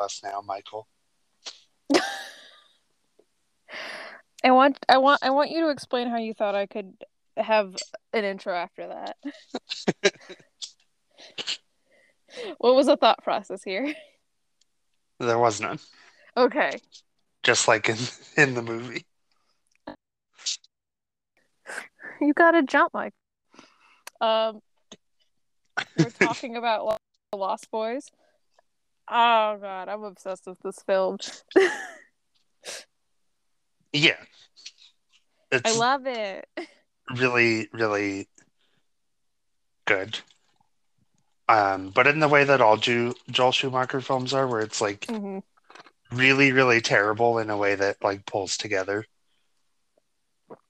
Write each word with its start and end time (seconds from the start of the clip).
Us 0.00 0.22
now, 0.22 0.42
Michael. 0.46 0.88
I 4.42 4.50
want 4.50 4.78
I 4.88 4.98
want 4.98 5.22
I 5.22 5.30
want 5.30 5.50
you 5.50 5.62
to 5.62 5.70
explain 5.70 6.08
how 6.08 6.16
you 6.16 6.32
thought 6.34 6.54
I 6.54 6.66
could 6.66 6.94
have 7.36 7.74
an 8.12 8.24
intro 8.24 8.54
after 8.54 8.86
that. 8.88 9.16
what 12.58 12.74
was 12.74 12.86
the 12.86 12.96
thought 12.96 13.22
process 13.22 13.62
here? 13.62 13.94
There 15.20 15.38
was 15.38 15.60
none. 15.60 15.78
Okay. 16.36 16.78
Just 17.42 17.68
like 17.68 17.88
in 17.88 17.96
in 18.36 18.54
the 18.54 18.62
movie. 18.62 19.04
You 22.20 22.32
gotta 22.32 22.62
jump, 22.62 22.94
Mike. 22.94 23.12
Um, 24.24 24.60
we're 25.98 26.10
talking 26.10 26.56
about 26.56 26.98
the 27.30 27.36
Lost 27.36 27.70
Boys. 27.70 28.10
Oh 29.08 29.58
god, 29.60 29.88
I'm 29.88 30.02
obsessed 30.02 30.46
with 30.46 30.60
this 30.60 30.78
film. 30.86 31.18
Yeah. 33.92 34.16
I 35.64 35.70
love 35.72 36.06
it. 36.06 36.48
really, 37.14 37.68
really 37.72 38.28
good. 39.84 40.18
Um, 41.48 41.90
but 41.90 42.06
in 42.06 42.18
the 42.18 42.28
way 42.28 42.44
that 42.44 42.62
all 42.62 42.76
Ju- 42.78 43.14
Joel 43.30 43.52
Schumacher 43.52 44.00
films 44.00 44.32
are, 44.32 44.48
where 44.48 44.62
it's 44.62 44.80
like 44.80 45.04
hmm 45.06 45.40
really, 46.12 46.52
really 46.52 46.80
terrible 46.80 47.38
in 47.38 47.50
a 47.50 47.56
way 47.56 47.74
that 47.74 48.02
like 48.02 48.24
pulls 48.24 48.56
together. 48.56 49.04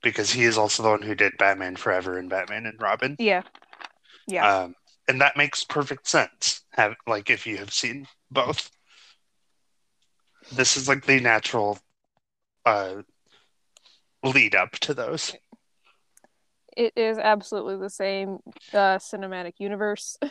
Because 0.02 0.30
he 0.30 0.45
is 0.45 0.59
also 0.59 0.83
the 0.83 0.91
one 0.91 1.02
who 1.02 1.15
did 1.15 1.37
Batman 1.38 1.77
Forever 1.77 2.19
and 2.19 2.29
Batman 2.29 2.66
and 2.66 2.80
Robin. 2.80 3.16
Yeah. 3.19 3.43
Yeah. 4.27 4.65
Um, 4.65 4.74
and 5.09 5.20
that 5.20 5.37
makes 5.37 5.65
perfect 5.65 6.07
sense. 6.07 6.62
Have 6.73 6.95
like 7.07 7.30
if 7.30 7.47
you 7.47 7.59
have 7.59 7.73
seen 7.73 8.07
both. 8.30 8.71
This 10.52 10.76
is 10.76 10.88
like 10.88 11.07
the 11.07 11.21
natural 11.21 11.79
uh 12.66 13.02
lead 14.23 14.54
up 14.54 14.73
to 14.73 14.95
those. 14.95 15.35
it 16.76 16.93
is 16.96 17.19
absolutely 17.19 17.76
the 17.76 17.91
same 17.91 18.38
uh, 18.73 18.98
cinematic 18.98 19.54
universe. 19.59 20.19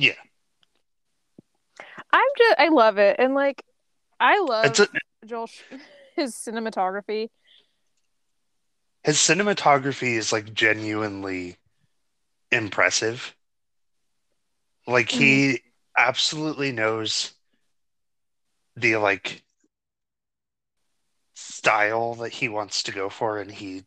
Yeah. 0.00 0.12
I'm 2.12 2.28
just 2.38 2.54
I 2.60 2.68
love 2.68 2.98
it, 2.98 3.16
and 3.18 3.34
like 3.34 3.64
I 4.20 4.38
love 4.38 4.78
a, 4.78 4.86
Joel 5.26 5.50
his 6.16 6.34
cinematography. 6.34 7.30
His 9.02 9.16
cinematography 9.16 10.16
is 10.16 10.32
like 10.32 10.54
genuinely 10.54 11.56
impressive. 12.50 13.34
Like 14.86 15.10
he 15.10 15.62
absolutely 15.96 16.72
knows 16.72 17.32
the 18.76 18.96
like 18.96 19.42
style 21.34 22.14
that 22.14 22.34
he 22.34 22.48
wants 22.48 22.82
to 22.82 22.92
go 22.92 23.08
for 23.08 23.38
and 23.38 23.52
he 23.52 23.84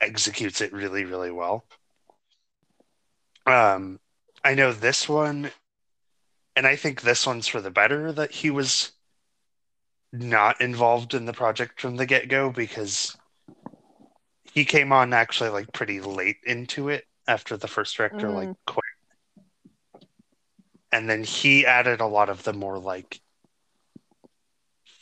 executes 0.00 0.60
it 0.60 0.72
really 0.72 1.04
really 1.04 1.30
well. 1.30 1.64
Um 3.46 4.00
I 4.44 4.54
know 4.54 4.72
this 4.72 5.08
one 5.08 5.50
and 6.56 6.66
I 6.66 6.76
think 6.76 7.00
this 7.02 7.26
one's 7.26 7.46
for 7.48 7.60
the 7.60 7.70
better 7.70 8.12
that 8.12 8.32
he 8.32 8.50
was 8.50 8.92
not 10.12 10.60
involved 10.60 11.14
in 11.14 11.26
the 11.26 11.32
project 11.32 11.80
from 11.80 11.96
the 11.96 12.06
get-go 12.06 12.50
because 12.50 13.16
he 14.54 14.64
came 14.64 14.92
on 14.92 15.12
actually 15.12 15.50
like 15.50 15.72
pretty 15.72 16.00
late 16.00 16.38
into 16.44 16.88
it 16.88 17.04
after 17.26 17.56
the 17.56 17.68
first 17.68 17.96
director 17.96 18.30
like 18.30 18.50
Mhm. 18.50 18.56
quit 18.66 18.84
and 20.92 21.08
then 21.08 21.22
he 21.24 21.66
added 21.66 22.00
a 22.00 22.06
lot 22.06 22.28
of 22.28 22.42
the 22.44 22.52
more 22.52 22.78
like 22.78 23.20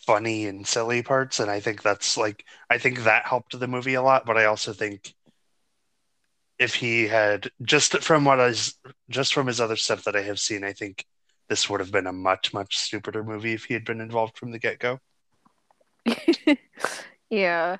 funny 0.06 0.46
and 0.46 0.66
silly 0.66 1.02
parts 1.02 1.40
and 1.40 1.50
i 1.50 1.58
think 1.60 1.82
that's 1.82 2.16
like 2.16 2.44
i 2.70 2.78
think 2.78 3.02
that 3.04 3.26
helped 3.26 3.58
the 3.58 3.66
movie 3.66 3.94
a 3.94 4.02
lot 4.02 4.24
but 4.24 4.36
i 4.36 4.44
also 4.44 4.72
think 4.72 5.14
if 6.58 6.74
he 6.74 7.06
had 7.08 7.50
just 7.62 7.98
from 8.02 8.24
what 8.24 8.40
i 8.40 8.52
just 9.10 9.34
from 9.34 9.46
his 9.46 9.60
other 9.60 9.76
stuff 9.76 10.04
that 10.04 10.16
i 10.16 10.22
have 10.22 10.38
seen 10.38 10.64
i 10.64 10.72
think 10.72 11.04
this 11.48 11.68
would 11.68 11.80
have 11.80 11.92
been 11.92 12.06
a 12.06 12.12
much 12.12 12.52
much 12.54 12.76
stupider 12.76 13.22
movie 13.24 13.52
if 13.52 13.64
he 13.64 13.74
had 13.74 13.84
been 13.84 14.00
involved 14.00 14.36
from 14.38 14.50
the 14.52 14.58
get-go 14.58 14.98
yeah. 17.30 17.76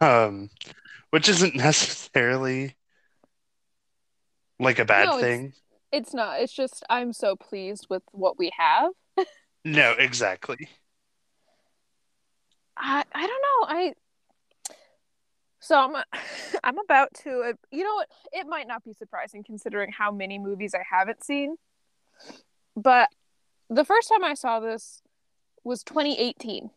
um 0.00 0.50
which 1.12 1.28
isn't 1.28 1.54
necessarily 1.68 2.74
like 4.58 4.78
a 4.78 4.84
bad 4.84 5.04
No, 5.06 5.18
it's- 5.18 5.22
thing 5.22 5.52
It's 5.92 6.14
not. 6.14 6.40
It's 6.40 6.52
just 6.52 6.82
I'm 6.90 7.12
so 7.12 7.36
pleased 7.36 7.86
with 7.90 8.02
what 8.12 8.38
we 8.38 8.50
have. 8.58 8.90
no 9.64 9.92
exactly 9.92 10.68
I 12.76 13.04
I 13.14 13.26
don't 13.26 13.42
know. 13.48 13.66
I 13.68 13.94
so 15.60 15.76
I'm 15.78 16.02
I'm 16.64 16.78
about 16.78 17.12
to 17.24 17.30
uh, 17.50 17.52
you 17.70 17.84
know 17.84 17.94
what? 17.94 18.08
It 18.32 18.46
might 18.46 18.66
not 18.66 18.82
be 18.82 18.92
surprising 18.94 19.44
considering 19.44 19.92
how 19.92 20.10
many 20.10 20.38
movies 20.38 20.74
I 20.74 20.82
haven't 20.90 21.22
seen. 21.22 21.56
But 22.74 23.08
the 23.68 23.84
first 23.84 24.08
time 24.08 24.24
I 24.24 24.34
saw 24.34 24.60
this 24.60 25.02
was 25.64 25.82
2018. 25.84 26.70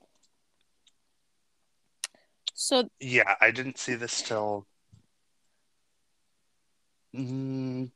So 2.56 2.88
Yeah, 3.00 3.36
I 3.42 3.52
didn't 3.52 3.78
see 3.78 3.96
this 3.96 4.22
till 4.22 4.66
mm, 7.14 7.92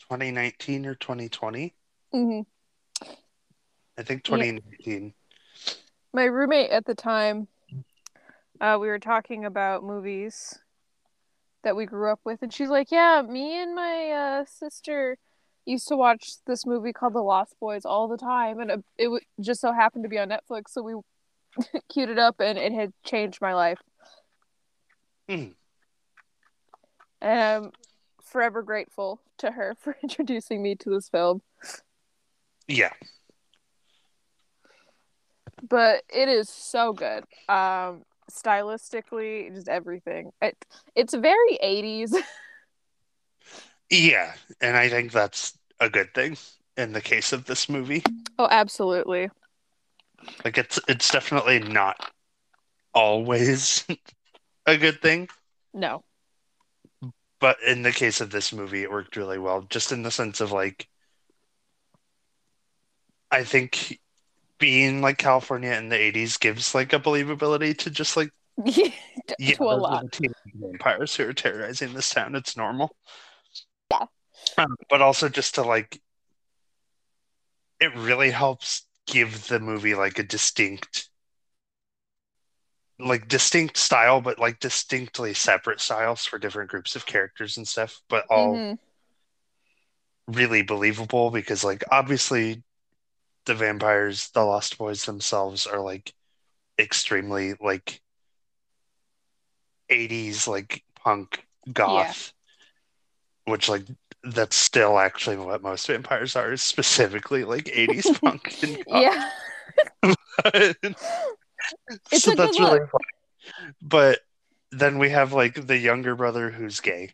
2019 0.00 0.86
or 0.86 0.94
2020. 0.94 1.74
mhm. 2.12 2.46
I 3.98 4.02
think 4.02 4.24
Yeah. 4.24 4.36
2019. 4.36 5.14
my 6.12 6.24
roommate 6.24 6.70
at 6.70 6.86
the 6.86 6.94
time 6.94 7.46
uh, 8.60 8.78
we 8.80 8.88
were 8.88 8.98
talking 8.98 9.44
about 9.44 9.84
movies 9.84 10.58
that 11.62 11.76
we 11.76 11.84
grew 11.84 12.10
up 12.10 12.20
with 12.24 12.40
and 12.42 12.52
she's 12.52 12.70
like 12.70 12.90
yeah 12.90 13.22
me 13.22 13.62
and 13.62 13.74
my 13.74 14.10
uh, 14.10 14.44
sister 14.46 15.18
used 15.66 15.86
to 15.88 15.96
watch 15.96 16.42
this 16.46 16.64
movie 16.64 16.92
called 16.94 17.12
the 17.12 17.20
lost 17.20 17.54
boys 17.60 17.84
all 17.84 18.08
the 18.08 18.16
time 18.16 18.58
and 18.58 18.70
it, 18.70 18.84
it 18.96 19.04
w- 19.04 19.20
just 19.40 19.60
so 19.60 19.70
happened 19.72 20.02
to 20.02 20.08
be 20.08 20.18
on 20.18 20.30
netflix 20.30 20.70
so 20.70 20.82
we 20.82 20.94
queued 21.88 22.08
it 22.08 22.18
up 22.18 22.40
and 22.40 22.58
it 22.58 22.72
had 22.72 22.92
changed 23.04 23.40
my 23.40 23.54
life. 23.54 23.78
Mhm. 25.28 25.54
and 27.20 27.40
i'm 27.40 27.70
forever 28.22 28.62
grateful 28.62 29.20
to 29.38 29.50
her 29.52 29.74
for 29.80 29.96
introducing 30.02 30.62
me 30.62 30.74
to 30.74 30.90
this 30.90 31.08
film. 31.08 31.42
Yeah, 32.66 32.92
but 35.68 36.02
it 36.08 36.28
is 36.28 36.48
so 36.48 36.92
good. 36.92 37.24
Um 37.48 38.02
stylistically 38.30 39.52
just 39.52 39.68
everything. 39.68 40.30
It, 40.40 40.56
it's 40.94 41.14
very 41.14 41.58
80s 41.62 42.14
yeah, 43.90 44.34
and 44.60 44.76
I 44.76 44.88
think 44.88 45.10
that's 45.12 45.58
a 45.80 45.90
good 45.90 46.14
thing 46.14 46.36
in 46.76 46.92
the 46.92 47.00
case 47.00 47.32
of 47.32 47.44
this 47.46 47.68
movie. 47.68 48.02
oh 48.38 48.46
absolutely 48.50 49.30
Like 50.44 50.58
it's 50.58 50.78
it's 50.88 51.10
definitely 51.10 51.60
not 51.60 52.10
always 52.94 53.86
a 54.66 54.76
good 54.78 55.02
thing, 55.02 55.28
no 55.72 56.04
but 57.40 57.56
in 57.66 57.82
the 57.82 57.92
case 57.92 58.20
of 58.20 58.30
this 58.30 58.52
movie, 58.52 58.82
it 58.82 58.90
worked 58.90 59.16
really 59.16 59.38
well. 59.38 59.62
Just 59.62 59.92
in 59.92 60.02
the 60.02 60.10
sense 60.10 60.40
of 60.40 60.52
like, 60.52 60.88
I 63.30 63.44
think 63.44 64.00
being 64.58 65.02
like 65.02 65.18
California 65.18 65.72
in 65.72 65.88
the 65.88 65.96
80s 65.98 66.36
gives 66.38 66.74
like 66.74 66.92
a 66.92 67.00
believability 67.00 67.76
to 67.78 67.90
just 67.90 68.16
like 68.16 68.30
to 68.66 69.36
Yeah, 69.38 69.56
a 69.60 69.64
lot. 69.64 70.20
vampires 70.54 71.16
who 71.16 71.28
are 71.28 71.32
terrorizing 71.32 71.94
this 71.94 72.10
town. 72.10 72.34
It's 72.34 72.56
normal. 72.56 72.94
Yeah. 73.90 74.06
Um, 74.58 74.76
but 74.88 75.00
also 75.02 75.28
just 75.28 75.54
to 75.56 75.62
like, 75.62 76.00
it 77.80 77.94
really 77.96 78.30
helps 78.30 78.86
give 79.06 79.48
the 79.48 79.60
movie 79.60 79.94
like 79.94 80.18
a 80.18 80.22
distinct, 80.22 81.08
like 82.98 83.28
distinct 83.28 83.76
style, 83.76 84.20
but 84.20 84.38
like 84.38 84.60
distinctly 84.60 85.32
separate 85.34 85.80
styles 85.80 86.24
for 86.24 86.38
different 86.38 86.70
groups 86.70 86.94
of 86.96 87.06
characters 87.06 87.56
and 87.56 87.66
stuff, 87.66 88.02
but 88.08 88.24
all 88.30 88.62
Mhm. 88.62 88.78
really 90.26 90.62
believable 90.62 91.30
because 91.30 91.64
like 91.64 91.82
obviously 91.90 92.62
the 93.46 93.54
vampires, 93.54 94.30
the 94.30 94.42
Lost 94.44 94.78
Boys 94.78 95.04
themselves 95.04 95.66
are 95.66 95.80
like 95.80 96.14
extremely 96.78 97.54
like 97.60 98.00
80s 99.88 100.46
like 100.48 100.84
punk 100.94 101.46
goth 101.72 102.32
which 103.44 103.68
like 103.68 103.84
that's 104.22 104.56
still 104.56 104.98
actually 104.98 105.36
what 105.36 105.62
most 105.62 105.86
vampires 105.86 106.36
are 106.36 106.52
is 106.52 106.62
specifically 106.62 107.44
like 107.44 107.64
80s 107.64 108.20
punk. 108.20 108.54
Yeah. 108.86 109.30
It's 112.10 112.24
so 112.24 112.34
that's 112.34 112.58
really 112.58 112.80
look. 112.80 112.90
fun. 112.90 113.00
But 113.82 114.20
then 114.72 114.98
we 114.98 115.10
have 115.10 115.32
like 115.32 115.66
the 115.66 115.78
younger 115.78 116.14
brother 116.14 116.50
who's 116.50 116.80
gay. 116.80 117.12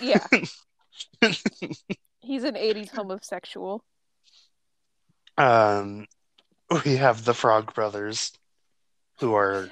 Yeah. 0.00 0.26
He's 2.20 2.44
an 2.44 2.54
80s 2.54 2.90
homosexual. 2.90 3.84
Um, 5.38 6.06
we 6.84 6.96
have 6.96 7.24
the 7.24 7.34
Frog 7.34 7.74
Brothers, 7.74 8.32
who 9.20 9.34
are 9.34 9.70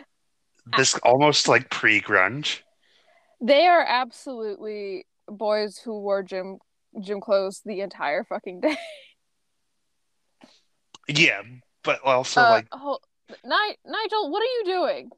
this 0.76 0.94
almost 0.98 1.48
like 1.48 1.70
pre-grunge. 1.70 2.60
They 3.40 3.66
are 3.66 3.84
absolutely 3.86 5.06
boys 5.28 5.78
who 5.78 6.00
wore 6.00 6.22
gym 6.22 6.58
gym 7.00 7.20
clothes 7.20 7.60
the 7.64 7.80
entire 7.80 8.24
fucking 8.24 8.60
day. 8.60 8.76
Yeah, 11.06 11.42
but 11.82 12.00
also 12.02 12.40
Uh, 12.40 12.48
like 12.48 12.66
oh, 12.72 12.98
Ni- 13.44 13.76
Nigel, 13.84 14.30
what 14.30 14.42
are 14.42 14.46
you 14.46 14.64
doing? 14.64 15.10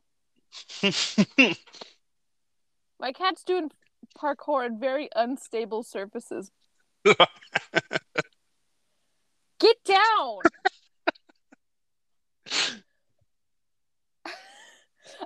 My 2.98 3.12
cat's 3.12 3.44
doing 3.44 3.70
parkour 4.18 4.64
on 4.64 4.80
very 4.80 5.08
unstable 5.14 5.84
surfaces. 5.84 6.50
Get 9.60 9.76
down! 9.84 10.38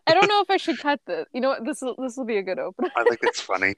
I 0.06 0.14
don't 0.14 0.28
know 0.28 0.40
if 0.40 0.50
I 0.50 0.56
should 0.56 0.78
cut 0.78 1.00
this. 1.06 1.26
You 1.32 1.40
know 1.40 1.48
what? 1.50 1.64
This 1.64 1.82
will 1.82 1.94
this 1.98 2.16
will 2.16 2.24
be 2.24 2.36
a 2.38 2.42
good 2.42 2.58
opener. 2.58 2.90
I 2.96 3.04
think 3.04 3.20
it's 3.22 3.40
funny. 3.40 3.74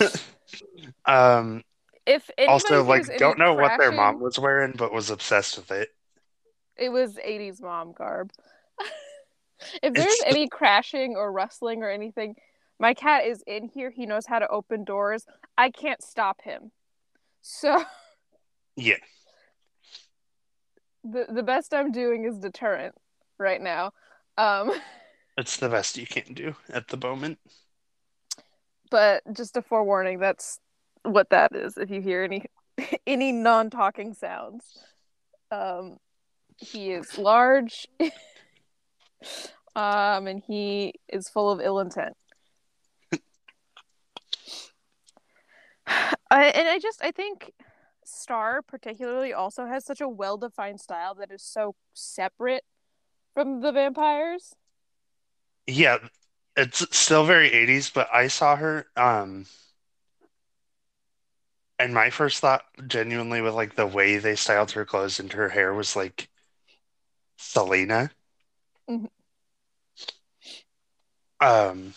um, 1.06 1.62
If 2.06 2.30
also, 2.48 2.84
like, 2.84 3.16
don't 3.18 3.38
know 3.38 3.54
what 3.54 3.78
their 3.78 3.92
mom 3.92 4.20
was 4.20 4.38
wearing, 4.38 4.74
but 4.76 4.92
was 4.92 5.10
obsessed 5.10 5.56
with 5.56 5.70
it. 5.70 5.88
It 6.76 6.90
was 6.90 7.16
80s 7.16 7.60
mom 7.60 7.92
garb. 7.92 8.30
if 9.82 9.92
there's 9.92 10.06
It's- 10.06 10.22
any 10.26 10.48
crashing 10.48 11.16
or 11.16 11.30
rustling 11.30 11.82
or 11.82 11.90
anything, 11.90 12.36
my 12.78 12.94
cat 12.94 13.26
is 13.26 13.42
in 13.46 13.68
here. 13.68 13.90
He 13.90 14.06
knows 14.06 14.24
how 14.26 14.38
to 14.38 14.48
open 14.48 14.84
doors. 14.84 15.26
I 15.58 15.70
can't 15.70 16.02
stop 16.02 16.40
him. 16.42 16.72
So 17.42 17.84
Yeah, 18.76 18.96
the 21.04 21.26
the 21.28 21.42
best 21.42 21.74
I'm 21.74 21.92
doing 21.92 22.24
is 22.24 22.38
deterrent 22.38 22.94
right 23.38 23.60
now. 23.60 23.92
Um, 24.38 24.72
it's 25.36 25.56
the 25.56 25.68
best 25.68 25.96
you 25.96 26.06
can 26.06 26.34
do 26.34 26.54
at 26.72 26.88
the 26.88 26.96
moment. 26.96 27.38
but 28.90 29.22
just 29.32 29.56
a 29.56 29.62
forewarning, 29.62 30.18
that's 30.18 30.58
what 31.02 31.30
that 31.30 31.54
is. 31.54 31.76
If 31.76 31.90
you 31.90 32.00
hear 32.00 32.22
any 32.22 32.44
any 33.06 33.32
non-talking 33.32 34.14
sounds, 34.14 34.64
um, 35.50 35.98
he 36.56 36.92
is 36.92 37.18
large, 37.18 37.86
um, 39.76 40.26
and 40.26 40.42
he 40.46 40.94
is 41.08 41.28
full 41.28 41.50
of 41.50 41.60
ill 41.60 41.80
intent. 41.80 42.16
I, 46.30 46.44
and 46.46 46.68
I 46.68 46.78
just 46.78 47.02
I 47.02 47.10
think 47.10 47.52
Star 48.04 48.62
particularly 48.62 49.32
also 49.32 49.66
has 49.66 49.84
such 49.84 50.00
a 50.00 50.08
well-defined 50.08 50.80
style 50.80 51.14
that 51.14 51.30
is 51.30 51.42
so 51.42 51.74
separate 51.94 52.64
from 53.34 53.60
the 53.60 53.72
vampires. 53.72 54.54
Yeah, 55.66 55.98
it's 56.56 56.96
still 56.96 57.24
very 57.24 57.52
80s, 57.52 57.90
but 57.90 58.08
I 58.12 58.28
saw 58.28 58.56
her 58.56 58.86
um 58.96 59.46
and 61.78 61.94
my 61.94 62.10
first 62.10 62.40
thought 62.40 62.64
genuinely 62.86 63.40
with 63.40 63.54
like 63.54 63.74
the 63.74 63.86
way 63.86 64.18
they 64.18 64.36
styled 64.36 64.70
her 64.72 64.84
clothes 64.84 65.18
and 65.18 65.32
her 65.32 65.48
hair 65.48 65.72
was 65.74 65.96
like 65.96 66.28
Selena. 67.36 68.10
Mhm. 68.88 69.06
Um 71.40 71.94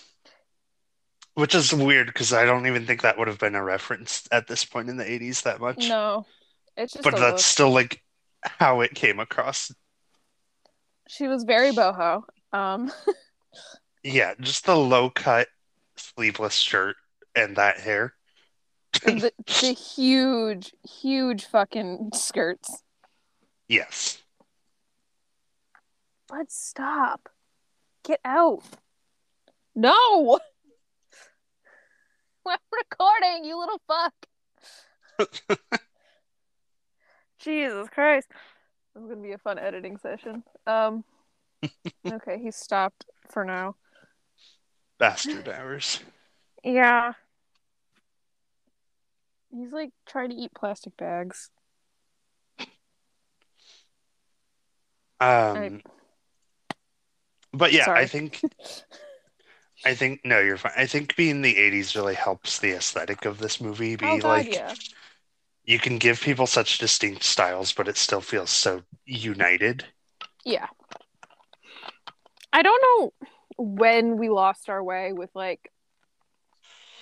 which 1.35 1.55
is 1.55 1.73
weird 1.73 2.07
because 2.07 2.31
I 2.31 2.45
don't 2.45 2.67
even 2.67 2.85
think 2.85 3.01
that 3.01 3.17
would 3.17 3.27
have 3.27 3.39
been 3.39 3.55
a 3.55 3.63
reference 3.63 4.27
at 4.31 4.47
this 4.47 4.63
point 4.65 4.89
in 4.89 4.97
the 4.97 5.09
80s 5.09 5.41
that 5.41 5.59
much. 5.59 5.89
No, 5.89 6.25
it's 6.77 6.93
just 6.93 7.03
But 7.03 7.15
that's 7.15 7.43
look. 7.43 7.45
still 7.45 7.71
like 7.71 8.01
how 8.43 8.81
it 8.81 8.93
came 8.93 9.19
across. 9.19 9.73
She 11.07 11.27
was 11.27 11.43
very 11.43 11.71
boho. 11.71 12.23
Um, 12.51 12.91
Yeah, 14.03 14.33
just 14.39 14.65
the 14.65 14.75
low 14.75 15.09
cut 15.09 15.47
sleeveless 15.95 16.55
shirt 16.55 16.97
and 17.35 17.55
that 17.55 17.79
hair. 17.79 18.13
the, 19.05 19.31
the 19.61 19.73
huge, 19.73 20.73
huge 20.83 21.45
fucking 21.45 22.11
skirts. 22.13 22.83
Yes. 23.67 24.21
But 26.27 26.51
stop. 26.51 27.29
Get 28.03 28.19
out. 28.25 28.63
No. 29.73 30.39
I'm 32.45 32.57
recording, 32.71 33.45
you 33.45 33.57
little 33.57 33.81
fuck. 33.87 34.13
Jesus 37.39 37.87
Christ. 37.89 38.27
This 38.93 39.03
is 39.03 39.09
gonna 39.09 39.21
be 39.21 39.31
a 39.31 39.37
fun 39.37 39.57
editing 39.57 39.97
session. 39.97 40.43
Um. 40.67 41.05
okay, 42.05 42.37
he 42.37 42.51
stopped 42.51 43.05
for 43.29 43.45
now. 43.45 43.75
Bastard 45.03 45.49
hours. 45.49 45.99
Yeah. 46.63 47.11
He's 49.51 49.73
like 49.73 49.89
trying 50.05 50.29
to 50.29 50.35
eat 50.37 50.51
plastic 50.55 50.95
bags. 50.95 51.49
Um, 55.19 55.81
but 57.51 57.73
yeah, 57.73 57.83
Sorry. 57.83 57.99
I 57.99 58.05
think 58.05 58.41
I 59.85 59.93
think 59.93 60.21
no, 60.23 60.39
you're 60.39 60.55
fine. 60.55 60.71
I 60.77 60.85
think 60.85 61.17
being 61.17 61.31
in 61.31 61.41
the 61.41 61.57
80s 61.57 61.97
really 61.97 62.15
helps 62.15 62.59
the 62.59 62.71
aesthetic 62.71 63.25
of 63.25 63.39
this 63.39 63.59
movie 63.59 63.97
be 63.97 64.05
oh 64.05 64.19
god, 64.19 64.29
like 64.29 64.53
yeah. 64.53 64.73
you 65.65 65.79
can 65.79 65.97
give 65.97 66.21
people 66.21 66.47
such 66.47 66.77
distinct 66.77 67.23
styles, 67.23 67.73
but 67.73 67.89
it 67.89 67.97
still 67.97 68.21
feels 68.21 68.51
so 68.51 68.83
united. 69.05 69.83
Yeah. 70.45 70.67
I 72.53 72.61
don't 72.61 72.81
know 72.81 73.11
when 73.57 74.17
we 74.17 74.29
lost 74.29 74.69
our 74.69 74.83
way 74.83 75.13
with 75.13 75.29
like 75.35 75.71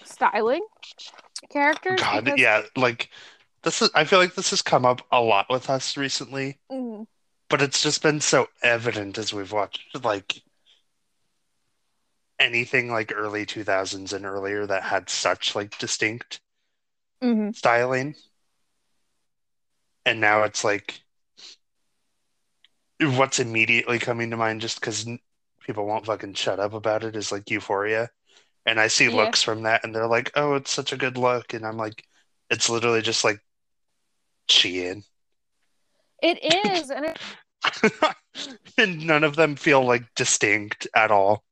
styling 0.04 0.66
characters. 1.52 2.00
God, 2.00 2.26
because- 2.26 2.40
yeah, 2.40 2.64
like 2.76 3.10
this 3.64 3.82
is 3.82 3.90
I 3.94 4.04
feel 4.06 4.20
like 4.20 4.36
this 4.36 4.50
has 4.52 4.62
come 4.62 4.86
up 4.86 5.02
a 5.12 5.22
lot 5.22 5.48
with 5.50 5.70
us 5.70 5.96
recently, 5.98 6.60
Mhm. 6.72 7.08
but 7.50 7.62
it's 7.62 7.82
just 7.82 8.02
been 8.02 8.22
so 8.22 8.48
evident 8.64 9.18
as 9.18 9.34
we've 9.34 9.52
watched 9.52 10.04
like 10.04 10.42
anything 12.40 12.92
like 12.92 13.12
early 13.16 13.46
2000s 13.46 14.14
and 14.14 14.26
earlier 14.26 14.66
that 14.66 14.82
had 14.84 15.10
such 15.10 15.56
like 15.56 15.78
distinct 15.78 16.42
Mhm. 17.22 17.56
styling. 17.56 18.16
And 20.06 20.20
now 20.20 20.44
it's 20.44 20.64
like 20.64 21.02
what's 23.00 23.40
immediately 23.40 24.00
coming 24.00 24.32
to 24.32 24.38
mind 24.38 24.62
just 24.62 24.80
because 24.80 25.08
people 25.62 25.86
won't 25.86 26.06
fucking 26.06 26.34
shut 26.34 26.60
up 26.60 26.74
about 26.74 27.04
it 27.04 27.16
is 27.16 27.32
like 27.32 27.50
Euphoria. 27.50 28.10
And 28.66 28.80
I 28.80 28.88
see 28.88 29.10
Yeah. 29.10 29.16
looks 29.16 29.42
from 29.42 29.64
that 29.64 29.84
and 29.84 29.94
they're 29.96 30.08
like, 30.08 30.32
oh, 30.36 30.56
it's 30.56 30.72
such 30.72 30.94
a 30.94 30.98
good 30.98 31.18
look. 31.18 31.54
And 31.54 31.66
I'm 31.66 31.78
like, 31.78 32.04
it's 32.50 32.70
literally 32.70 33.02
just 33.02 33.24
like 33.24 33.40
Shein. 34.48 35.04
It 36.22 36.44
is, 36.44 36.92
and 36.92 37.06
it, 37.06 37.20
and 38.78 39.08
none 39.08 39.24
of 39.24 39.36
them 39.36 39.56
feel 39.56 39.84
like 39.84 40.04
distinct 40.16 40.88
at 40.96 41.10
all. 41.12 41.44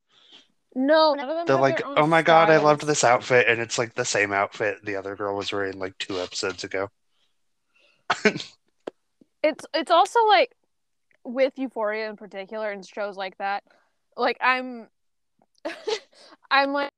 no, 0.74 1.14
none 1.14 1.28
of 1.28 1.36
them 1.36 1.46
They're 1.46 1.56
like, 1.56 1.82
oh 1.96 2.06
my 2.06 2.22
God, 2.22 2.50
I 2.50 2.58
loved 2.58 2.86
this 2.86 3.02
outfit. 3.02 3.46
And 3.48 3.60
it's 3.60 3.78
like 3.78 3.94
the 3.94 4.04
same 4.04 4.32
outfit 4.32 4.84
the 4.84 4.96
other 4.96 5.16
girl 5.16 5.36
was 5.36 5.52
wearing 5.52 5.78
like 5.78 5.98
two 5.98 6.20
episodes 6.20 6.62
ago. 6.64 6.88
It's 9.42 9.64
it's 9.72 9.90
also 9.90 10.18
like 10.26 10.54
with 11.24 11.58
Euphoria 11.58 12.08
in 12.10 12.16
particular 12.16 12.70
and 12.70 12.86
shows 12.86 13.16
like 13.16 13.38
that. 13.38 13.64
Like 14.16 14.36
I'm, 14.40 14.88
I'm 16.50 16.72
like 16.72 16.90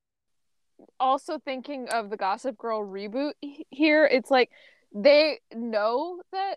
also 0.99 1.39
thinking 1.39 1.87
of 1.89 2.09
the 2.09 2.17
Gossip 2.17 2.57
Girl 2.57 2.85
reboot 2.85 3.33
here. 3.69 4.05
It's 4.05 4.31
like 4.31 4.49
they 4.93 5.39
know 5.53 6.21
that 6.31 6.55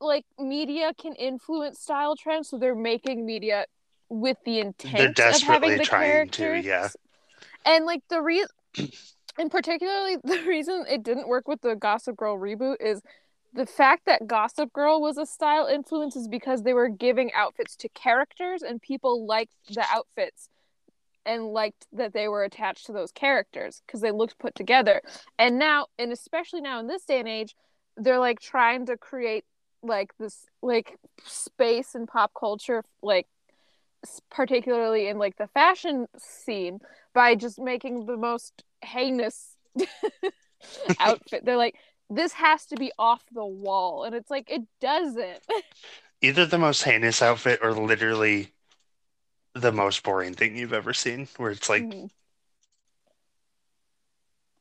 like 0.00 0.24
media 0.38 0.92
can 0.96 1.14
influence 1.14 1.80
style 1.80 2.16
trends, 2.16 2.48
so 2.48 2.58
they're 2.58 2.74
making 2.74 3.24
media 3.24 3.66
with 4.08 4.36
the 4.44 4.58
intent 4.58 5.18
of 5.18 5.24
having 5.24 5.70
desperately 5.70 5.76
the 5.78 5.84
trying 5.84 6.28
to, 6.30 6.42
characters. 6.42 6.64
yeah. 6.64 6.88
And 7.64 7.86
like 7.86 8.02
the 8.08 8.20
reason, 8.20 8.48
and 9.38 9.50
particularly 9.50 10.16
the 10.22 10.42
reason 10.46 10.84
it 10.88 11.02
didn't 11.02 11.28
work 11.28 11.48
with 11.48 11.60
the 11.62 11.76
Gossip 11.76 12.16
Girl 12.16 12.36
reboot 12.38 12.76
is 12.80 13.00
the 13.52 13.66
fact 13.66 14.06
that 14.06 14.26
Gossip 14.26 14.72
Girl 14.72 15.00
was 15.00 15.18
a 15.18 15.26
style 15.26 15.66
influence 15.66 16.16
is 16.16 16.28
because 16.28 16.62
they 16.62 16.72
were 16.72 16.88
giving 16.88 17.32
outfits 17.32 17.76
to 17.76 17.88
characters 17.90 18.62
and 18.62 18.80
people 18.80 19.26
liked 19.26 19.54
the 19.68 19.84
outfits 19.90 20.48
and 21.26 21.46
liked 21.46 21.86
that 21.92 22.12
they 22.12 22.28
were 22.28 22.44
attached 22.44 22.86
to 22.86 22.92
those 22.92 23.12
characters 23.12 23.82
because 23.86 24.00
they 24.00 24.10
looked 24.10 24.38
put 24.38 24.54
together. 24.54 25.02
And 25.38 25.58
now, 25.58 25.86
and 25.98 26.12
especially 26.12 26.60
now 26.60 26.80
in 26.80 26.86
this 26.86 27.04
day 27.04 27.18
and 27.18 27.28
age, 27.28 27.54
they're 27.96 28.18
like 28.18 28.40
trying 28.40 28.86
to 28.86 28.96
create 28.96 29.44
like 29.82 30.16
this 30.18 30.46
like 30.62 30.98
space 31.24 31.94
and 31.94 32.06
pop 32.06 32.32
culture 32.38 32.84
like 33.02 33.26
particularly 34.30 35.08
in 35.08 35.18
like 35.18 35.36
the 35.36 35.46
fashion 35.48 36.06
scene 36.18 36.80
by 37.14 37.34
just 37.34 37.58
making 37.58 38.06
the 38.06 38.16
most 38.16 38.64
heinous 38.82 39.56
outfit. 41.00 41.44
They're 41.44 41.56
like, 41.56 41.76
this 42.10 42.32
has 42.32 42.66
to 42.66 42.76
be 42.76 42.92
off 42.98 43.22
the 43.32 43.44
wall. 43.46 44.04
And 44.04 44.14
it's 44.14 44.30
like, 44.30 44.50
it 44.50 44.62
doesn't. 44.80 45.46
Either 46.22 46.44
the 46.44 46.58
most 46.58 46.82
heinous 46.82 47.22
outfit 47.22 47.60
or 47.62 47.72
literally 47.72 48.52
the 49.54 49.72
most 49.72 50.02
boring 50.02 50.34
thing 50.34 50.56
you've 50.56 50.72
ever 50.72 50.92
seen, 50.92 51.28
where 51.36 51.50
it's 51.50 51.68
like, 51.68 51.82
Mhm. 51.82 52.10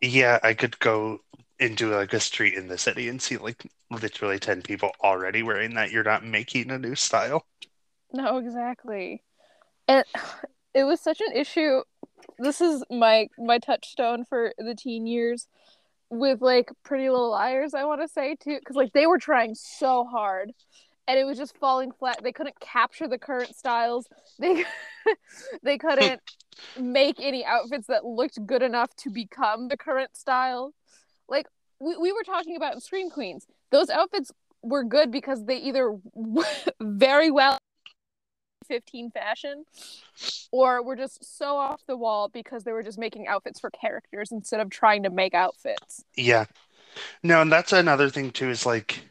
yeah, 0.02 0.40
I 0.44 0.54
could 0.54 0.80
go 0.80 1.22
into 1.60 1.90
like 1.94 2.14
a 2.14 2.20
street 2.20 2.54
in 2.54 2.68
the 2.68 2.78
city 2.78 3.10
and 3.10 3.22
see 3.22 3.38
like 3.38 3.66
literally 3.92 4.40
10 4.40 4.62
people 4.62 4.92
already 5.04 5.44
wearing 5.44 5.74
that. 5.76 5.92
You're 5.92 6.04
not 6.04 6.24
making 6.24 6.72
a 6.72 6.80
new 6.80 6.96
style. 6.96 7.46
No, 8.14 8.38
exactly. 8.38 9.22
And 9.88 10.06
it 10.74 10.84
was 10.86 11.02
such 11.02 11.22
an 11.22 11.36
issue. 11.36 11.82
This 12.38 12.62
is 12.62 12.84
my 12.90 13.28
my 13.38 13.60
touchstone 13.60 14.24
for 14.24 14.54
the 14.58 14.76
teen 14.76 15.08
years 15.08 15.48
with 16.10 16.42
like 16.42 16.72
Pretty 16.84 17.10
Little 17.10 17.32
Liars, 17.32 17.74
I 17.74 17.84
want 17.86 18.02
to 18.02 18.08
say 18.08 18.36
too, 18.36 18.58
because 18.60 18.76
like 18.76 18.94
they 18.94 19.08
were 19.08 19.20
trying 19.20 19.56
so 19.56 20.06
hard, 20.06 20.52
and 21.08 21.20
it 21.20 21.24
was 21.24 21.38
just 21.38 21.58
falling 21.58 21.92
flat. 21.92 22.22
They 22.24 22.32
couldn't 22.32 22.60
capture 22.60 23.08
the 23.08 23.18
current 23.18 23.56
styles. 23.56 24.08
They 24.40 24.64
they 25.64 25.78
couldn't 25.78 26.22
make 26.80 27.18
any 27.20 27.44
outfits 27.44 27.88
that 27.88 28.06
looked 28.06 28.46
good 28.46 28.62
enough 28.62 28.96
to 28.98 29.10
become 29.10 29.68
the 29.68 29.76
current 29.76 30.16
style. 30.16 30.74
Like 31.28 31.48
we, 31.80 31.98
we 31.98 32.12
were 32.14 32.24
talking 32.24 32.56
about 32.56 32.74
in 32.74 32.80
Scream 32.80 33.10
Queens, 33.10 33.48
those 33.72 33.90
outfits 33.90 34.32
were 34.62 34.84
good 34.84 35.12
because 35.12 35.46
they 35.46 35.58
either 35.58 35.98
very 36.82 37.32
well 37.32 37.58
15 38.70 39.12
fashion 39.12 39.66
or 40.52 40.84
were 40.84 40.96
just 40.96 41.38
so 41.38 41.58
off 41.58 41.82
the 41.88 41.98
wall 41.98 42.30
because 42.30 42.64
they 42.64 42.72
were 42.72 42.84
just 42.84 43.00
making 43.00 43.28
outfits 43.28 43.60
for 43.60 43.70
characters 43.72 44.32
instead 44.32 44.62
of 44.62 44.70
trying 44.70 45.04
to 45.04 45.12
make 45.12 45.34
outfits. 45.34 46.06
Yeah. 46.16 46.46
No, 47.24 47.42
and 47.42 47.52
that's 47.52 47.74
another 47.74 48.10
thing 48.10 48.32
too, 48.32 48.50
is 48.50 48.66
like 48.66 49.10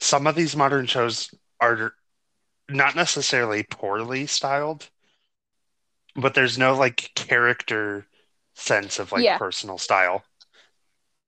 some 0.00 0.26
of 0.26 0.36
these 0.36 0.56
modern 0.56 0.86
shows 0.86 1.34
are 1.60 1.94
not 2.68 2.96
necessarily 2.96 3.64
poorly 3.64 4.26
styled, 4.26 4.90
but 6.16 6.34
there's 6.34 6.58
no 6.58 6.74
like 6.74 7.12
character 7.14 8.06
sense 8.54 8.98
of 8.98 9.12
like 9.12 9.22
Yeah. 9.22 9.38
personal 9.38 9.78
style. 9.78 10.24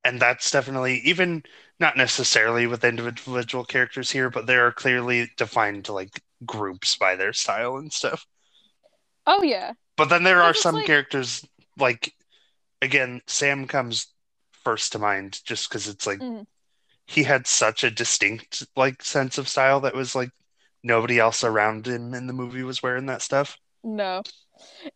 And 0.04 0.20
that's 0.20 0.50
definitely 0.50 1.00
even 1.00 1.42
not 1.80 1.96
necessarily 1.96 2.66
with 2.66 2.84
individual 2.84 3.64
characters 3.64 4.10
here, 4.10 4.30
but 4.30 4.46
there 4.46 4.66
are 4.66 4.72
clearly 4.72 5.30
defined 5.36 5.88
like 5.88 6.22
groups 6.44 6.96
by 6.96 7.16
their 7.16 7.32
style 7.32 7.76
and 7.76 7.92
stuff. 7.92 8.26
Oh 9.26 9.42
yeah. 9.42 9.72
But 9.96 10.08
then 10.08 10.22
there 10.24 10.42
are 10.42 10.54
some 10.54 10.76
like- 10.76 10.86
characters 10.86 11.44
like 11.78 12.12
again, 12.82 13.22
Sam 13.26 13.66
comes 13.66 14.06
first 14.64 14.92
to 14.92 14.98
mind 14.98 15.40
just 15.44 15.68
because 15.68 15.88
it's 15.88 16.06
like 16.06 16.18
Mhm. 16.18 16.46
he 17.06 17.22
had 17.22 17.46
such 17.46 17.84
a 17.84 17.90
distinct 17.90 18.66
like 18.76 19.02
sense 19.02 19.38
of 19.38 19.48
style 19.48 19.80
that 19.80 19.94
was 19.94 20.14
like 20.14 20.30
nobody 20.82 21.18
else 21.18 21.42
around 21.44 21.86
him 21.86 22.14
in 22.14 22.26
the 22.26 22.32
movie 22.32 22.62
was 22.62 22.82
wearing 22.82 23.06
that 23.06 23.22
stuff. 23.22 23.56
No. 23.82 24.22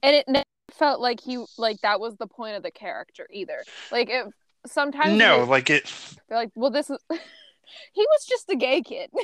And 0.03 0.17
it 0.17 0.27
never 0.29 0.45
felt 0.73 1.01
like 1.01 1.21
he 1.21 1.45
like 1.59 1.81
that 1.83 2.01
was 2.01 2.17
the 2.17 2.27
point 2.27 2.57
of 2.57 2.63
the 2.63 2.71
character 2.71 3.27
either. 3.31 3.63
Like 3.91 4.09
it 4.11 4.27
sometimes 4.67 5.19
No, 5.19 5.45
like 5.45 5.71
it 5.71 5.93
they're 6.29 6.39
like, 6.39 6.51
well 6.55 6.71
this 6.71 6.91
is 6.91 6.99
he 7.11 8.03
was 8.03 8.27
just 8.29 8.49
a 8.51 8.57
gay 8.57 8.83
kid. 8.83 9.11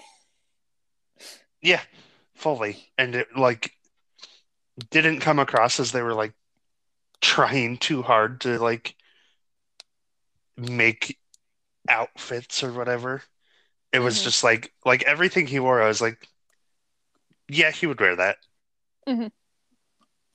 yeah, 1.63 1.83
fully. 2.35 2.89
And 2.99 3.15
it 3.15 3.37
like 3.37 3.73
didn't 4.91 5.21
come 5.21 5.39
across 5.39 5.81
as 5.81 5.93
they 5.93 6.03
were 6.03 6.15
like 6.15 6.35
trying 7.23 7.79
too 7.79 8.03
hard 8.03 8.41
to 8.43 8.59
like 8.59 8.97
make 10.57 11.19
outfits 11.89 12.63
or 12.65 12.73
whatever. 12.73 13.23
It 13.93 14.01
was 14.01 14.19
Mhm. 14.19 14.25
just 14.25 14.45
like 14.45 14.75
like 14.85 15.03
everything 15.05 15.47
he 15.47 15.61
wore, 15.61 15.83
I 15.83 15.89
was 15.89 16.01
like, 16.01 16.29
yeah, 17.49 17.71
he 17.71 17.87
would 17.87 18.01
wear 18.01 18.17
that. 18.17 18.39
Mm-hmm. 19.09 19.29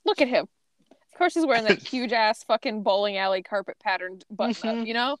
Look 0.04 0.20
at 0.20 0.28
him. 0.28 0.46
Of 0.90 1.18
course 1.18 1.34
he's 1.34 1.46
wearing 1.46 1.64
that 1.64 1.78
huge 1.86 2.12
ass 2.12 2.42
fucking 2.44 2.82
bowling 2.82 3.16
alley 3.16 3.42
carpet 3.42 3.76
patterned 3.80 4.24
button 4.30 4.80
up, 4.80 4.86
you 4.86 4.94
know? 4.94 5.16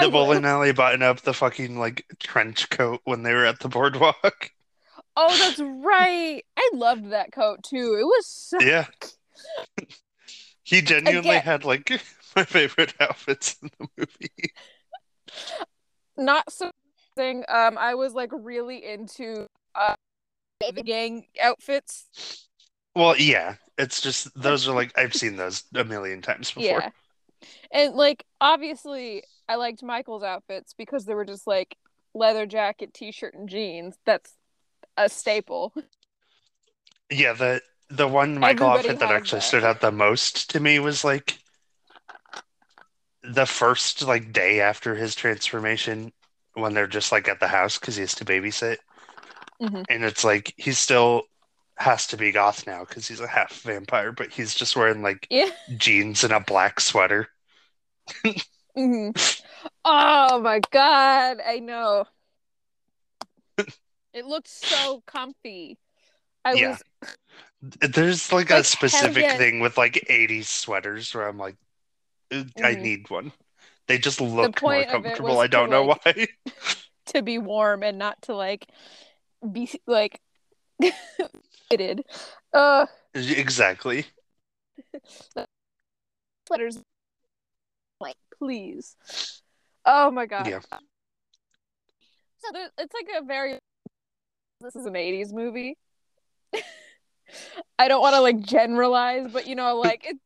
the 0.00 0.08
bowling 0.10 0.44
alley 0.44 0.72
button 0.72 1.02
up 1.02 1.20
the 1.22 1.34
fucking 1.34 1.78
like 1.78 2.04
trench 2.18 2.68
coat 2.70 3.00
when 3.04 3.22
they 3.22 3.32
were 3.32 3.46
at 3.46 3.60
the 3.60 3.68
boardwalk. 3.68 4.50
Oh, 5.16 5.36
that's 5.38 5.60
right. 5.60 6.42
I 6.56 6.70
loved 6.74 7.10
that 7.10 7.32
coat 7.32 7.62
too. 7.62 7.96
It 7.98 8.04
was 8.04 8.26
so 8.26 8.58
Yeah. 8.60 8.86
He 10.62 10.82
genuinely 10.82 11.30
Again- 11.30 11.42
had 11.42 11.64
like 11.64 11.88
my 12.36 12.42
favorite 12.44 12.92
outfits 12.98 13.56
in 13.62 13.70
the 13.78 13.88
movie. 13.96 14.52
not 16.16 16.50
so 16.52 16.70
thing. 17.14 17.44
Um, 17.48 17.78
I 17.78 17.94
was 17.94 18.14
like 18.14 18.30
really 18.32 18.84
into 18.84 19.46
uh 19.74 19.94
the 20.74 20.82
gang 20.82 21.26
outfits. 21.40 22.48
Well, 22.94 23.16
yeah, 23.16 23.56
it's 23.78 24.00
just 24.00 24.28
those 24.40 24.66
are 24.66 24.74
like 24.74 24.92
I've 24.98 25.14
seen 25.22 25.36
those 25.36 25.62
a 25.74 25.84
million 25.84 26.20
times 26.22 26.50
before. 26.50 26.64
Yeah, 26.64 26.90
and 27.70 27.94
like 27.94 28.24
obviously 28.40 29.22
I 29.48 29.54
liked 29.56 29.82
Michael's 29.82 30.22
outfits 30.24 30.74
because 30.76 31.04
they 31.04 31.14
were 31.14 31.24
just 31.24 31.46
like 31.46 31.76
leather 32.14 32.46
jacket, 32.46 32.92
t-shirt, 32.92 33.34
and 33.34 33.48
jeans. 33.48 33.96
That's 34.04 34.32
a 34.96 35.08
staple. 35.08 35.72
Yeah, 37.10 37.32
the 37.32 37.62
the 37.88 38.06
one 38.08 38.38
Michael 38.38 38.68
Everybody 38.68 38.68
outfit 38.68 38.98
that 39.00 39.10
actually 39.10 39.40
that. 39.40 39.42
stood 39.42 39.64
out 39.64 39.80
the 39.80 39.90
most 39.92 40.50
to 40.50 40.60
me 40.60 40.78
was 40.78 41.04
like 41.04 41.38
the 43.22 43.44
first 43.46 44.02
like 44.02 44.32
day 44.32 44.60
after 44.60 44.94
his 44.94 45.14
transformation 45.14 46.12
when 46.54 46.72
they're 46.74 46.86
just 46.86 47.12
like 47.12 47.28
at 47.28 47.40
the 47.40 47.48
house 47.48 47.78
because 47.78 47.96
he 47.96 48.00
has 48.02 48.14
to 48.14 48.24
babysit. 48.24 48.78
Mhm. 49.60 49.84
And 49.88 50.04
it's 50.04 50.24
like 50.24 50.52
he 50.56 50.72
still 50.72 51.24
has 51.76 52.06
to 52.08 52.16
be 52.16 52.32
goth 52.32 52.66
now 52.66 52.84
because 52.84 53.06
he's 53.08 53.20
a 53.20 53.26
half 53.26 53.60
vampire, 53.62 54.12
but 54.12 54.32
he's 54.32 54.54
just 54.54 54.76
wearing 54.76 55.02
like 55.02 55.30
Yeah. 55.30 55.50
jeans 55.76 56.24
and 56.24 56.32
a 56.32 56.40
black 56.40 56.80
sweater. 56.80 57.28
hmm 58.74 59.10
Oh 59.84 60.40
my 60.42 60.60
god, 60.70 61.40
I 61.44 61.60
know. 61.60 62.06
It 64.16 64.24
looked 64.26 64.48
so 64.48 65.02
comfy. 65.06 65.78
I 66.44 66.54
Yeah. 66.54 66.68
was 66.70 66.82
There's 67.80 68.32
like 68.32 68.50
a 68.50 68.56
Like, 68.56 68.64
specific 68.64 69.24
yeah. 69.24 69.36
thing 69.36 69.60
with 69.60 69.76
like 69.76 70.04
80s 70.10 70.48
sweaters 70.48 71.14
where 71.14 71.28
I'm 71.28 71.38
like, 71.38 71.56
"Uh, 72.32 72.44
I 72.62 72.74
Mhm. 72.74 72.82
need 72.82 73.10
one. 73.10 73.32
They 73.88 73.98
just 73.98 74.20
look 74.20 74.60
more 74.62 74.84
point 74.84 74.90
of 74.90 75.04
it 75.06 75.14
comfortable. 75.14 75.38
I 75.40 75.46
don't 75.46 75.68
to, 75.68 75.70
know 75.70 75.84
like- 75.84 76.04
why. 76.04 76.26
to 77.06 77.22
be 77.22 77.38
warm 77.38 77.82
and 77.82 77.98
not 77.98 78.20
to 78.22 78.34
like 78.34 78.66
be 79.52 79.70
like 79.86 80.20
fitted. 81.70 82.04
Uh 82.52 82.86
Exactly. 83.14 84.06
sweaters 86.46 86.78
like 88.00 88.16
please. 88.38 88.96
Oh 89.84 90.10
my 90.10 90.26
god. 90.26 90.48
Yeah. 90.48 90.60
So 92.38 92.50
it's 92.78 92.94
like 92.94 93.08
a 93.22 93.24
very 93.24 93.58
this 94.60 94.76
is 94.76 94.86
an 94.86 94.94
80s 94.94 95.32
movie. 95.32 95.76
I 97.78 97.88
don't 97.88 98.00
want 98.00 98.14
to 98.14 98.20
like 98.20 98.40
generalize, 98.40 99.30
but 99.32 99.46
you 99.46 99.54
know, 99.54 99.76
like 99.76 100.06
it, 100.06 100.16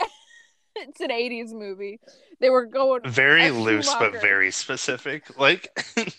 it's 0.76 1.00
an 1.00 1.10
80s 1.10 1.52
movie. 1.52 2.00
They 2.38 2.50
were 2.50 2.66
going 2.66 3.02
Very 3.04 3.50
loose, 3.50 3.92
but 3.94 4.20
very 4.20 4.50
specific. 4.50 5.38
Like, 5.38 5.68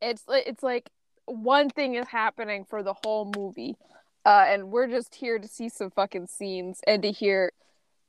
it's 0.00 0.22
it's 0.28 0.62
like 0.62 0.90
one 1.26 1.68
thing 1.70 1.94
is 1.94 2.08
happening 2.08 2.64
for 2.64 2.82
the 2.82 2.94
whole 3.04 3.30
movie 3.36 3.76
uh 4.24 4.44
and 4.48 4.70
we're 4.70 4.86
just 4.86 5.14
here 5.14 5.38
to 5.38 5.46
see 5.46 5.68
some 5.68 5.90
fucking 5.90 6.26
scenes 6.26 6.80
and 6.86 7.02
to 7.02 7.12
hear 7.12 7.52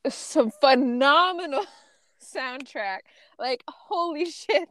some 0.08 0.50
phenomenal 0.62 1.66
soundtrack 2.24 3.00
like 3.38 3.62
holy 3.68 4.26
shit 4.26 4.70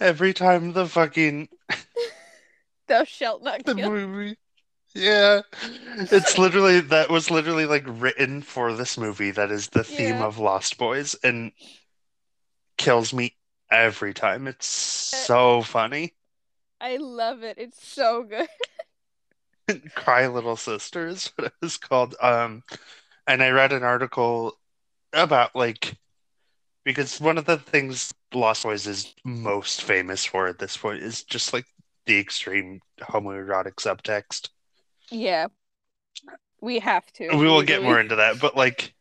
every 0.00 0.32
time 0.32 0.72
the 0.72 0.86
fucking 0.86 1.48
thou 2.88 3.04
shalt 3.04 3.42
not 3.42 3.64
the 3.64 3.74
kill 3.74 3.90
movie. 3.90 4.36
Yeah. 4.94 5.42
It's 6.10 6.38
literally 6.38 6.80
that 6.80 7.10
was 7.10 7.30
literally 7.30 7.66
like 7.66 7.84
written 7.86 8.42
for 8.42 8.72
this 8.72 8.96
movie. 8.96 9.30
That 9.30 9.50
is 9.50 9.68
the 9.68 9.84
theme 9.84 10.16
Yeah. 10.16 10.24
of 10.26 10.38
Lost 10.38 10.78
Boys 10.78 11.14
and 11.22 11.52
kills 12.78 13.12
me 13.12 13.36
every 13.70 14.14
time. 14.14 14.46
It's 14.46 14.66
so 14.66 15.62
funny. 15.62 16.14
i 16.80 16.96
love 16.98 17.42
it 17.42 17.56
it's 17.58 17.86
so 17.86 18.22
good 18.22 18.48
Cry 19.94 20.26
Little 20.28 20.56
Sister 20.56 21.06
is 21.08 21.26
what 21.36 21.46
it 21.48 21.52
was 21.60 21.76
called. 21.76 22.14
Um, 22.20 22.62
and 23.26 23.42
I 23.42 23.50
read 23.50 23.72
an 23.72 23.82
article 23.82 24.58
about 25.12 25.54
like 25.56 25.96
because 26.84 27.20
one 27.20 27.38
of 27.38 27.46
the 27.46 27.56
things 27.58 28.12
Lost 28.34 28.64
Boys 28.64 28.86
is 28.86 29.14
most 29.24 29.82
famous 29.82 30.24
for 30.24 30.46
at 30.48 30.58
this 30.58 30.76
point 30.76 31.02
is 31.02 31.22
just 31.22 31.52
like 31.52 31.64
the 32.06 32.18
extreme 32.18 32.80
homoerotic 33.00 33.76
subtext. 33.76 34.48
yeah 35.10 35.46
we 36.60 36.78
have 36.80 37.10
to 37.12 37.28
We 37.36 37.46
will 37.46 37.62
get 37.62 37.82
more 37.82 38.00
into 38.00 38.16
that, 38.16 38.40
but 38.40 38.56
like 38.56 38.94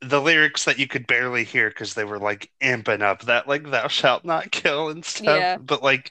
the 0.00 0.20
lyrics 0.20 0.64
that 0.64 0.78
you 0.78 0.86
could 0.86 1.06
barely 1.06 1.44
hear 1.44 1.68
because 1.70 1.94
they 1.94 2.04
were 2.04 2.18
like 2.18 2.50
amping 2.62 3.02
up 3.02 3.22
that 3.22 3.48
like 3.48 3.70
thou 3.70 3.88
shalt 3.88 4.24
not 4.24 4.50
kill 4.50 4.88
and 4.88 5.04
stuff, 5.04 5.24
Yeah. 5.26 5.56
but 5.58 5.82
like 5.82 6.10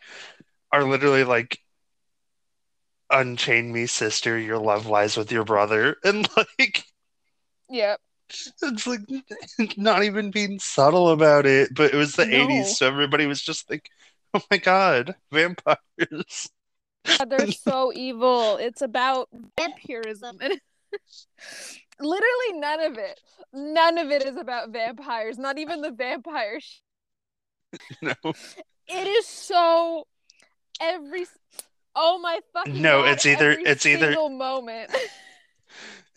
are 0.72 0.84
literally 0.84 1.24
like 1.24 1.60
unchain 3.10 3.72
me, 3.72 3.86
sister, 3.86 4.38
your 4.38 4.58
love 4.58 4.86
lies 4.88 5.16
with 5.18 5.32
your 5.32 5.46
brother. 5.46 5.98
And 6.04 6.28
like 6.38 6.84
Yep. 7.70 8.00
It's 8.62 8.88
like 8.88 9.02
not 9.78 10.04
even 10.04 10.32
being 10.32 10.60
subtle 10.60 11.10
about 11.10 11.46
it, 11.46 11.74
but 11.74 11.94
it 11.94 11.98
was 11.98 12.14
the 12.16 12.26
No. 12.26 12.48
80s, 12.48 12.66
so 12.76 12.88
everybody 12.88 13.26
was 13.28 13.42
just 13.42 13.70
like, 13.70 13.90
oh 14.34 14.42
my 14.52 14.58
god, 14.58 15.16
vampires. 15.32 16.50
God, 17.06 17.30
they're 17.30 17.52
so 17.52 17.92
evil. 17.94 18.58
It's 18.58 18.82
about 18.82 19.30
vampirism. 19.58 20.38
And 20.42 20.60
literally 22.00 22.54
none 22.60 22.82
of 22.82 22.98
it. 22.98 23.20
None 23.54 23.98
of 23.98 24.10
it 24.12 24.24
is 24.26 24.38
about 24.38 24.70
vampires. 24.72 25.38
Not 25.38 25.58
even 25.60 25.82
the 25.82 25.92
vampire 25.92 26.60
sh- 26.60 26.80
No. 28.02 28.14
It 28.88 29.08
is 29.08 29.26
so 29.28 30.08
every 30.82 31.26
Oh 31.96 32.18
my 32.20 32.40
fucking 32.54 32.82
No, 32.82 33.04
God, 33.04 33.10
it's 33.12 33.26
either- 33.26 33.52
it's 33.52 33.86
either- 33.86 34.16
moment. 34.32 34.92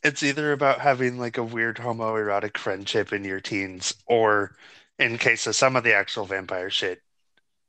It's 0.07 0.23
either 0.23 0.53
about 0.53 0.79
having 0.81 1.19
like 1.19 1.37
a 1.37 1.43
weird 1.43 1.79
homoerotic 1.79 2.59
friendship 2.59 3.13
in 3.13 3.25
your 3.25 3.41
teens, 3.41 3.93
or 4.07 4.55
in 5.01 5.19
case 5.19 5.49
of 5.49 5.57
some 5.57 5.75
of 5.75 5.83
the 5.83 5.95
actual 5.95 6.25
vampire 6.27 6.71
shit, 6.71 7.03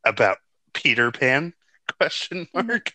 about 0.06 0.38
Peter 0.72 1.12
Pan? 1.12 1.56
Question 2.00 2.48
Mhm. 2.54 2.68
mark. 2.68 2.94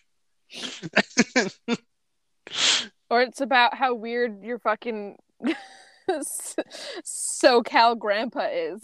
or 3.09 3.21
it's 3.21 3.41
about 3.41 3.75
how 3.75 3.93
weird 3.93 4.45
your 4.45 4.59
fucking 4.59 5.17
SoCal 6.09 7.99
grandpa 7.99 8.47
is. 8.49 8.79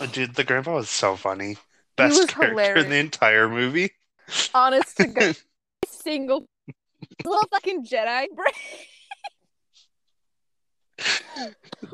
Oh, 0.00 0.06
Dude, 0.06 0.36
the 0.36 0.44
grandpa 0.44 0.74
was 0.74 0.88
so 0.88 1.16
funny. 1.16 1.58
Best 1.96 2.28
character 2.28 2.48
hilarious. 2.48 2.84
in 2.84 2.90
the 2.90 2.96
entire 2.96 3.46
movie. 3.48 3.90
Honest 4.54 4.96
to 4.96 5.06
God, 5.06 5.36
single 5.86 6.46
little 7.24 7.48
fucking 7.50 7.84
Jedi 7.86 8.26
brain. 8.34 8.52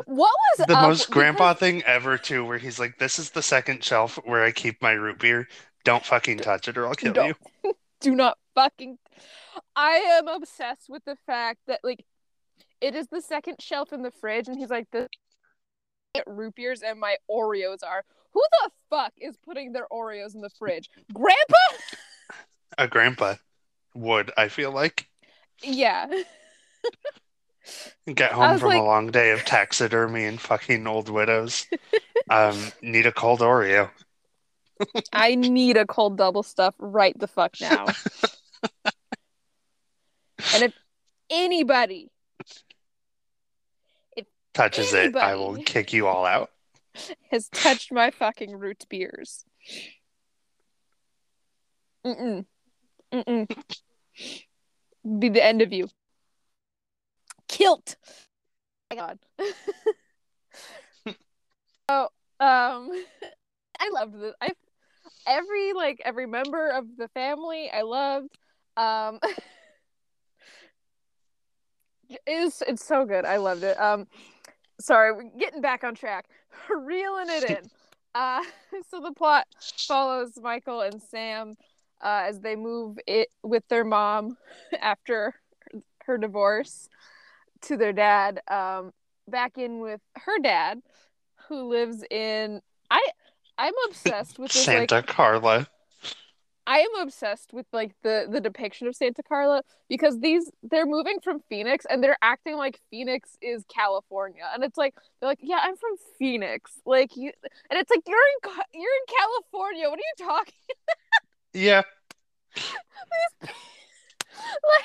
what 0.06 0.30
was 0.58 0.66
the 0.68 0.74
most 0.74 1.10
grandpa 1.10 1.52
because- 1.52 1.60
thing 1.60 1.82
ever 1.84 2.16
too 2.16 2.44
where 2.44 2.58
he's 2.58 2.78
like 2.78 2.98
this 2.98 3.18
is 3.18 3.30
the 3.30 3.42
second 3.42 3.82
shelf 3.82 4.16
where 4.24 4.44
i 4.44 4.52
keep 4.52 4.80
my 4.80 4.92
root 4.92 5.18
beer 5.18 5.48
don't 5.84 6.06
fucking 6.06 6.38
touch 6.38 6.68
it 6.68 6.78
or 6.78 6.86
i'll 6.86 6.94
kill 6.94 7.12
Don't. 7.12 7.36
you 7.64 7.74
do 8.00 8.14
not 8.14 8.38
fucking 8.54 8.98
I 9.74 9.92
am 10.18 10.28
obsessed 10.28 10.88
with 10.88 11.04
the 11.04 11.16
fact 11.26 11.60
that 11.66 11.80
like 11.82 12.04
it 12.80 12.94
is 12.94 13.06
the 13.10 13.20
second 13.20 13.56
shelf 13.60 13.92
in 13.92 14.02
the 14.02 14.10
fridge 14.10 14.48
and 14.48 14.58
he's 14.58 14.70
like 14.70 14.86
the 14.92 15.08
root 16.26 16.54
beers 16.54 16.82
and 16.82 17.00
my 17.00 17.16
Oreos 17.30 17.82
are. 17.86 18.04
Who 18.32 18.42
the 18.62 18.70
fuck 18.90 19.12
is 19.18 19.36
putting 19.38 19.72
their 19.72 19.86
Oreos 19.92 20.34
in 20.34 20.40
the 20.40 20.50
fridge? 20.58 20.88
Grandpa? 21.12 21.56
a 22.78 22.88
grandpa 22.88 23.34
would 23.94 24.32
i 24.38 24.48
feel 24.48 24.72
like 24.72 25.06
Yeah. 25.62 26.06
get 28.14 28.32
home 28.32 28.58
from 28.58 28.68
like- 28.70 28.80
a 28.80 28.84
long 28.84 29.10
day 29.10 29.30
of 29.30 29.44
taxidermy 29.44 30.24
and 30.24 30.40
fucking 30.40 30.86
old 30.86 31.08
widows 31.08 31.66
um 32.28 32.72
need 32.82 33.06
a 33.06 33.12
cold 33.12 33.40
oreo 33.40 33.88
I 35.12 35.36
need 35.36 35.76
a 35.76 35.86
cold 35.86 36.18
double 36.18 36.42
stuff 36.42 36.74
right 36.78 37.16
the 37.16 37.28
fuck 37.28 37.52
now. 37.60 37.86
and 40.54 40.64
if 40.64 40.72
anybody 41.30 42.10
if 44.16 44.26
touches 44.54 44.92
it 44.92 45.14
i 45.16 45.36
will 45.36 45.56
kick 45.62 45.92
you 45.92 46.08
all 46.08 46.26
out 46.26 46.50
has 47.30 47.48
touched 47.48 47.92
my 47.92 48.10
fucking 48.10 48.56
root 48.56 48.84
beers. 48.88 49.44
Mm-mm. 52.04 52.44
Mm-mm. 53.12 53.64
Be 55.18 55.28
the 55.28 55.44
end 55.44 55.62
of 55.62 55.72
you. 55.72 55.88
Kilt. 57.48 57.96
Oh 58.90 58.94
my 58.94 58.96
god. 58.96 59.18
oh, 61.88 62.08
um 62.40 62.90
I 63.80 63.90
loved 63.92 64.20
this. 64.20 64.34
I 64.40 64.50
every 65.26 65.72
like 65.72 66.00
every 66.04 66.26
member 66.26 66.70
of 66.70 66.84
the 66.96 67.08
family 67.08 67.70
I 67.72 67.82
loved. 67.82 68.28
Um 68.76 69.18
it's 72.26 72.62
it's 72.62 72.84
so 72.84 73.04
good. 73.04 73.24
I 73.24 73.38
loved 73.38 73.64
it. 73.64 73.78
Um 73.80 74.06
sorry, 74.80 75.12
we're 75.12 75.30
getting 75.38 75.60
back 75.60 75.84
on 75.84 75.94
track. 75.94 76.26
Reeling 76.70 77.28
it 77.28 77.50
in. 77.50 77.70
Uh 78.14 78.44
so 78.90 79.00
the 79.00 79.12
plot 79.12 79.46
follows 79.88 80.38
Michael 80.40 80.80
and 80.80 81.02
Sam 81.02 81.56
uh, 82.02 82.24
as 82.26 82.40
they 82.40 82.56
move 82.56 82.98
it 83.06 83.28
with 83.42 83.66
their 83.68 83.84
mom 83.84 84.36
after 84.80 85.34
her 86.04 86.18
divorce 86.18 86.88
to 87.62 87.76
their 87.76 87.92
dad 87.92 88.40
um, 88.50 88.92
back 89.28 89.56
in 89.56 89.80
with 89.80 90.00
her 90.16 90.38
dad 90.40 90.80
who 91.48 91.68
lives 91.68 92.04
in 92.10 92.60
I 92.90 93.00
I'm 93.58 93.74
obsessed 93.88 94.38
with 94.38 94.52
this 94.52 94.66
like 94.66 94.90
santa 94.90 95.02
carla. 95.06 95.68
I 96.66 96.78
am 96.78 97.02
obsessed 97.02 97.52
with 97.52 97.66
like 97.72 97.92
the 98.02 98.26
the 98.30 98.40
depiction 98.40 98.86
of 98.86 98.94
Santa 98.94 99.22
Carla 99.22 99.62
because 99.88 100.20
these 100.20 100.50
they're 100.62 100.86
moving 100.86 101.18
from 101.20 101.40
Phoenix 101.48 101.84
and 101.90 102.02
they're 102.02 102.18
acting 102.22 102.56
like 102.56 102.80
Phoenix 102.90 103.36
is 103.42 103.64
California. 103.68 104.44
And 104.54 104.62
it's 104.62 104.78
like 104.78 104.94
they're 105.20 105.28
like 105.28 105.40
yeah 105.42 105.58
I'm 105.60 105.76
from 105.76 105.96
Phoenix. 106.18 106.70
Like 106.86 107.16
you 107.16 107.32
and 107.70 107.80
it's 107.80 107.90
like 107.90 108.02
you're 108.06 108.16
in 108.16 108.50
you're 108.74 108.82
in 108.82 109.14
California. 109.18 109.90
What 109.90 109.98
are 109.98 110.02
you 110.02 110.26
talking 110.26 110.54
yeah. 111.54 111.82
Like 114.64 114.84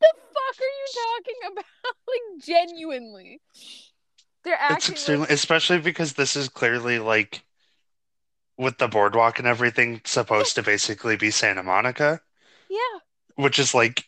the 0.00 0.08
fuck 0.34 0.60
are 0.60 0.64
you 0.64 0.88
talking 0.94 1.52
about? 1.52 1.64
Like 2.08 2.44
genuinely. 2.44 3.40
They're 4.44 4.54
it's 4.54 4.62
acting 4.62 4.92
extremely 4.92 5.20
like, 5.22 5.30
especially 5.30 5.78
because 5.78 6.14
this 6.14 6.36
is 6.36 6.48
clearly 6.48 6.98
like 6.98 7.42
with 8.56 8.78
the 8.78 8.88
boardwalk 8.88 9.38
and 9.38 9.48
everything 9.48 10.00
supposed 10.04 10.54
to 10.54 10.62
basically 10.62 11.16
be 11.16 11.30
santa 11.30 11.62
monica. 11.62 12.20
Yeah. 12.68 12.98
Which 13.36 13.58
is 13.58 13.74
like 13.74 14.04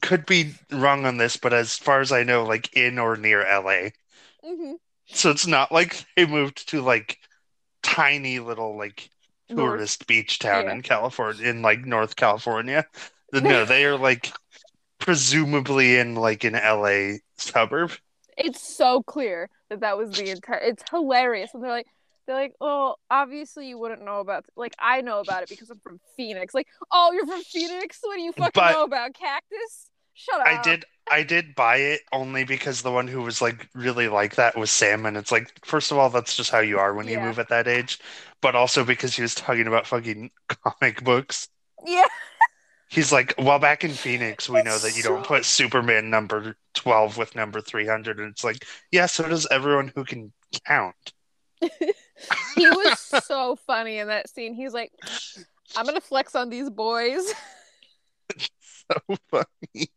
could 0.00 0.26
be 0.26 0.54
wrong 0.70 1.06
on 1.06 1.16
this, 1.18 1.36
but 1.36 1.52
as 1.52 1.76
far 1.76 2.00
as 2.00 2.12
I 2.12 2.22
know, 2.22 2.44
like 2.44 2.72
in 2.76 2.98
or 2.98 3.16
near 3.16 3.42
LA. 3.42 3.92
hmm 4.42 4.74
So 5.06 5.30
it's 5.30 5.46
not 5.46 5.72
like 5.72 6.04
they 6.16 6.26
moved 6.26 6.68
to 6.70 6.82
like 6.82 7.18
tiny 7.82 8.38
little 8.38 8.76
like 8.76 9.10
North. 9.50 9.76
tourist 9.78 10.06
beach 10.06 10.38
town 10.38 10.66
Yeah. 10.66 10.72
in 10.72 10.82
California 10.82 11.48
in 11.48 11.62
like 11.62 11.84
North 11.84 12.16
California. 12.16 12.86
No, 13.32 13.64
they 13.72 13.84
are 13.84 13.96
like 13.96 14.32
presumably 14.98 15.96
in 15.98 16.14
like 16.14 16.44
an 16.44 16.54
LA 16.54 17.18
suburb. 17.36 17.92
it's 18.36 18.60
so 18.60 19.02
clear 19.02 19.48
that 19.68 19.80
that 19.80 19.96
was 19.96 20.10
the 20.16 20.30
entire 20.30 20.58
it's 20.58 20.82
hilarious 20.90 21.50
and 21.54 21.62
they're 21.62 21.70
like 21.70 21.86
they're 22.26 22.36
like 22.36 22.54
well 22.60 22.98
obviously 23.10 23.68
you 23.68 23.78
wouldn't 23.78 24.04
know 24.04 24.20
about 24.20 24.44
like 24.56 24.74
i 24.78 25.00
know 25.00 25.20
about 25.20 25.42
it 25.42 25.48
because 25.48 25.70
i'm 25.70 25.78
from 25.80 26.00
phoenix 26.16 26.52
like 26.54 26.66
oh 26.92 27.12
you're 27.12 27.26
from 27.26 27.42
phoenix 27.42 27.98
what 28.02 28.16
do 28.16 28.22
you 28.22 28.32
fucking 28.32 28.50
But- 28.54 28.72
know 28.72 28.84
about 28.84 29.14
cactus 29.14 29.88
shut 30.14 30.40
up 30.40 30.46
I 30.46 30.60
did 30.62 30.84
I 31.10 31.22
did 31.22 31.54
buy 31.54 31.76
it 31.76 32.00
only 32.12 32.44
because 32.44 32.82
the 32.82 32.92
one 32.92 33.08
who 33.08 33.22
was 33.22 33.42
like 33.42 33.68
really 33.74 34.08
like 34.08 34.36
that 34.36 34.56
was 34.56 34.70
Sam 34.70 35.06
and 35.06 35.16
it's 35.16 35.32
like 35.32 35.64
first 35.64 35.90
of 35.90 35.98
all 35.98 36.10
that's 36.10 36.36
just 36.36 36.50
how 36.50 36.60
you 36.60 36.78
are 36.78 36.94
when 36.94 37.08
you 37.08 37.18
move 37.18 37.38
at 37.38 37.48
that 37.48 37.66
age, 37.68 37.98
but 38.40 38.54
also 38.54 38.84
because 38.84 39.14
he 39.14 39.22
was 39.22 39.34
talking 39.34 39.66
about 39.66 39.86
fucking 39.86 40.30
comic 40.48 41.02
books. 41.04 41.48
yeah 41.84 42.04
He's 42.88 43.12
like, 43.12 43.34
well, 43.38 43.60
back 43.60 43.84
in 43.84 43.92
Phoenix, 43.92 44.48
we 44.48 44.64
know 44.64 44.76
that 44.76 44.96
you 44.96 45.04
don't 45.04 45.24
put 45.24 45.44
Superman 45.44 46.10
number 46.10 46.56
12 46.74 47.18
with 47.18 47.36
number 47.36 47.60
300. 47.60 48.18
And 48.18 48.28
it's 48.32 48.42
like, 48.42 48.66
yeah, 48.90 49.06
so 49.06 49.28
does 49.28 49.46
everyone 49.48 49.92
who 49.94 50.02
can 50.02 50.32
count. 50.66 51.12
he 52.56 52.68
was 52.68 52.98
so 53.24 53.56
funny 53.66 53.98
in 53.98 54.08
that 54.08 54.28
scene 54.28 54.54
he's 54.54 54.72
like 54.72 54.92
i'm 55.76 55.84
gonna 55.84 56.00
flex 56.00 56.34
on 56.34 56.48
these 56.48 56.70
boys 56.70 57.34
So 58.90 59.16
funny. 59.30 59.90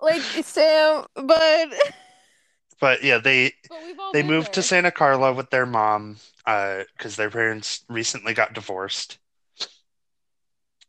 like 0.00 0.22
sam 0.44 1.04
but 1.14 1.68
But 2.80 3.02
yeah, 3.04 3.18
they 3.18 3.52
but 3.68 3.80
they 4.12 4.20
been 4.20 4.26
moved 4.28 4.52
to. 4.54 4.62
Santa 4.62 4.90
Carla 4.90 5.32
with 5.32 5.50
their 5.50 5.66
mom 5.66 6.16
uh 6.46 6.82
because 6.96 7.16
their 7.16 7.30
parents 7.30 7.84
recently 7.88 8.34
got 8.34 8.52
divorced. 8.52 9.18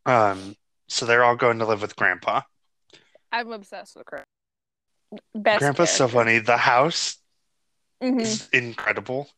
Um, 0.06 0.56
so 0.88 1.06
they're 1.06 1.24
all 1.24 1.36
going 1.36 1.60
to 1.60 1.66
live 1.66 1.82
with 1.82 1.96
Grandpa. 1.96 2.42
i'm 3.32 3.52
obsessed 3.52 3.96
with 3.96 4.06
grandpa 4.06 4.26
best 5.34 5.60
Grandpa's 5.60 5.92
so 5.92 6.08
funny. 6.08 6.40
The 6.40 6.58
house 6.58 7.18
Mhm. 8.04 8.22
is 8.22 8.50
incredible. 8.52 9.30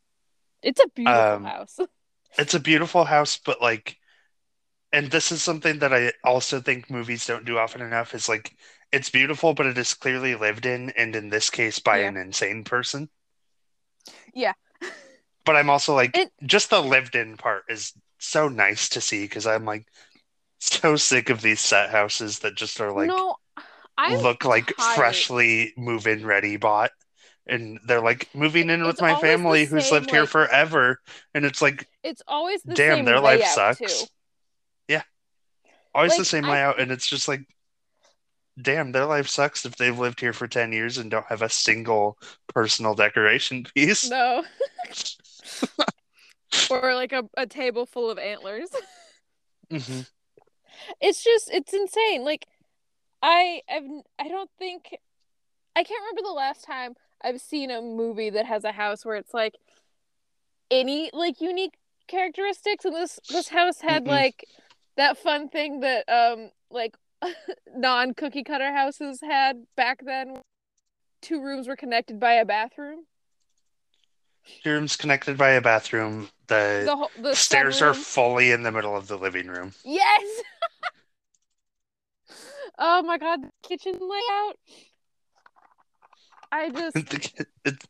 it's 0.64 0.82
a 0.84 0.88
beautiful 0.96 1.22
Um, 1.22 1.44
house 1.44 1.80
It's 2.40 2.54
a 2.54 2.60
beautiful 2.60 3.06
house, 3.06 3.38
but 3.44 3.62
like 3.62 3.98
and 4.92 5.12
this 5.12 5.32
is 5.32 5.44
something 5.44 5.80
that 5.80 5.94
I 5.94 6.14
also 6.24 6.62
think 6.62 6.90
movies 6.90 7.26
don't 7.26 7.46
do 7.46 7.58
often 7.58 7.82
enough 7.82 8.14
is 8.14 8.30
like 8.30 8.56
it's 8.92 9.10
beautiful, 9.10 9.54
but 9.54 9.66
it 9.66 9.78
is 9.78 9.94
clearly 9.94 10.36
lived 10.36 10.66
in, 10.66 10.92
and 10.92 11.16
in 11.16 11.30
this 11.30 11.50
case 11.50 11.80
by 11.80 12.00
Yeah. 12.00 12.10
an 12.10 12.18
insane 12.18 12.64
person. 12.64 13.10
Yeah. 14.34 14.54
But 15.46 15.56
I'm 15.56 15.70
also 15.70 15.96
like, 15.96 16.18
It- 16.18 16.34
just 16.46 16.70
the 16.70 16.82
lived 16.82 17.16
in 17.16 17.38
part 17.38 17.64
is 17.70 17.94
so 18.20 18.50
nice 18.50 18.90
to 18.90 19.02
see 19.02 19.24
because 19.24 19.48
I'm 19.48 19.66
like 19.66 19.88
so 20.60 20.96
sick 20.98 21.30
of 21.30 21.42
these 21.42 21.62
set 21.62 21.90
houses 21.92 22.40
that 22.40 22.56
just 22.56 22.82
are 22.82 22.92
like 22.92 23.10
no, 23.10 23.38
I'm 23.98 24.22
look 24.22 24.44
like 24.46 24.76
tired. 24.78 24.96
freshly 24.96 25.74
move 25.78 26.08
in 26.08 26.26
ready 26.26 26.58
bought. 26.58 26.92
And 27.48 27.80
they're 27.86 28.02
like 28.02 28.28
moving 28.36 28.70
in 28.70 28.84
with 28.86 29.00
my 29.00 29.16
family 29.16 29.66
who's 29.66 29.92
lived 29.92 30.12
here 30.12 30.26
forever. 30.26 31.00
And 31.34 31.46
it's 31.46 31.62
like 31.62 31.88
It's 32.04 32.22
always 32.28 32.62
the 32.64 32.76
Damn, 32.76 32.98
same 32.98 33.06
their 33.06 33.20
life 33.22 33.46
sucks. 33.46 33.80
too. 33.80 34.08
Always 35.98 36.18
the 36.18 36.26
same 36.26 36.46
I- 36.46 36.52
layout. 36.52 36.80
And 36.80 36.92
it's 36.92 37.08
just 37.08 37.28
like, 37.28 37.42
damn, 38.62 38.92
their 38.92 39.06
life 39.06 39.28
sucks 39.28 39.66
if 39.66 39.76
they've 39.76 39.98
lived 39.98 40.20
here 40.20 40.34
for 40.34 40.48
10 40.48 40.72
years 40.72 40.98
and 40.98 41.12
don't 41.12 41.26
have 41.28 41.42
a 41.42 41.50
single 41.50 42.18
personal 42.48 42.96
decoration 42.96 43.66
piece. 43.76 44.10
No. 44.10 44.44
or 46.70 46.96
like 46.96 47.12
a, 47.12 47.24
a 47.38 47.46
table 47.46 47.86
full 47.86 48.10
of 48.10 48.18
antlers. 48.18 48.70
Mhm. 49.72 50.08
It's 51.02 51.24
just 51.24 51.50
it's 51.52 51.74
insane. 51.74 52.24
Like 52.24 52.46
I 53.22 53.62
I've 53.70 53.84
I 54.20 54.28
don't 54.30 54.50
think 54.58 54.96
I 55.76 55.84
can't 55.84 56.02
remember 56.02 56.22
the 56.28 56.34
last 56.34 56.64
time 56.64 56.96
I've 57.22 57.42
seen 57.42 57.72
a 57.72 57.82
movie 57.82 58.30
that 58.30 58.46
has 58.46 58.64
a 58.64 58.72
house 58.72 59.04
where 59.04 59.16
it's 59.16 59.34
like 59.34 59.56
any 60.72 61.10
like 61.14 61.42
unique 61.42 61.74
characteristics 62.08 62.86
and 62.86 62.96
this 62.96 63.20
this 63.30 63.50
house 63.50 63.82
had 63.82 64.06
Mm-mm. 64.06 64.10
like 64.10 64.46
that 64.98 65.18
fun 65.18 65.50
thing 65.50 65.80
that 65.80 66.08
um 66.10 66.52
like 66.70 66.96
non 67.76 68.14
cookie 68.14 68.44
cutter 68.44 68.74
houses 68.74 69.20
had 69.22 69.64
back 69.76 70.04
then 70.06 70.42
two 71.22 71.42
rooms 71.42 71.68
were 71.68 71.76
connected 71.76 72.20
by 72.20 72.34
a 72.34 72.46
bathroom 72.46 73.06
Rooms 74.66 74.96
connected 74.96 75.38
by 75.38 75.52
a 75.52 75.62
bathroom. 75.62 76.30
The, 76.48 76.84
the 76.86 76.96
whole 76.96 77.12
the 77.20 77.36
stairs 77.36 77.82
are 77.82 77.94
fully 77.94 78.52
in 78.52 78.64
the 78.64 78.72
middle 78.72 78.96
of 78.96 79.08
the 79.08 79.18
living 79.18 79.48
room. 79.48 79.74
Yes. 79.84 80.42
oh 82.80 83.04
my 83.04 83.18
god, 83.18 83.44
the 83.44 83.50
kitchen 83.68 83.94
layout. 84.00 84.58
I 86.52 86.70
just 86.70 87.76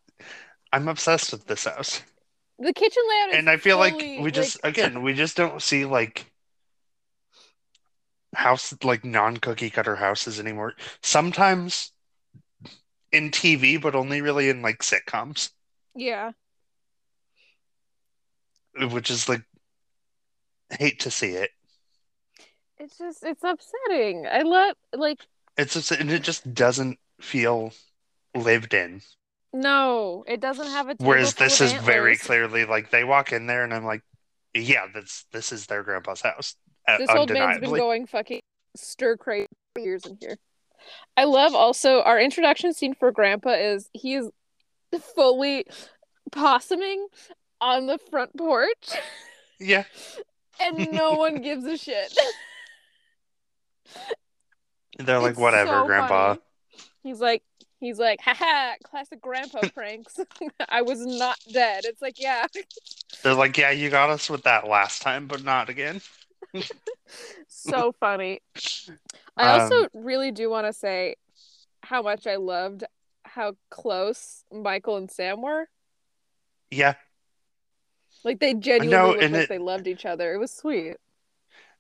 I'm 0.74 0.88
obsessed 0.88 1.32
with 1.32 1.46
this 1.46 1.66
house. 1.66 2.02
the 2.58 2.74
kitchen 2.74 3.04
layout 3.08 3.30
is 3.30 3.36
and 3.36 3.50
I 3.50 3.58
feel 3.58 3.78
like 3.78 3.96
we 3.96 4.32
just 4.32 4.60
again 4.64 5.04
we 5.04 5.14
just 5.14 5.38
don't 5.38 5.62
see 5.62 5.86
like 5.86 6.26
house 8.36 8.74
like 8.84 9.06
non 9.06 9.38
cookie 9.38 9.70
cutter 9.70 9.96
houses 9.96 10.40
anymore. 10.40 10.74
Sometimes 11.02 11.92
in 13.12 13.32
TV, 13.32 13.82
but 13.82 13.96
only 13.96 14.22
really 14.22 14.50
in 14.50 14.62
like 14.62 14.80
sitcoms, 14.80 15.52
yeah. 15.96 16.32
which 18.92 19.10
is 19.10 19.30
like 19.30 19.44
hate 20.70 21.00
to 21.02 21.12
see 21.12 21.32
it. 21.32 21.52
It's 22.78 22.98
just 22.98 23.24
it's 23.24 23.44
upsetting. 23.44 24.28
I 24.28 24.42
love 24.42 24.76
like 24.94 25.20
It's 25.58 25.74
just 25.74 25.92
and 25.92 26.12
it 26.12 26.24
just 26.24 26.54
doesn't 26.54 27.00
feel 27.20 27.74
lived 28.36 28.74
in. 28.74 29.02
no, 29.54 30.24
it 30.28 30.40
doesn't 30.40 30.68
have 30.68 30.90
a 30.90 30.96
Whereas 31.00 31.34
this 31.36 31.62
is 31.62 31.74
very 31.74 32.18
clearly 32.18 32.66
like 32.66 32.92
they 32.92 33.04
walk 33.04 33.32
in 33.32 33.48
there 33.48 33.64
and 33.64 33.74
I'm 33.74 33.86
like, 33.86 34.04
yeah, 34.54 34.86
this 34.94 35.26
this 35.32 35.52
is 35.52 35.66
their 35.66 35.84
grandpa's 35.84 36.22
house. 36.22 36.56
Uh, 36.88 36.98
This 36.98 37.10
old 37.10 37.32
man's 37.32 37.60
been 37.60 37.70
going 37.76 38.06
fucking 38.08 38.42
stir 38.76 39.18
crazy 39.18 39.48
for 39.74 39.82
years 39.82 40.06
in 40.06 40.18
here. 40.20 40.38
I 41.18 41.26
love 41.26 41.54
also 41.54 42.02
our 42.02 42.20
introduction 42.20 42.74
scene 42.74 42.94
for 42.94 43.12
Grandpa 43.12 43.52
is 43.52 43.90
he 43.94 44.16
is 44.16 44.30
fully 45.16 45.66
possuming 46.32 47.08
on 47.60 47.88
the 47.88 47.98
front 48.10 48.36
porch 48.38 48.92
Yeah. 49.60 49.84
and 50.62 50.92
no 50.92 51.14
one 51.16 51.42
gives 51.42 51.66
a 51.66 51.78
shit. 51.78 52.18
They're 55.00 55.20
like, 55.20 55.32
It's 55.32 55.40
whatever, 55.40 55.72
so 55.82 55.86
grandpa. 55.86 56.28
funny. 56.36 56.40
He's 57.04 57.20
like 57.20 57.44
he's 57.80 58.00
like, 58.00 58.20
haha, 58.22 58.74
classic 58.84 59.22
grandpa 59.22 59.62
pranks. 59.74 60.20
I 60.70 60.82
was 60.82 61.06
not 61.06 61.38
dead. 61.52 61.86
It's 61.86 62.02
like, 62.02 62.20
yeah. 62.20 62.48
They're 63.24 63.34
like, 63.36 63.58
yeah, 63.58 63.72
you 63.72 63.90
got 63.90 64.10
us 64.10 64.30
with 64.30 64.44
that 64.44 64.68
last 64.68 65.02
time, 65.02 65.28
but 65.28 65.44
not 65.44 65.70
again. 65.70 66.02
so 67.48 67.92
funny. 68.00 68.42
I 69.38 69.48
Um, 69.48 69.62
also 69.62 69.88
really 69.94 70.32
do 70.32 70.50
want 70.50 70.68
to 70.68 70.74
say 70.74 71.16
how 71.84 72.02
much 72.02 72.28
I 72.28 72.38
loved 72.38 72.84
how 73.26 73.56
close 73.70 74.44
Michael 74.52 74.98
and 74.98 75.12
Sam 75.12 75.42
were. 75.42 75.70
Yeah. 76.72 76.96
Like 78.24 78.40
they 78.40 78.54
genuinely 78.54 79.12
know, 79.12 79.12
looked 79.12 79.32
like 79.32 79.42
it- 79.44 79.48
they 79.48 79.58
loved 79.58 79.88
each 79.88 80.06
other. 80.06 80.34
It 80.34 80.38
was 80.38 80.54
sweet. 80.54 80.98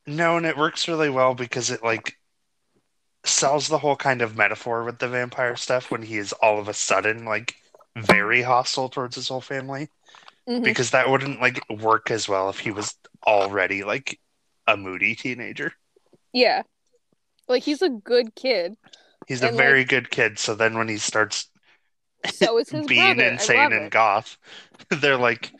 No, 0.07 0.37
and 0.37 0.45
it 0.47 0.57
works 0.57 0.87
really 0.87 1.09
well 1.11 1.35
because 1.35 1.69
it 1.69 1.83
like 1.83 2.17
sells 3.25 3.67
the 3.67 3.79
whole 3.79 3.95
kind 3.95 4.21
of 4.21 4.35
metaphor 4.37 4.83
with 4.83 4.99
the 4.99 5.07
vampire 5.07 5.55
stuff 5.55 5.91
when 5.91 6.01
he 6.03 6.17
is 6.17 6.33
all 6.33 6.59
of 6.59 6.67
a 6.67 6.73
sudden 6.73 7.25
like 7.25 7.55
very 7.95 8.41
hostile 8.41 8.89
towards 8.89 9.15
his 9.15 9.27
whole 9.27 9.41
family. 9.41 9.89
Mhm. 10.47 10.63
Because 10.63 10.91
that 10.91 11.09
wouldn't 11.09 11.41
like 11.41 11.59
work 11.69 12.11
as 12.11 12.29
well 12.29 12.49
if 12.49 12.59
he 12.59 12.71
was 12.71 12.95
already 13.27 13.83
like 13.83 14.19
a 14.67 14.77
moody 14.77 15.15
teenager. 15.15 15.73
Yeah. 16.33 16.63
Like 17.47 17.63
he's 17.63 17.81
a 17.81 17.89
good 17.89 18.35
kid. 18.35 18.75
He's 19.27 19.43
a 19.43 19.49
very 19.51 19.83
good 19.85 20.09
kid, 20.09 20.39
so 20.39 20.55
then 20.55 20.77
when 20.77 20.87
he 20.87 20.97
starts 20.97 21.49
So 22.25 22.57
is 22.59 22.69
his 22.69 22.85
being 22.87 23.17
brother. 23.17 23.21
Insane 23.21 23.71
and 23.73 23.87
it. 23.87 23.91
goth, 23.91 24.37
they're 24.89 25.17
like, 25.17 25.53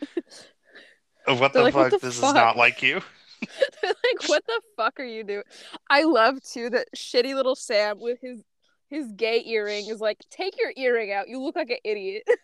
what 1.26 1.52
They're 1.52 1.62
the 1.62 1.62
like, 1.62 1.74
"What 1.74 1.90
fuck? 1.90 1.90
the 1.90 1.98
this 2.00 2.22
is 2.22 2.32
not 2.32 2.56
like 2.56 2.82
you. 2.82 3.00
They're 3.82 3.92
like, 3.92 4.28
what 4.28 4.44
the 4.46 4.60
fuck 4.76 4.98
are 4.98 5.04
you 5.04 5.22
doing? 5.24 5.44
I 5.88 6.02
love 6.04 6.42
too 6.42 6.70
that 6.70 6.88
shitty 6.96 7.34
little 7.34 7.54
Sam 7.54 8.00
with 8.00 8.18
his 8.20 8.42
his 8.88 9.12
gay 9.12 9.44
earring 9.46 9.88
is 9.88 10.00
like, 10.00 10.18
take 10.30 10.58
your 10.58 10.72
earring 10.76 11.12
out. 11.12 11.28
You 11.28 11.40
look 11.42 11.56
like 11.56 11.70
an 11.70 11.78
idiot. 11.84 12.24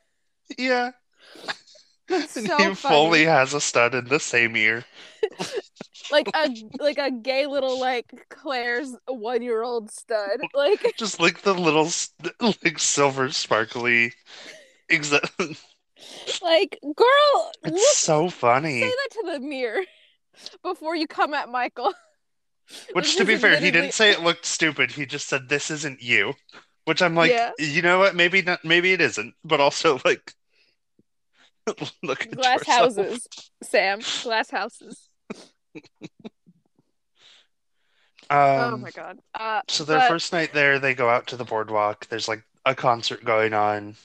Yeah. 0.58 0.90
That's 2.08 2.36
And 2.36 2.46
so 2.46 2.56
he 2.56 2.74
funny. 2.74 2.74
fully 2.74 3.24
has 3.24 3.54
a 3.54 3.60
stud 3.60 3.94
in 3.94 4.06
the 4.06 4.20
same 4.20 4.56
ear. 4.56 4.84
like 6.10 6.28
a 6.34 6.50
like 6.78 6.98
a 6.98 7.10
gay 7.10 7.46
little 7.46 7.78
like 7.80 8.26
Claire's 8.28 8.94
one 9.06 9.42
year 9.42 9.62
old 9.62 9.90
stud. 9.90 10.40
Like 10.54 10.94
Just 10.98 11.20
like 11.20 11.42
the 11.42 11.54
little 11.54 11.90
like 12.62 12.78
silver 12.78 13.30
sparkly 13.30 14.12
exa- 14.90 15.56
like 16.42 16.78
girl, 16.82 17.52
look, 17.64 17.74
It's 17.74 17.98
so 17.98 18.28
funny. 18.28 18.80
say 18.80 18.88
that 18.90 19.08
to 19.12 19.22
the 19.32 19.40
mirror 19.40 19.82
before 20.62 20.96
you 20.96 21.06
come 21.06 21.34
at 21.34 21.48
Michael. 21.48 21.94
Which 22.92 23.16
to 23.16 23.24
be 23.24 23.36
fair, 23.36 23.58
he 23.60 23.70
didn't 23.70 23.92
say 23.92 24.10
it 24.10 24.22
looked 24.22 24.46
stupid. 24.46 24.92
He 24.92 25.04
just 25.06 25.28
said 25.28 25.48
this 25.48 25.70
isn't 25.70 26.02
you. 26.02 26.34
Which 26.84 27.02
I'm 27.02 27.14
like, 27.14 27.30
Yeah. 27.30 27.50
you 27.58 27.82
know 27.82 27.98
what? 27.98 28.14
Maybe 28.14 28.42
not 28.42 28.64
maybe 28.64 28.92
it 28.92 29.00
isn't, 29.00 29.34
but 29.44 29.60
also 29.60 30.00
like 30.04 30.32
look 32.02 32.26
at 32.26 32.32
Glass 32.32 32.58
yourself. 32.60 32.96
houses, 32.96 33.28
Sam. 33.62 34.00
Glass 34.22 34.50
houses. 34.50 35.08
oh 38.30 38.74
Um, 38.74 38.80
my 38.80 38.90
god. 38.90 39.18
Uh, 39.34 39.62
So 39.68 39.84
their 39.84 39.98
but- 40.00 40.08
first 40.08 40.32
night 40.32 40.52
there, 40.52 40.78
they 40.78 40.94
go 40.94 41.08
out 41.08 41.26
to 41.28 41.36
the 41.36 41.44
boardwalk. 41.44 42.06
There's 42.08 42.28
like 42.28 42.42
a 42.64 42.74
concert 42.74 43.24
going 43.24 43.52
on. 43.54 43.96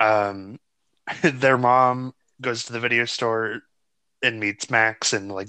Um, 0.00 0.58
their 1.22 1.58
mom 1.58 2.14
goes 2.40 2.64
to 2.64 2.72
the 2.72 2.80
video 2.80 3.04
store 3.04 3.60
and 4.22 4.40
meets 4.40 4.70
Max 4.70 5.12
and 5.12 5.30
like 5.30 5.48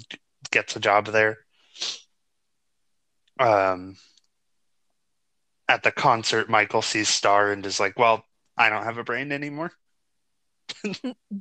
gets 0.52 0.76
a 0.76 0.80
job 0.80 1.08
there. 1.08 1.40
Um, 3.40 3.96
at 5.68 5.84
the 5.84 5.92
concert, 5.92 6.50
Michael 6.50 6.82
sees 6.82 7.10
Star 7.10 7.52
and 7.52 7.66
is 7.66 7.80
like, 7.80 7.98
"Well, 7.98 8.26
I 8.58 8.70
don't 8.70 8.84
have 8.84 8.98
a 8.98 9.04
brain 9.04 9.32
anymore," 9.32 9.72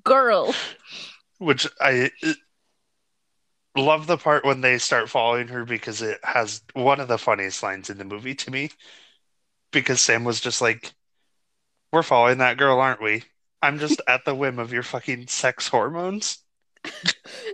girl. 0.04 0.54
which 1.38 1.66
I 1.80 2.10
love 3.76 4.06
the 4.06 4.16
part 4.16 4.44
when 4.44 4.60
they 4.60 4.78
start 4.78 5.08
following 5.08 5.48
her 5.48 5.64
because 5.64 6.02
it 6.02 6.18
has 6.22 6.62
one 6.74 7.00
of 7.00 7.08
the 7.08 7.18
funniest 7.18 7.62
lines 7.62 7.90
in 7.90 7.98
the 7.98 8.04
movie 8.04 8.34
to 8.34 8.50
me. 8.50 8.70
Because 9.72 10.00
Sam 10.00 10.24
was 10.24 10.40
just 10.40 10.60
like, 10.60 10.94
We're 11.92 12.02
following 12.02 12.38
that 12.38 12.58
girl, 12.58 12.80
aren't 12.80 13.02
we? 13.02 13.24
I'm 13.62 13.78
just 13.78 14.00
at 14.08 14.24
the 14.24 14.34
whim 14.34 14.58
of 14.58 14.72
your 14.72 14.82
fucking 14.82 15.28
sex 15.28 15.68
hormones. 15.68 16.38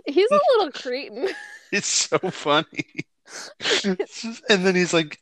He's 0.05 0.31
a 0.31 0.39
little 0.57 0.71
cretin. 0.71 1.29
It's 1.69 1.87
so 1.87 2.17
funny. 2.17 3.05
and 3.83 4.65
then 4.65 4.73
he's 4.73 4.93
like, 4.93 5.19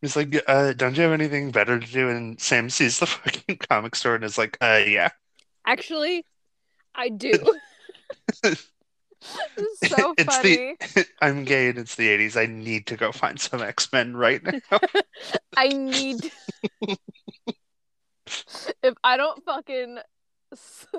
He's 0.00 0.16
like, 0.16 0.34
uh, 0.46 0.72
don't 0.72 0.96
you 0.96 1.02
have 1.02 1.12
anything 1.12 1.50
better 1.50 1.78
to 1.78 1.86
do? 1.86 2.08
And 2.08 2.40
Sam 2.40 2.70
sees 2.70 2.98
the 2.98 3.06
fucking 3.06 3.58
comic 3.68 3.94
store 3.94 4.14
and 4.14 4.24
is 4.24 4.38
like, 4.38 4.56
uh, 4.60 4.80
yeah. 4.86 5.10
Actually, 5.66 6.24
I 6.94 7.08
do. 7.08 7.32
This 9.54 9.82
is 9.82 9.90
so 9.90 10.14
It's 10.16 10.34
funny. 10.34 10.76
the 10.94 11.06
I'm 11.20 11.44
gay 11.44 11.68
and 11.68 11.78
it's 11.78 11.94
the 11.94 12.08
80s. 12.08 12.36
I 12.40 12.46
need 12.46 12.86
to 12.86 12.96
go 12.96 13.12
find 13.12 13.38
some 13.38 13.60
X-Men 13.60 14.16
right 14.16 14.42
now. 14.42 14.78
I 15.54 15.68
need. 15.68 16.32
if 18.82 18.94
I 19.04 19.18
don't 19.18 19.44
fucking 19.44 19.98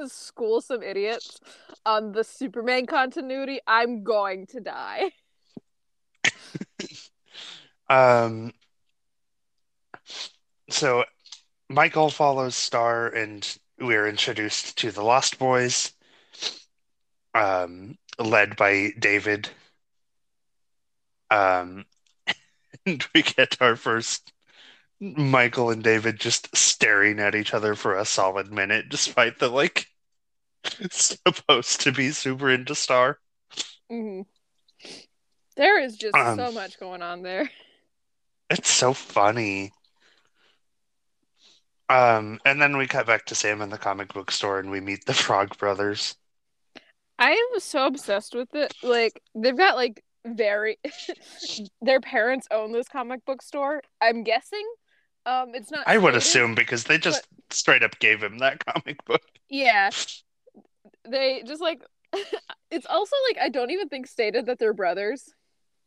school 0.05 0.61
some 0.61 0.83
idiots 0.83 1.39
on 1.83 2.11
the 2.11 2.23
Superman 2.23 2.85
continuity, 2.85 3.59
I'm 3.65 4.03
going 4.03 4.45
to 4.47 4.59
die. 4.59 5.11
Um 7.89 8.53
so 10.71 11.03
Michael 11.69 12.09
follows 12.09 12.55
Star 12.55 13.07
and 13.07 13.57
we're 13.79 14.07
introduced 14.07 14.77
to 14.79 14.91
the 14.91 15.03
Lost 15.03 15.39
Boys. 15.39 15.93
Um 17.33 17.97
led 18.19 18.55
by 18.55 18.91
David. 18.99 19.49
Um 21.29 21.85
and 22.85 23.05
we 23.13 23.21
get 23.21 23.57
our 23.61 23.75
first 23.75 24.33
Michael 24.99 25.71
and 25.71 25.83
David 25.83 26.19
just 26.19 26.55
staring 26.55 27.19
at 27.19 27.35
each 27.35 27.53
other 27.53 27.75
for 27.75 27.95
a 27.95 28.05
solid 28.05 28.51
minute, 28.51 28.89
despite 28.89 29.39
the 29.39 29.49
like 29.49 29.87
supposed 30.91 31.81
to 31.81 31.91
be 31.91 32.11
super 32.11 32.49
into 32.49 32.75
Star. 32.75 33.19
Mhm. 33.91 34.25
There 35.57 35.79
is 35.81 35.97
just 35.97 36.15
Um, 36.15 36.37
so 36.37 36.51
much 36.51 36.79
going 36.79 37.01
on 37.01 37.23
there. 37.23 37.49
It's 38.49 38.69
so 38.69 38.93
funny. 38.93 39.71
Um, 41.91 42.39
and 42.45 42.59
then 42.61 42.77
we 42.77 42.87
cut 42.87 43.05
back 43.05 43.25
to 43.27 43.35
Sam 43.35 43.61
in 43.61 43.69
the 43.69 43.77
comic 43.77 44.13
book 44.13 44.31
store 44.31 44.57
and 44.59 44.71
we 44.71 44.79
meet 44.81 45.05
the 45.05 45.13
Frog 45.25 45.57
Brothers. 45.59 46.15
I 47.19 47.33
was 47.53 47.63
so 47.63 47.85
obsessed 47.85 48.35
with 48.35 48.53
it. 48.55 48.73
Like 48.81 49.21
they've 49.35 49.57
got 49.57 49.75
like 49.75 50.03
very 50.25 50.77
their 51.81 51.99
parents 52.01 52.47
own 52.51 52.71
this 52.71 52.87
comic 52.87 53.25
book 53.25 53.41
store. 53.41 53.81
I'm 54.01 54.23
guessing. 54.23 54.67
Um 55.25 55.53
it's 55.55 55.71
not 55.71 55.87
I 55.87 55.97
would 55.99 56.15
stated. 56.15 56.15
assume 56.15 56.55
because 56.55 56.85
they 56.85 56.97
just 56.97 57.27
straight 57.51 57.83
up 57.83 57.99
gave 57.99 58.23
him 58.23 58.39
that 58.39 58.65
comic 58.65 59.03
book. 59.05 59.21
Yeah. 59.49 59.91
They 61.07 61.43
just 61.45 61.61
like 61.61 61.81
it's 62.71 62.85
also 62.85 63.15
like 63.29 63.37
I 63.43 63.49
don't 63.49 63.71
even 63.71 63.89
think 63.89 64.07
stated 64.07 64.45
that 64.47 64.59
they're 64.59 64.73
brothers. 64.73 65.33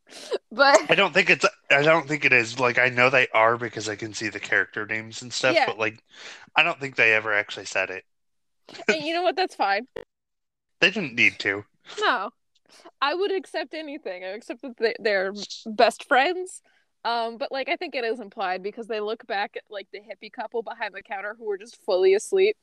But 0.53 0.89
I 0.91 0.95
don't 0.95 1.13
think 1.13 1.31
it's 1.31 1.45
I 1.71 1.83
don't 1.83 2.07
think 2.07 2.25
it 2.25 2.33
is 2.33 2.61
like 2.61 2.79
I 2.79 2.89
know 2.89 3.11
they 3.11 3.27
are 3.35 3.57
because 3.57 3.89
I 3.89 3.97
can 3.97 4.15
see 4.15 4.29
the 4.29 4.41
character 4.41 4.87
names 4.87 5.23
and 5.23 5.33
stuff, 5.33 5.55
Yeah. 5.55 5.67
but 5.67 5.79
like 5.79 5.99
I 6.55 6.63
don't 6.63 6.79
think 6.79 6.97
they 6.97 7.13
ever 7.13 7.33
actually 7.33 7.67
said 7.67 7.91
it. 7.91 8.05
and 8.89 9.03
you 9.03 9.15
know 9.15 9.23
what? 9.23 9.37
That's 9.37 9.55
fine. 9.57 9.87
They 10.81 10.91
didn't 10.91 11.15
need 11.15 11.39
to. 11.41 11.65
No. 12.01 12.31
I 13.01 13.15
would 13.15 13.33
accept 13.33 13.75
anything. 13.75 14.25
I 14.25 14.29
accept 14.29 14.63
that 14.63 14.77
they- 14.79 14.97
they're 15.01 15.33
best 15.67 16.05
friends. 16.07 16.63
Um, 17.05 17.37
but 17.37 17.53
like 17.53 17.69
I 17.69 17.77
think 17.77 17.95
it 17.95 18.05
is 18.05 18.21
implied 18.21 18.63
because 18.63 18.87
they 18.87 19.01
look 19.01 19.27
back 19.27 19.57
at 19.57 19.65
like 19.69 19.89
the 19.93 19.99
hippie 20.01 20.33
couple 20.33 20.63
behind 20.63 20.95
the 20.95 21.03
counter 21.03 21.35
who 21.39 21.45
were 21.45 21.59
just 21.59 21.77
fully 21.85 22.15
asleep. 22.15 22.57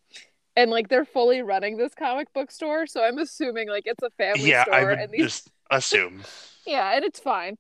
And 0.56 0.70
like 0.72 0.90
they're 0.90 1.06
fully 1.06 1.42
running 1.42 1.78
this 1.78 1.94
comic 1.94 2.34
book 2.34 2.52
store, 2.52 2.86
so 2.86 3.04
I'm 3.04 3.18
assuming 3.20 3.70
like 3.70 3.84
it's 3.86 4.04
a 4.04 4.10
family 4.12 4.50
yeah, 4.50 4.64
store 4.66 4.92
and 4.92 5.12
these 5.12 5.24
just 5.26 5.52
assume. 5.72 6.24
Yeah, 6.68 6.96
and 6.96 7.04
it's 7.04 7.20
fine. 7.20 7.58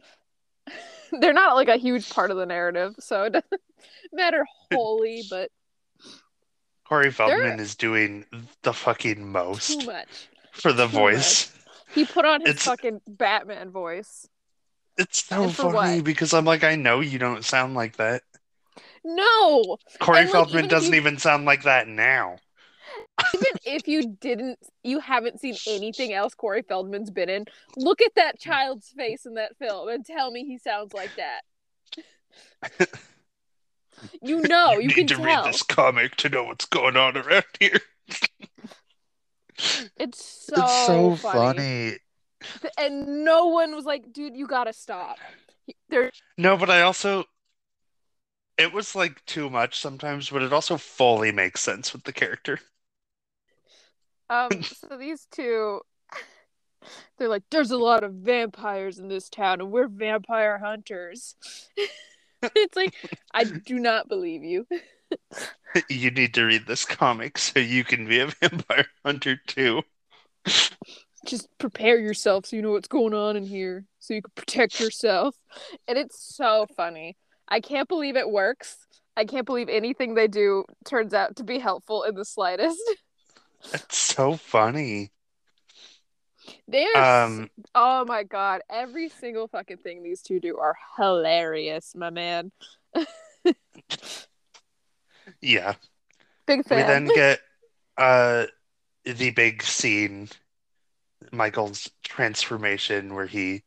They're 1.19 1.33
not 1.33 1.55
like 1.55 1.69
a 1.69 1.77
huge 1.77 2.07
part 2.11 2.29
of 2.29 2.37
the 2.37 2.45
narrative, 2.45 2.93
so 2.99 3.23
it 3.23 3.31
doesn't 3.33 3.61
matter 4.13 4.45
wholly, 4.71 5.23
but 5.27 5.49
Corey 6.87 7.09
Feldman 7.11 7.59
is 7.59 7.73
doing 7.75 8.25
the 8.61 8.73
fucking 8.73 9.27
most 9.31 9.81
too 9.81 9.87
much. 9.87 10.29
for 10.51 10.71
the 10.71 10.85
Too 10.85 10.91
voice. 10.97 11.51
He 11.95 12.05
put 12.05 12.25
on 12.25 12.41
his 12.41 12.51
It's- 12.51 12.65
fucking 12.65 13.01
Batman 13.07 13.71
voice. 13.71 14.27
It's 14.99 15.23
so 15.23 15.49
funny 15.49 15.73
what? 15.97 16.03
because 16.03 16.31
I'm 16.33 16.45
like, 16.45 16.63
I 16.63 16.75
know 16.75 16.99
you 16.99 17.17
don't 17.17 17.43
sound 17.43 17.73
like 17.73 17.95
that. 17.97 18.21
No, 19.03 19.77
Corey 19.99 20.19
And, 20.19 20.27
like, 20.27 20.31
Feldman 20.31 20.57
even 20.59 20.69
doesn't 20.69 20.93
you- 20.93 20.99
even 20.99 21.17
sound 21.17 21.45
like 21.45 21.63
that 21.63 21.87
now. 21.87 22.37
Even 23.33 23.53
if 23.65 23.87
you 23.87 24.15
didn't, 24.19 24.59
you 24.83 24.99
haven't 24.99 25.39
seen 25.39 25.55
anything 25.67 26.13
else 26.13 26.33
Corey 26.33 26.61
Feldman's 26.61 27.09
been 27.11 27.29
in. 27.29 27.45
Look 27.77 28.01
at 28.01 28.15
that 28.15 28.39
child's 28.39 28.89
face 28.89 29.25
in 29.25 29.35
that 29.35 29.57
film 29.57 29.89
and 29.89 30.05
tell 30.05 30.31
me 30.31 30.45
he 30.45 30.57
sounds 30.57 30.93
like 30.93 31.11
that. 31.17 32.89
You 34.21 34.41
know, 34.41 34.71
you, 34.73 34.87
need 34.87 34.93
can 34.95 35.07
to 35.07 35.15
tell. 35.15 35.23
read 35.25 35.45
this 35.45 35.61
comic 35.61 36.15
to 36.17 36.29
know 36.29 36.45
what's 36.45 36.65
going 36.65 36.97
on 36.97 37.17
around 37.17 37.43
here. 37.59 37.79
It's 39.97 40.25
so, 40.25 40.55
it's 40.57 40.87
so 40.87 41.15
funny. 41.17 41.97
funny. 42.41 42.63
and 42.79 43.23
no 43.23 43.47
one 43.47 43.75
was 43.75 43.85
like, 43.85 44.11
"Dude, 44.11 44.35
you 44.35 44.47
gotta 44.47 44.73
stop." 44.73 45.17
He- 45.67 45.75
There, 45.89 46.11
No, 46.35 46.57
but 46.57 46.71
I 46.71 46.81
also 46.81 47.25
it 48.57 48.73
was 48.73 48.95
like 48.95 49.23
too 49.25 49.49
much 49.51 49.79
sometimes, 49.79 50.29
but 50.29 50.41
it 50.41 50.51
also 50.53 50.77
fully 50.77 51.31
makes 51.31 51.61
sense 51.61 51.93
with 51.93 52.03
the 52.03 52.13
character. 52.13 52.59
Um, 54.31 54.49
so 54.63 54.97
these 54.97 55.27
two, 55.29 55.81
they're 57.17 57.27
like, 57.27 57.43
there's 57.51 57.71
a 57.71 57.77
lot 57.77 58.03
of 58.03 58.13
vampires 58.13 58.97
in 58.97 59.09
this 59.09 59.29
town, 59.29 59.61
and 59.61 59.71
we're 59.71 59.87
vampire 59.87 60.57
hunters. 60.57 61.35
it's 62.55 62.75
like, 62.75 62.95
I 63.33 63.43
do 63.43 63.77
not 63.77 64.07
believe 64.07 64.43
you. 64.43 64.65
You 65.89 66.09
need 66.09 66.33
to 66.35 66.45
read 66.45 66.65
this 66.65 66.85
comic 66.85 67.37
so 67.37 67.59
you 67.59 67.83
can 67.83 68.07
be 68.07 68.19
a 68.19 68.27
vampire 68.27 68.87
hunter 69.05 69.39
too. 69.45 69.83
Just 71.25 71.49
prepare 71.59 71.99
yourself 71.99 72.45
so 72.45 72.55
you 72.55 72.61
know 72.61 72.71
what's 72.71 72.87
going 72.87 73.13
on 73.13 73.35
in 73.35 73.45
here, 73.45 73.85
so 73.99 74.13
you 74.13 74.21
can 74.21 74.31
protect 74.35 74.79
yourself. 74.79 75.35
And 75.87 75.97
it's 75.97 76.35
so 76.35 76.65
funny. 76.75 77.17
I 77.47 77.59
can't 77.59 77.89
believe 77.89 78.15
it 78.15 78.29
works. 78.29 78.77
I 79.17 79.25
can't 79.25 79.45
believe 79.45 79.67
anything 79.67 80.15
they 80.15 80.29
do 80.29 80.63
turns 80.85 81.13
out 81.13 81.35
to 81.35 81.43
be 81.43 81.59
helpful 81.59 82.03
in 82.03 82.15
the 82.15 82.25
slightest. 82.25 82.79
It's 83.73 83.97
so 83.97 84.35
funny. 84.35 85.11
They 86.67 86.85
are 86.85 87.25
Um 87.25 87.49
Oh 87.75 88.05
my 88.05 88.23
god, 88.23 88.61
every 88.69 89.09
single 89.09 89.47
fucking 89.47 89.77
thing 89.77 90.03
these 90.03 90.21
two 90.21 90.39
do 90.39 90.57
are 90.57 90.75
hilarious, 90.97 91.93
my 91.95 92.09
man. 92.09 92.51
yeah. 95.41 95.75
Big 96.47 96.65
fan. 96.65 96.77
We 96.77 96.83
then 96.83 97.05
get 97.05 97.39
uh 97.97 98.45
the 99.05 99.31
big 99.31 99.63
scene, 99.63 100.29
Michael's 101.31 101.89
transformation 102.03 103.13
where 103.13 103.25
he 103.25 103.63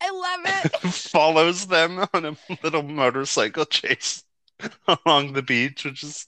I 0.00 0.10
love 0.10 0.40
it. 0.44 0.72
follows 0.92 1.66
them 1.66 2.04
on 2.12 2.24
a 2.24 2.36
little 2.62 2.82
motorcycle 2.82 3.64
chase 3.64 4.24
along 5.06 5.32
the 5.32 5.42
beach, 5.42 5.84
which 5.84 6.02
is 6.02 6.26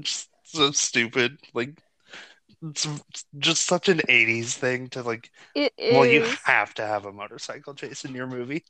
just 0.00 0.28
so 0.44 0.70
stupid. 0.72 1.38
Like 1.54 1.80
it's 2.62 2.86
just 3.38 3.66
such 3.66 3.88
an 3.88 4.00
80s 4.08 4.54
thing 4.56 4.88
to 4.90 5.02
like 5.02 5.30
It 5.54 5.72
is 5.78 5.92
well 5.94 6.06
you 6.06 6.22
have 6.44 6.74
to 6.74 6.86
have 6.86 7.04
a 7.04 7.12
motorcycle 7.12 7.74
chase 7.74 8.04
in 8.04 8.14
your 8.14 8.26
movie. 8.26 8.64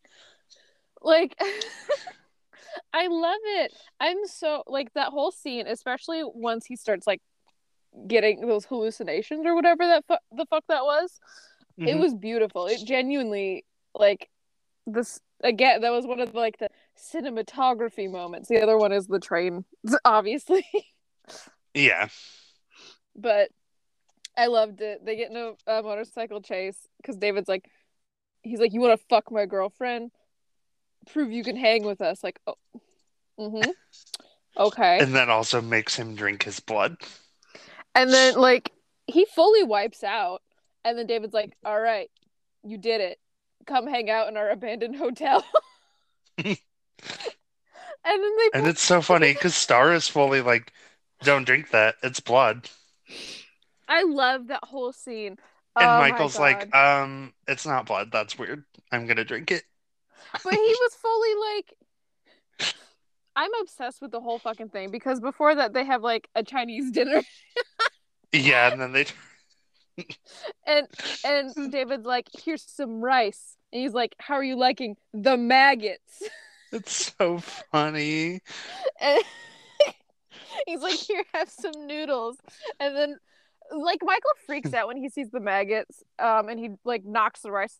like 1.02 1.36
I 2.92 3.06
love 3.08 3.40
it. 3.44 3.72
I'm 4.00 4.26
so 4.26 4.62
like 4.66 4.92
that 4.94 5.08
whole 5.08 5.30
scene, 5.30 5.66
especially 5.66 6.22
once 6.24 6.66
he 6.66 6.76
starts 6.76 7.06
like 7.06 7.20
getting 8.06 8.46
those 8.46 8.64
hallucinations 8.64 9.46
or 9.46 9.54
whatever 9.54 9.86
that 9.86 10.04
fu- 10.06 10.36
the 10.36 10.46
fuck 10.46 10.64
that 10.68 10.84
was. 10.84 11.18
It 11.78 11.94
Mhm. 11.94 12.00
was 12.00 12.14
beautiful. 12.14 12.66
It 12.66 12.84
genuinely 12.84 13.64
like 13.94 14.30
this 14.86 15.20
again. 15.42 15.82
That 15.82 15.90
was 15.92 16.06
one 16.06 16.20
of 16.20 16.32
the, 16.32 16.38
like 16.38 16.58
the 16.58 16.68
cinematography 16.98 18.10
moments. 18.10 18.48
The 18.48 18.60
other 18.62 18.78
one 18.78 18.92
is 18.92 19.06
the 19.06 19.20
train, 19.20 19.64
obviously. 20.04 20.66
Yeah. 21.74 22.08
but 23.14 23.50
I 24.36 24.46
loved 24.46 24.80
it. 24.80 25.04
They 25.04 25.16
get 25.16 25.30
in 25.30 25.36
a, 25.36 25.78
a 25.78 25.82
motorcycle 25.82 26.40
chase 26.40 26.76
because 26.98 27.16
David's 27.16 27.48
like, 27.48 27.70
he's 28.42 28.60
like, 28.60 28.72
"You 28.72 28.80
want 28.80 28.98
to 28.98 29.06
fuck 29.08 29.30
my 29.30 29.46
girlfriend? 29.46 30.10
Prove 31.12 31.32
you 31.32 31.44
can 31.44 31.56
hang 31.56 31.84
with 31.84 32.00
us." 32.00 32.22
Like, 32.22 32.40
oh, 32.46 32.56
mm-hmm. 33.38 33.70
Okay. 34.58 34.98
And 34.98 35.14
that 35.14 35.28
also 35.28 35.60
makes 35.60 35.96
him 35.96 36.14
drink 36.14 36.42
his 36.42 36.60
blood. 36.60 36.96
And 37.94 38.10
then 38.10 38.34
like 38.36 38.72
he 39.06 39.24
fully 39.24 39.62
wipes 39.62 40.02
out, 40.04 40.42
and 40.84 40.98
then 40.98 41.06
David's 41.06 41.34
like, 41.34 41.56
"All 41.64 41.80
right, 41.80 42.10
you 42.62 42.78
did 42.78 43.00
it. 43.00 43.18
Come 43.66 43.86
hang 43.86 44.10
out 44.10 44.28
in 44.28 44.36
our 44.36 44.50
abandoned 44.50 44.96
hotel." 44.96 45.44
and 46.38 46.56
then 48.04 48.36
they 48.36 48.50
And 48.54 48.66
it's 48.66 48.82
so 48.82 49.00
funny 49.00 49.32
because 49.32 49.54
Star 49.54 49.92
is 49.94 50.08
fully 50.08 50.40
like, 50.40 50.72
don't 51.22 51.44
drink 51.44 51.70
that. 51.70 51.96
It's 52.02 52.20
blood. 52.20 52.68
I 53.88 54.02
love 54.04 54.48
that 54.48 54.64
whole 54.64 54.92
scene. 54.92 55.36
And 55.78 55.90
Oh 55.90 55.98
Michael's 55.98 56.38
like, 56.38 56.74
um, 56.74 57.32
it's 57.46 57.66
not 57.66 57.86
blood. 57.86 58.10
That's 58.10 58.38
weird. 58.38 58.64
I'm 58.92 59.06
gonna 59.06 59.24
drink 59.24 59.50
it. 59.50 59.64
but 60.42 60.52
he 60.52 60.58
was 60.80 60.94
fully 60.94 61.34
like 61.34 61.74
I'm 63.36 63.50
obsessed 63.60 64.00
with 64.00 64.12
the 64.12 64.20
whole 64.20 64.38
fucking 64.38 64.70
thing 64.70 64.90
because 64.90 65.20
before 65.20 65.54
that 65.54 65.74
they 65.74 65.84
have 65.84 66.02
like 66.02 66.28
a 66.34 66.42
Chinese 66.42 66.90
dinner. 66.90 67.22
Yeah, 68.32 68.72
and 68.72 68.80
then 68.80 68.92
they 68.92 69.06
and 70.66 70.86
and 71.24 71.72
David's 71.72 72.06
like, 72.06 72.28
here's 72.44 72.62
some 72.62 73.00
rice. 73.00 73.56
And 73.72 73.82
he's 73.82 73.92
like, 73.92 74.14
How 74.18 74.34
are 74.34 74.44
you 74.44 74.56
liking 74.56 74.96
the 75.12 75.36
maggots? 75.36 76.22
It's 76.72 77.14
so 77.18 77.38
funny. 77.38 78.40
And 79.00 79.22
he's 80.66 80.80
like, 80.80 80.94
Here, 80.94 81.22
have 81.34 81.50
some 81.50 81.86
noodles. 81.86 82.36
And 82.80 82.96
then 82.96 83.18
like 83.70 84.00
Michael 84.02 84.30
freaks 84.46 84.72
out 84.74 84.86
when 84.88 84.96
he 84.96 85.08
sees 85.08 85.30
the 85.30 85.40
maggots. 85.40 86.02
Um, 86.18 86.48
and 86.48 86.58
he 86.58 86.70
like 86.84 87.04
knocks 87.04 87.40
the 87.40 87.50
rice. 87.50 87.78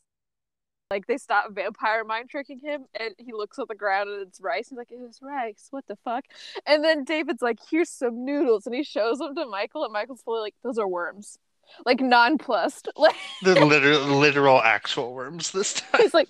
Like 0.90 1.06
they 1.08 1.16
stop 1.16 1.50
vampire 1.52 2.04
mind 2.04 2.30
tricking 2.30 2.60
him 2.60 2.84
and 2.98 3.12
he 3.18 3.32
looks 3.32 3.58
at 3.58 3.66
the 3.66 3.74
ground 3.74 4.08
and 4.08 4.22
it's 4.22 4.40
rice. 4.40 4.68
He's 4.68 4.78
like 4.78 4.92
it 4.92 5.00
was 5.00 5.18
rice. 5.20 5.66
What 5.70 5.84
the 5.88 5.96
fuck? 6.04 6.24
And 6.64 6.84
then 6.84 7.02
david's 7.02 7.42
like 7.42 7.58
here's 7.68 7.90
some 7.90 8.24
noodles 8.24 8.66
and 8.66 8.74
he 8.74 8.84
shows 8.84 9.18
them 9.18 9.34
to 9.34 9.46
michael 9.46 9.82
and 9.82 9.92
michael's 9.92 10.22
fully 10.22 10.40
like 10.40 10.54
those 10.62 10.78
are 10.78 10.86
worms. 10.86 11.38
Like 11.84 12.00
nonplussed. 12.00 12.88
Like 12.96 13.16
The 13.42 13.64
literal, 13.64 14.00
literal 14.16 14.60
actual 14.62 15.12
worms 15.12 15.50
this 15.50 15.72
time. 15.74 16.02
he's 16.02 16.14
like 16.14 16.28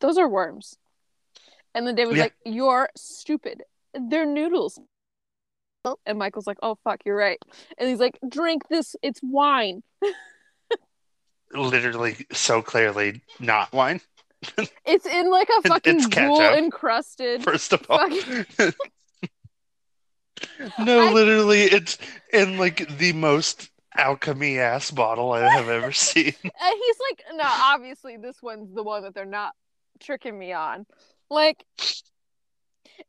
those 0.00 0.16
are 0.16 0.28
worms. 0.30 0.76
And 1.74 1.86
then 1.86 1.94
david's 1.94 2.16
Yeah. 2.16 2.22
like 2.24 2.34
you're 2.46 2.88
stupid. 2.96 3.64
They're 3.92 4.24
noodles 4.24 4.80
Oh, 5.84 5.96
and 6.04 6.18
michael's 6.18 6.46
like 6.46 6.58
oh 6.62 6.76
fuck 6.84 7.00
you're 7.06 7.16
right 7.16 7.38
and 7.78 7.88
he's 7.88 7.98
like 8.00 8.18
drink 8.28 8.68
this 8.68 8.94
it's 9.02 9.20
wine 9.22 9.82
Literally, 11.52 12.16
so 12.32 12.62
clearly 12.62 13.22
not 13.40 13.72
wine. 13.72 14.00
it's 14.86 15.04
in 15.06 15.30
like 15.30 15.48
a 15.58 15.62
fucking 15.68 16.08
jewel 16.10 16.40
encrusted 16.40 17.42
First 17.42 17.72
of 17.72 17.84
all, 17.90 17.98
fucking 17.98 18.46
no, 20.78 21.08
I- 21.08 21.12
literally, 21.12 21.62
it's 21.62 21.98
in 22.32 22.56
like 22.56 22.98
the 22.98 23.12
most 23.14 23.70
alchemy 23.96 24.58
ass 24.58 24.90
bottle 24.92 25.32
I 25.32 25.48
have 25.48 25.68
ever 25.68 25.92
seen. 25.92 26.34
And 26.44 26.52
he's 26.54 26.96
like, 27.10 27.24
no, 27.34 27.44
obviously 27.44 28.16
this 28.16 28.40
one's 28.42 28.72
the 28.74 28.82
one 28.84 29.02
that 29.02 29.14
they're 29.14 29.24
not 29.26 29.52
tricking 29.98 30.38
me 30.38 30.52
on. 30.52 30.86
Like 31.30 31.64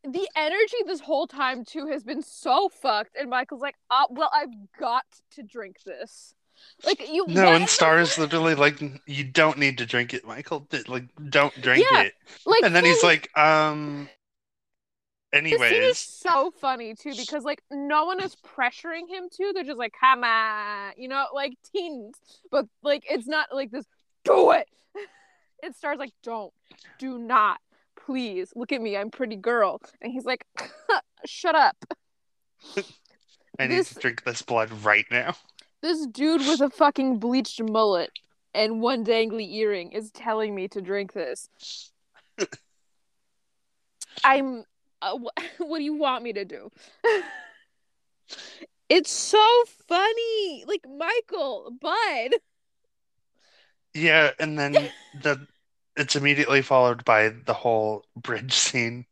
the 0.04 0.28
energy 0.36 0.78
this 0.86 1.00
whole 1.00 1.28
time 1.28 1.64
too 1.66 1.88
has 1.88 2.04
been 2.04 2.22
so 2.22 2.70
fucked, 2.70 3.16
and 3.20 3.30
Michael's 3.30 3.62
like, 3.62 3.76
uh, 3.90 4.06
well, 4.10 4.30
I've 4.34 4.50
got 4.80 5.06
to 5.36 5.44
drink 5.44 5.78
this. 5.86 6.36
Like 6.86 7.08
you 7.12 7.26
No, 7.28 7.54
and 7.54 7.64
the- 7.64 7.68
Star 7.68 8.00
is 8.00 8.18
literally 8.18 8.54
like, 8.56 8.80
you 9.08 9.24
don't 9.24 9.58
need 9.58 9.78
to 9.80 9.86
drink 9.86 10.14
it, 10.14 10.26
Michael. 10.26 10.68
Like, 10.88 11.06
don't 11.30 11.60
drink 11.62 11.86
Yeah, 11.92 12.02
it. 12.04 12.14
like 12.46 12.62
And 12.64 12.76
then 12.76 12.86
he's 12.86 13.04
like, 13.04 13.36
um. 13.38 14.10
This 15.34 15.62
scene 15.62 15.84
is 15.84 15.98
so 15.98 16.52
funny 16.60 16.94
too 16.94 17.14
because 17.16 17.46
like 17.46 17.64
no 17.72 18.04
one 18.06 18.22
is 18.22 18.36
pressuring 18.36 19.08
him 19.08 19.30
to. 19.38 19.52
They're 19.54 19.64
just 19.64 19.78
like, 19.80 19.94
come 19.98 20.26
on, 20.26 20.92
you 20.98 21.08
know, 21.08 21.26
like 21.34 21.54
teens. 21.74 22.16
But 22.52 22.66
like 22.84 23.06
it's 23.10 23.28
not 23.28 23.48
like 23.54 23.72
this. 23.72 23.86
Do 24.26 24.52
it. 24.52 24.68
It 25.64 25.76
starts 25.76 26.00
like, 26.00 26.12
don't, 26.24 26.52
do 26.98 27.20
not, 27.20 27.60
please 28.06 28.52
look 28.56 28.72
at 28.72 28.82
me. 28.82 28.98
I'm 28.98 29.10
pretty 29.12 29.36
girl, 29.36 29.82
and 30.02 30.12
he's 30.12 30.26
like, 30.26 30.46
shut 31.26 31.56
up. 31.56 31.76
I 33.60 33.68
need 33.68 33.78
this- 33.78 33.94
to 33.94 34.00
drink 34.00 34.24
this 34.24 34.42
blood 34.42 34.72
right 34.84 35.06
now. 35.12 35.36
This 35.82 36.06
dude 36.06 36.42
with 36.42 36.62
a 36.62 36.70
fucking 36.70 37.18
bleached 37.18 37.62
mullet 37.62 38.12
and 38.54 38.82
one 38.82 39.04
dangly 39.04 39.52
earring 39.54 39.92
is 39.94 40.12
telling 40.12 40.54
me 40.54 40.68
to 40.70 40.82
drink 40.82 41.14
this. 41.14 41.50
I'm. 44.24 44.64
Uh, 45.02 45.18
wh- 45.18 45.44
what 45.62 45.80
do 45.80 45.84
you 45.84 45.96
want 45.96 46.24
me 46.24 46.34
to 46.34 46.46
do? 46.46 46.70
it's 48.90 49.10
so 49.10 49.44
funny. 49.88 50.64
Like, 50.68 50.86
Michael, 50.98 51.72
bud. 51.82 52.32
Yeah, 53.96 54.32
and 54.40 54.58
then 54.60 54.74
the 55.22 55.48
it's 56.02 56.16
immediately 56.16 56.62
followed 56.62 57.06
by 57.06 57.30
the 57.30 57.54
whole 57.54 58.04
bridge 58.16 58.54
scene 58.54 59.06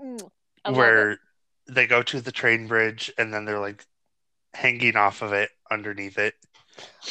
Mm, 0.00 0.30
I 0.64 0.70
it. 0.70 0.74
where 0.76 1.18
they 1.68 1.86
go 1.86 2.02
to 2.02 2.20
the 2.20 2.30
train 2.32 2.66
bridge 2.68 3.10
and 3.18 3.32
then 3.32 3.46
they're 3.46 3.58
like 3.58 3.84
hanging 4.52 4.94
off 4.96 5.22
of 5.22 5.32
it 5.32 5.50
underneath 5.70 6.18
it. 6.18 6.34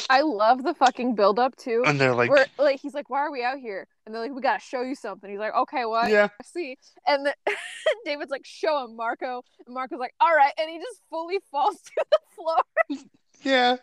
I 0.10 0.22
love 0.22 0.62
the 0.62 0.76
fucking 0.76 1.16
build 1.16 1.40
up 1.40 1.56
too. 1.56 1.82
And 1.86 2.00
they're 2.00 2.14
like, 2.14 2.30
like 2.60 2.80
he's 2.80 2.94
like, 2.94 3.10
"Why 3.10 3.22
are 3.22 3.32
we 3.32 3.44
out 3.44 3.58
here?" 3.58 3.88
And 4.06 4.14
they're 4.14 4.22
like, 4.22 4.34
"We 4.34 4.42
gotta 4.42 4.60
show 4.60 4.82
you 4.84 4.94
something." 4.94 5.28
He's 5.30 5.40
like, 5.40 5.56
"Okay, 5.56 5.86
what?" 5.86 6.12
yeah, 6.12 6.28
see. 6.44 6.78
And 7.08 7.26
then 7.26 7.34
David's 8.06 8.30
like, 8.30 8.46
"Show 8.46 8.86
him, 8.86 8.96
Marco." 8.96 9.42
And 9.66 9.74
Marco's 9.74 10.00
like, 10.00 10.14
"All 10.22 10.34
right," 10.36 10.54
and 10.60 10.70
he 10.70 10.78
just 10.78 11.02
fully 11.10 11.40
falls 11.50 11.82
to 11.82 12.06
the 12.12 12.20
floor. 12.36 13.06
yeah. 13.44 13.78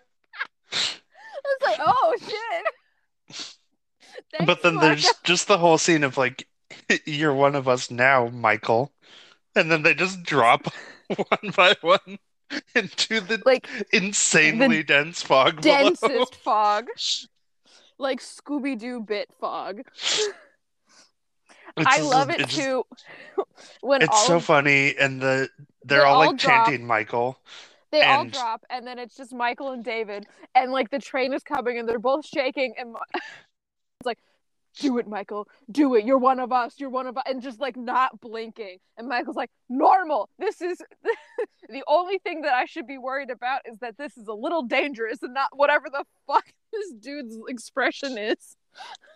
It's 1.44 1.64
like, 1.64 1.80
oh 1.84 2.14
shit. 2.20 2.64
Thanks, 4.32 4.46
But 4.46 4.62
then 4.62 4.76
there's 4.76 5.08
just 5.24 5.48
the 5.48 5.58
whole 5.58 5.78
scene 5.78 6.04
of 6.04 6.16
like, 6.16 6.46
you're 7.06 7.34
one 7.34 7.54
of 7.54 7.68
us 7.68 7.90
now, 7.90 8.28
Michael. 8.28 8.92
And 9.54 9.70
then 9.70 9.82
they 9.82 9.94
just 9.94 10.22
drop 10.22 10.66
one 11.16 11.52
by 11.56 11.74
one 11.82 12.18
into 12.74 13.20
the 13.20 13.42
like 13.44 13.66
insanely 13.92 14.82
dense 14.82 15.22
fog 15.22 15.60
below. 15.62 15.76
densest 15.90 16.34
fog, 16.36 16.86
like 17.98 18.20
Scooby 18.20 18.78
Doo 18.78 19.00
bit 19.00 19.28
fog. 19.40 19.82
It's 21.76 21.86
I 21.86 21.98
just- 21.98 22.10
love 22.10 22.30
it 22.30 22.48
too. 22.50 22.84
when 23.80 24.02
It's 24.02 24.26
so 24.26 24.36
of- 24.36 24.44
funny, 24.44 24.94
and 24.96 25.20
the 25.20 25.48
they're 25.84 26.00
They 26.00 26.04
all 26.04 26.14
all 26.22 26.26
like 26.28 26.38
drop. 26.38 26.66
chanting 26.66 26.86
Michael. 26.86 27.38
they 27.90 28.02
all 28.02 28.24
drop, 28.26 28.64
and 28.70 28.86
then 28.86 28.98
it's 28.98 29.16
just 29.16 29.32
Michael 29.34 29.70
and 29.72 29.82
David, 29.84 30.26
and 30.54 30.70
like 30.72 30.90
the 30.90 30.98
train 30.98 31.32
is 31.32 31.42
coming, 31.42 31.78
and 31.78 31.88
they're 31.88 31.98
both 31.98 32.26
shaking, 32.26 32.74
and 32.78 32.94
like. 34.06 34.18
Do 34.78 34.96
it, 34.96 35.06
Michael. 35.06 35.46
Do 35.70 35.96
it. 35.96 36.06
You're 36.06 36.16
one 36.16 36.40
of 36.40 36.50
us. 36.50 36.76
You're 36.78 36.88
one 36.88 37.06
of 37.06 37.18
us. 37.18 37.24
And 37.26 37.42
just 37.42 37.60
like 37.60 37.76
not 37.76 38.18
blinking. 38.22 38.78
And 38.96 39.06
Michael's 39.06 39.36
like, 39.36 39.50
normal. 39.68 40.30
This 40.38 40.62
is 40.62 40.80
the 41.68 41.84
only 41.86 42.16
thing 42.20 42.40
that 42.40 42.54
I 42.54 42.64
should 42.64 42.86
be 42.86 42.96
worried 42.96 43.28
about 43.28 43.60
is 43.70 43.80
that 43.80 43.98
this 43.98 44.16
is 44.16 44.28
a 44.28 44.32
little 44.32 44.62
dangerous 44.62 45.22
and 45.22 45.34
not 45.34 45.50
whatever 45.52 45.90
the 45.92 46.04
fuck 46.26 46.46
this 46.72 46.90
dude's 47.00 47.36
expression 47.48 48.16
is. 48.16 48.56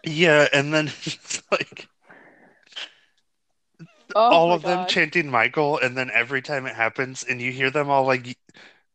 Yeah, 0.05 0.47
and 0.53 0.75
then 0.75 0.89
it's 1.05 1.43
like 1.51 1.89
Oh 4.15 4.21
all 4.21 4.53
of 4.53 4.63
them 4.63 4.87
chanting 4.87 5.31
Michael, 5.31 5.79
and 5.79 5.97
then 5.97 6.11
every 6.13 6.41
time 6.41 6.67
it 6.67 6.75
happens, 6.75 7.25
and 7.25 7.41
you 7.41 7.51
hear 7.51 7.71
them 7.71 7.91
all 7.91 8.05
like 8.05 8.37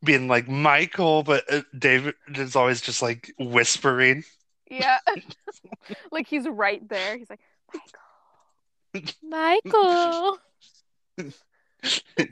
being 0.04 0.28
like 0.28 0.48
Michael, 0.48 1.24
but 1.24 1.44
uh, 1.52 1.62
David 1.78 2.16
is 2.34 2.56
always 2.56 2.82
just 2.82 3.02
like 3.02 3.34
whispering. 3.38 4.24
Yeah. 4.72 4.98
like 6.12 6.28
he's 6.28 6.48
right 6.48 6.88
there. 6.88 7.18
He's 7.18 7.30
like, 7.30 7.40
Michael. 9.24 10.38
Michael. 11.18 11.32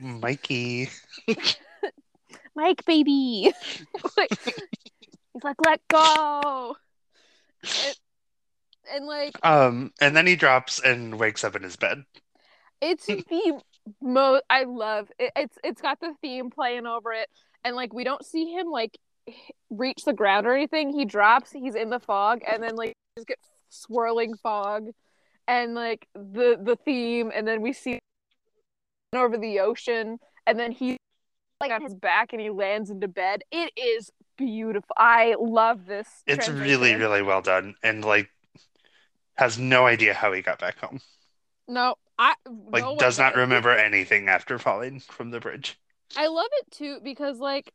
Mikey. 0.00 0.88
Mike, 2.54 2.84
baby. 2.84 3.52
Like, 4.16 4.30
he's 4.42 5.44
like, 5.44 5.56
let 5.64 5.80
go. 5.88 6.76
And, 7.62 7.96
and 8.94 9.06
like, 9.06 9.38
Um, 9.42 9.92
and 10.00 10.16
then 10.16 10.26
he 10.26 10.36
drops 10.36 10.80
and 10.80 11.18
wakes 11.18 11.44
up 11.44 11.56
in 11.56 11.62
his 11.62 11.76
bed. 11.76 12.04
it's 12.80 13.06
the 13.06 13.60
most 14.00 14.42
I 14.50 14.64
love 14.64 15.10
it. 15.18 15.32
It's 15.36 15.58
it's 15.64 15.82
got 15.82 16.00
the 16.00 16.14
theme 16.20 16.50
playing 16.50 16.86
over 16.86 17.12
it, 17.12 17.28
and 17.64 17.76
like 17.76 17.92
we 17.92 18.04
don't 18.04 18.24
see 18.24 18.52
him 18.52 18.68
like 18.68 18.92
h- 18.94 19.00
reach 19.70 20.04
the 20.04 20.12
ground 20.12 20.46
or 20.46 20.54
anything. 20.54 20.92
He 20.92 21.04
drops. 21.04 21.52
He's 21.52 21.74
in 21.74 21.90
the 21.90 22.00
fog, 22.00 22.40
and 22.50 22.62
then 22.62 22.76
like 22.76 22.94
just 23.16 23.28
get 23.28 23.38
swirling 23.68 24.34
fog, 24.42 24.88
and 25.46 25.74
like 25.74 26.06
the 26.14 26.58
the 26.60 26.76
theme, 26.84 27.30
and 27.34 27.46
then 27.46 27.62
we 27.62 27.72
see 27.72 27.98
over 29.14 29.36
the 29.36 29.60
ocean, 29.60 30.18
and 30.46 30.58
then 30.58 30.72
he 30.72 30.96
like 31.60 31.72
on 31.72 31.82
his 31.82 31.94
back, 31.94 32.32
and 32.32 32.40
he 32.40 32.50
lands 32.50 32.90
into 32.90 33.08
bed. 33.08 33.42
It 33.50 33.72
is 33.76 34.10
beautiful. 34.36 34.94
I 34.96 35.36
love 35.38 35.86
this. 35.86 36.08
It's 36.26 36.48
really, 36.48 36.94
really 36.94 37.22
well 37.22 37.42
done, 37.42 37.74
and 37.82 38.04
like 38.04 38.30
has 39.34 39.58
no 39.58 39.86
idea 39.86 40.12
how 40.12 40.32
he 40.32 40.42
got 40.42 40.58
back 40.58 40.78
home. 40.78 41.00
no. 41.68 41.94
I 42.18 42.34
Like, 42.70 42.84
no 42.84 42.96
does 42.98 43.18
not 43.18 43.34
remember 43.34 43.70
anything 43.70 44.28
after 44.28 44.58
falling 44.58 45.00
from 45.00 45.30
the 45.30 45.40
bridge. 45.40 45.80
I 46.14 46.26
love 46.26 46.50
it 46.52 46.70
too 46.70 47.00
because 47.02 47.38
like 47.38 47.72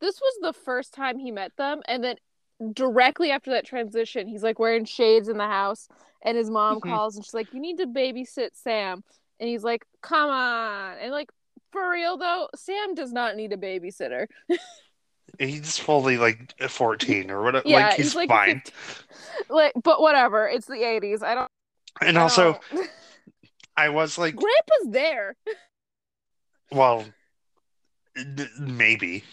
this 0.00 0.20
was 0.20 0.34
the 0.42 0.52
first 0.52 0.92
time 0.94 1.18
he 1.18 1.30
met 1.30 1.52
them 1.56 1.80
and 1.88 2.02
then 2.04 2.16
directly 2.72 3.30
after 3.30 3.50
that 3.52 3.64
transition 3.66 4.26
he's 4.26 4.42
like 4.42 4.58
wearing 4.58 4.84
shades 4.84 5.28
in 5.28 5.36
the 5.38 5.46
house 5.46 5.86
and 6.22 6.36
his 6.36 6.50
mom 6.50 6.80
Mhm. 6.80 6.82
calls 6.90 7.16
and 7.16 7.24
she's 7.24 7.34
like 7.34 7.52
you 7.52 7.60
need 7.60 7.78
to 7.78 7.86
babysit 7.86 8.50
Sam 8.54 9.04
and 9.38 9.48
he's 9.48 9.62
like 9.62 9.84
come 10.02 10.28
on 10.30 10.96
and 10.98 11.12
like 11.12 11.30
for 11.72 11.88
real 11.90 12.16
though 12.16 12.48
Sam 12.56 12.94
does 12.94 13.12
not 13.12 13.36
need 13.36 13.52
a 13.52 13.56
babysitter 13.56 14.26
He's 15.38 15.76
fully 15.78 16.16
like 16.16 16.54
14 16.68 17.30
or 17.30 17.42
whatever. 17.42 17.68
yeah 17.68 17.88
like 17.88 17.96
he's, 17.96 18.14
like 18.16 18.28
fine. 18.30 18.62
15 18.64 18.72
like 19.50 19.72
but 19.84 20.00
whatever 20.00 20.48
it's 20.48 20.66
the 20.66 20.72
80s 20.74 21.22
I 21.22 21.34
don't 21.34 21.50
And 22.00 22.18
I 22.18 22.22
also, 22.22 22.58
don't- 22.72 22.90
I 23.76 23.90
was 23.90 24.18
like, 24.18 24.34
Grandpa's 24.42 24.88
there 24.92 25.36
well, 26.72 27.04
maybe. 28.58 29.24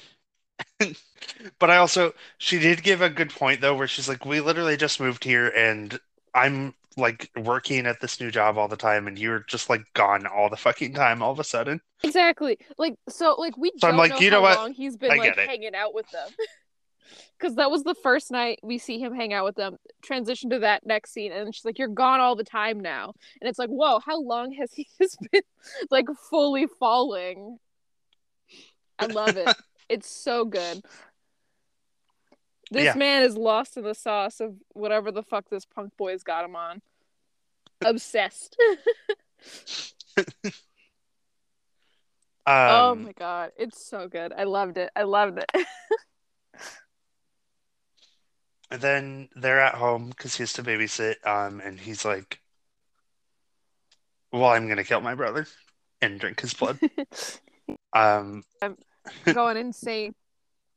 but 1.59 1.69
I 1.69 1.77
also 1.77 2.13
she 2.37 2.59
did 2.59 2.83
give 2.83 3.01
a 3.01 3.09
good 3.09 3.29
point 3.29 3.61
though, 3.61 3.75
where 3.75 3.87
she's 3.87 4.09
like, 4.09 4.25
"We 4.25 4.41
literally 4.41 4.77
just 4.77 4.99
moved 4.99 5.23
here, 5.23 5.47
and 5.49 5.97
I'm 6.33 6.73
like 6.97 7.29
working 7.35 7.85
at 7.85 7.99
this 7.99 8.19
new 8.19 8.31
job 8.31 8.57
all 8.57 8.67
the 8.67 8.77
time, 8.77 9.07
and 9.07 9.17
you're 9.17 9.39
just 9.47 9.69
like 9.69 9.81
gone 9.93 10.25
all 10.25 10.49
the 10.49 10.57
fucking 10.57 10.93
time 10.93 11.21
all 11.21 11.31
of 11.31 11.39
a 11.39 11.43
sudden." 11.43 11.81
Exactly. 12.03 12.57
Like 12.77 12.95
so 13.09 13.35
like 13.37 13.57
we 13.57 13.71
So 13.77 13.87
I'm 13.87 13.97
like, 13.97 14.11
know 14.11 14.19
you 14.19 14.31
know 14.31 14.41
what? 14.41 14.57
long 14.57 14.73
he's 14.73 14.97
been 14.97 15.11
I 15.11 15.15
like 15.15 15.37
hanging 15.37 15.75
out 15.75 15.93
with 15.93 16.09
them. 16.11 16.29
Cause 17.39 17.55
that 17.55 17.69
was 17.69 17.83
the 17.83 17.95
first 17.95 18.31
night 18.31 18.59
we 18.63 18.77
see 18.77 18.97
him 18.97 19.13
hang 19.13 19.33
out 19.33 19.43
with 19.45 19.55
them. 19.55 19.77
Transition 20.01 20.49
to 20.51 20.59
that 20.59 20.85
next 20.85 21.11
scene, 21.11 21.31
and 21.31 21.53
she's 21.53 21.65
like, 21.65 21.77
"You're 21.77 21.87
gone 21.89 22.19
all 22.19 22.35
the 22.35 22.43
time 22.43 22.79
now," 22.79 23.13
and 23.41 23.49
it's 23.49 23.59
like, 23.59 23.69
"Whoa, 23.69 23.99
how 23.99 24.19
long 24.19 24.53
has 24.53 24.73
he 24.75 24.87
just 24.99 25.17
been 25.31 25.43
like 25.91 26.07
fully 26.29 26.67
falling?" 26.79 27.57
I 28.97 29.07
love 29.07 29.35
it. 29.35 29.53
It's 29.89 30.09
so 30.09 30.45
good. 30.45 30.83
This 32.71 32.85
Yeah. 32.85 32.95
man 32.95 33.23
is 33.23 33.37
lost 33.37 33.77
in 33.77 33.83
the 33.83 33.93
sauce 33.93 34.39
of 34.39 34.55
whatever 34.73 35.11
the 35.11 35.23
fuck 35.23 35.49
this 35.49 35.65
punk 35.65 35.93
boy's 35.97 36.23
got 36.23 36.45
him 36.45 36.55
on. 36.55 36.81
Obsessed. 37.85 38.57
oh 42.47 42.95
Um, 42.95 43.03
my 43.03 43.11
god, 43.13 43.51
it's 43.57 43.85
so 43.85 44.07
good. 44.07 44.33
I 44.33 44.43
loved 44.43 44.77
it. 44.77 44.89
I 44.95 45.03
loved 45.03 45.39
it. 45.39 45.51
and 48.71 48.81
then 48.81 49.29
they're 49.35 49.59
at 49.59 49.75
home 49.75 50.09
because 50.09 50.35
he 50.35 50.43
has 50.43 50.53
to 50.53 50.63
babysit. 50.63 51.25
Um, 51.25 51.59
and 51.61 51.79
he's 51.79 52.03
like, 52.05 52.41
"Well, 54.31 54.45
I'm 54.49 54.67
gonna 54.67 54.83
kill 54.83 55.01
my 55.01 55.15
brother 55.15 55.47
and 56.01 56.19
drink 56.19 56.39
his 56.41 56.53
blood." 56.53 56.79
Um, 57.93 58.43
Going 59.33 59.57
insane. 59.57 60.15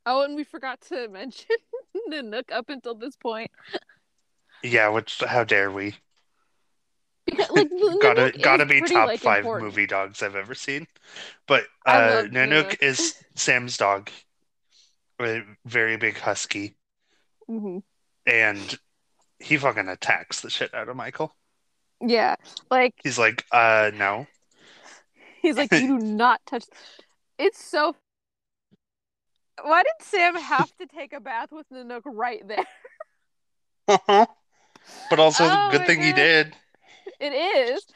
Oh, 0.06 0.22
and 0.22 0.34
we 0.36 0.44
forgot 0.44 0.80
to 0.88 1.08
mention 1.08 1.56
Nanook 2.10 2.50
up 2.52 2.68
until 2.70 2.94
this 2.94 3.16
point. 3.16 3.50
yeah, 4.62 4.88
which 4.88 5.20
how 5.26 5.44
dare 5.44 5.70
we? 5.70 5.94
Because, 7.26 7.50
like, 7.50 7.68
gotta 8.00 8.32
gotta 8.42 8.64
be 8.66 8.78
pretty, 8.78 8.94
top 8.94 9.06
like, 9.06 9.20
five 9.20 9.40
important. 9.40 9.66
movie 9.68 9.86
dogs 9.86 10.22
I've 10.22 10.36
ever 10.36 10.54
seen. 10.54 10.86
But 11.46 11.64
uh, 11.84 12.24
Nanook 12.24 12.30
Nanook. 12.32 12.82
is 12.82 13.22
Sam's 13.34 13.76
dog, 13.76 14.10
a 15.20 15.42
very 15.66 15.96
big 15.98 16.16
husky, 16.18 16.76
Mhm. 17.50 17.82
and 18.26 18.78
he 19.40 19.56
fucking 19.58 19.88
attacks 19.88 20.40
the 20.40 20.48
shit 20.50 20.72
out 20.74 20.88
of 20.88 20.96
Michael. 20.96 21.34
Yeah, 22.00 22.36
like 22.70 22.94
He's 23.02 23.18
like, 23.18 23.44
uh, 23.52 23.90
no. 23.94 24.26
he's 25.42 25.56
like, 25.56 25.70
you 25.72 25.98
do 25.98 25.98
not 25.98 26.40
touch. 26.46 26.64
It's 27.38 27.62
so. 27.62 27.94
Why 29.62 29.82
did 29.82 30.06
Sam 30.06 30.36
have 30.40 30.74
to 30.76 30.86
take 30.86 31.12
a 31.12 31.20
bath 31.20 31.50
with 31.52 31.68
Nanook 31.70 32.02
right 32.04 32.46
there? 32.46 32.66
Uh-huh. 33.88 34.26
but 35.10 35.18
also, 35.18 35.44
Oh 35.44 35.68
good 35.70 35.86
thing 35.86 36.02
he 36.02 36.12
did. 36.12 36.54
It 37.20 37.32
is. 37.32 37.86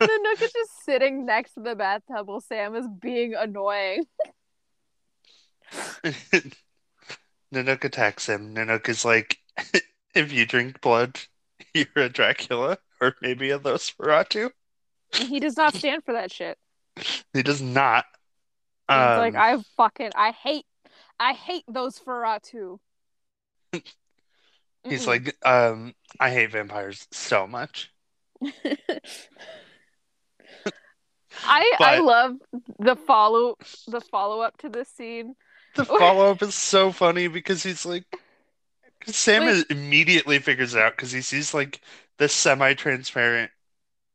Nanook 0.00 0.42
is 0.42 0.52
just 0.52 0.84
sitting 0.84 1.26
next 1.26 1.54
to 1.54 1.60
the 1.60 1.74
bathtub 1.74 2.28
while 2.28 2.40
Sam 2.40 2.76
is 2.76 2.86
being 3.00 3.34
annoying. 3.34 4.04
Nanook 7.54 7.84
attacks 7.84 8.28
him. 8.28 8.54
Nanook 8.54 8.88
is 8.88 9.04
like, 9.04 9.38
if 10.14 10.32
you 10.32 10.46
drink 10.46 10.80
blood, 10.80 11.20
you're 11.74 11.86
a 11.96 12.08
Dracula, 12.08 12.78
or 13.00 13.16
maybe 13.20 13.50
a 13.50 13.58
Nosferatu. 13.58 14.50
He 15.12 15.40
does 15.40 15.56
not 15.56 15.74
stand 15.74 16.04
for 16.04 16.12
that 16.12 16.32
shit. 16.32 16.58
He 17.32 17.42
does 17.42 17.60
not. 17.60 18.06
He's 18.92 19.14
Um, 19.14 19.16
like, 19.16 19.34
I 19.36 19.58
fucking, 19.76 20.12
I 20.14 20.32
hate, 20.32 20.66
I 21.20 21.32
hate 21.34 21.64
those 21.68 21.98
Ferratu. 21.98 22.78
He's 24.88 25.06
Mm-mm. 25.06 25.06
like, 25.06 25.36
um, 25.46 25.94
I 26.20 26.30
hate 26.30 26.52
vampires 26.52 27.08
so 27.10 27.46
much. 27.46 27.90
I 31.42 31.72
I 31.82 31.96
love 31.98 32.36
the 32.78 32.96
follow 32.96 33.56
the 33.86 34.00
follow 34.00 34.40
up 34.40 34.56
to 34.58 34.68
this 34.68 34.88
scene. 34.88 35.34
The 35.74 35.84
follow 35.84 36.30
up 36.32 36.42
is 36.42 36.56
so 36.56 36.90
funny 36.90 37.28
because 37.28 37.62
he's 37.62 37.86
like 37.86 38.04
Sam 39.06 39.46
is, 39.48 39.64
immediately 39.70 40.38
figures 40.38 40.74
it 40.74 40.82
out 40.82 40.96
because 40.96 41.12
he 41.12 41.22
sees 41.22 41.54
like 41.54 41.80
the 42.18 42.28
semi-transparent 42.28 43.50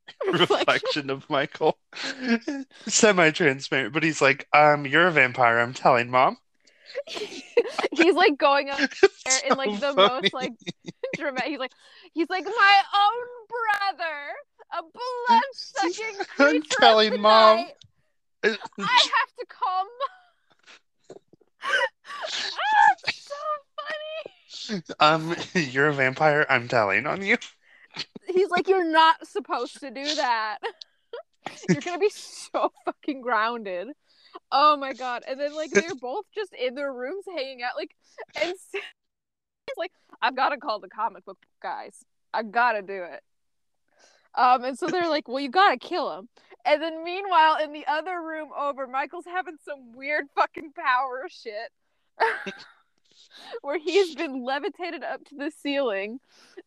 reflection 0.31 1.09
of 1.09 1.29
Michael, 1.29 1.77
semi-transparent. 2.87 3.93
But 3.93 4.03
he's 4.03 4.21
like, 4.21 4.47
um, 4.53 4.85
you're 4.85 5.07
a 5.07 5.11
vampire. 5.11 5.59
I'm 5.59 5.73
telling 5.73 6.09
mom. 6.09 6.37
he's 7.07 8.15
like 8.15 8.37
going 8.37 8.69
up 8.69 8.79
there 9.25 9.39
in 9.49 9.57
like 9.57 9.79
the 9.79 9.93
funny. 9.93 10.21
most 10.21 10.33
like 10.33 10.53
dramatic. 11.15 11.49
He's 11.49 11.59
like 11.59 11.71
he's 12.13 12.29
like 12.29 12.45
my 12.45 12.81
own 12.95 13.27
brother, 13.97 14.33
a 14.73 14.81
blood 14.81 15.43
sucking 15.53 16.25
I'm 16.39 16.61
telling 16.63 17.19
mom. 17.21 17.65
I 18.43 18.49
have 18.49 19.35
to 19.39 19.45
call 19.47 19.83
mom. 19.83 20.09
ah, 21.63 22.95
so 23.11 23.35
funny. 24.69 24.83
um, 24.99 25.35
you're 25.53 25.87
a 25.87 25.93
vampire. 25.93 26.45
I'm 26.49 26.67
telling 26.67 27.05
on 27.05 27.21
you. 27.23 27.37
He's 28.27 28.49
like, 28.49 28.67
you're 28.67 28.89
not 28.89 29.27
supposed 29.27 29.79
to 29.79 29.91
do 29.91 30.15
that. 30.15 30.59
you're 31.69 31.81
gonna 31.81 31.99
be 31.99 32.09
so 32.09 32.71
fucking 32.85 33.21
grounded. 33.21 33.89
Oh 34.51 34.77
my 34.77 34.93
god! 34.93 35.23
And 35.27 35.39
then 35.39 35.55
like 35.55 35.71
they're 35.71 35.95
both 35.95 36.25
just 36.33 36.53
in 36.53 36.75
their 36.75 36.93
rooms 36.93 37.25
hanging 37.27 37.61
out, 37.63 37.75
like, 37.75 37.91
and 38.41 38.51
is 39.71 39.77
like, 39.77 39.91
I've 40.21 40.35
got 40.35 40.49
to 40.49 40.57
call 40.57 40.79
the 40.79 40.87
comic 40.87 41.25
book 41.25 41.37
guys. 41.61 42.05
I 42.33 42.43
gotta 42.43 42.81
do 42.81 43.03
it. 43.03 43.21
Um, 44.35 44.63
and 44.63 44.77
so 44.77 44.87
they're 44.87 45.09
like, 45.09 45.27
well, 45.27 45.39
you 45.39 45.49
gotta 45.49 45.77
kill 45.77 46.17
him. 46.17 46.29
And 46.65 46.81
then 46.81 47.03
meanwhile, 47.03 47.57
in 47.61 47.73
the 47.73 47.85
other 47.87 48.21
room 48.21 48.49
over, 48.57 48.87
Michael's 48.87 49.25
having 49.25 49.57
some 49.65 49.93
weird 49.93 50.25
fucking 50.35 50.71
power 50.73 51.27
shit. 51.29 51.71
Where 53.61 53.77
he's 53.77 54.15
been 54.15 54.43
levitated 54.43 55.03
up 55.03 55.23
to 55.25 55.35
the 55.35 55.51
ceiling, 55.51 56.19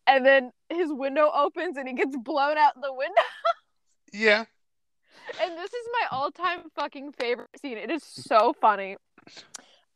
and 0.07 0.25
then 0.25 0.51
his 0.69 0.91
window 0.91 1.29
opens 1.33 1.77
and 1.77 1.87
he 1.87 1.93
gets 1.93 2.15
blown 2.17 2.57
out 2.57 2.73
the 2.81 2.93
window. 2.93 3.13
Yeah. 4.13 4.45
And 5.41 5.57
this 5.57 5.73
is 5.73 5.87
my 5.91 6.17
all-time 6.17 6.69
fucking 6.75 7.11
favorite 7.13 7.49
scene. 7.59 7.77
It 7.77 7.91
is 7.91 8.03
so 8.03 8.53
funny. 8.61 8.95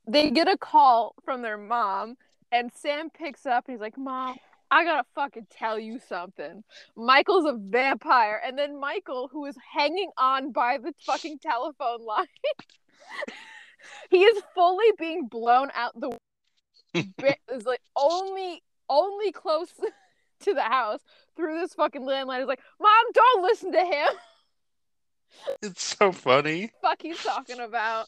They 0.07 0.29
get 0.31 0.47
a 0.49 0.57
call 0.57 1.15
from 1.23 1.41
their 1.41 1.57
mom, 1.57 2.15
and 2.51 2.71
Sam 2.73 3.09
picks 3.11 3.45
up. 3.45 3.65
And 3.67 3.75
he's 3.75 3.81
like, 3.81 3.97
"Mom, 3.97 4.37
I 4.71 4.83
gotta 4.83 5.05
fucking 5.15 5.47
tell 5.51 5.79
you 5.79 5.99
something. 5.99 6.63
Michael's 6.95 7.45
a 7.45 7.53
vampire." 7.57 8.41
And 8.43 8.57
then 8.57 8.79
Michael, 8.79 9.29
who 9.31 9.45
is 9.45 9.55
hanging 9.73 10.11
on 10.17 10.51
by 10.51 10.79
the 10.79 10.93
fucking 11.05 11.39
telephone 11.39 12.03
line, 12.03 12.25
he 14.09 14.23
is 14.23 14.41
fully 14.55 14.91
being 14.97 15.27
blown 15.27 15.69
out 15.75 15.97
the. 15.99 16.18
Is 16.93 17.65
like 17.65 17.81
only 17.95 18.61
only 18.89 19.31
close 19.31 19.69
to 20.41 20.53
the 20.53 20.61
house 20.61 21.01
through 21.35 21.59
this 21.59 21.73
fucking 21.73 22.01
landline. 22.03 22.41
Is 22.41 22.47
like, 22.47 22.61
"Mom, 22.79 23.05
don't 23.13 23.43
listen 23.43 23.71
to 23.73 23.83
him." 23.83 24.09
It's 25.61 25.95
so 25.95 26.11
funny. 26.11 26.71
fuck 26.81 27.01
he's 27.03 27.21
talking 27.23 27.59
about. 27.59 28.07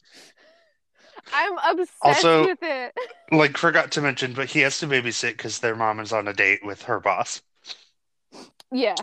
I'm 1.32 1.56
obsessed 1.56 1.94
Also- 2.02 2.46
with 2.48 2.58
it. 2.62 2.92
Like, 3.32 3.56
forgot 3.56 3.92
to 3.92 4.02
mention, 4.02 4.34
but 4.34 4.50
he 4.50 4.58
has 4.60 4.78
to 4.80 4.86
babysit 4.86 5.30
because 5.36 5.60
their 5.60 5.76
mom 5.76 6.00
is 6.00 6.12
on 6.12 6.26
a 6.28 6.32
date 6.34 6.60
with 6.66 6.82
her 6.82 6.98
boss. 7.00 7.40
Yeah. 8.72 8.96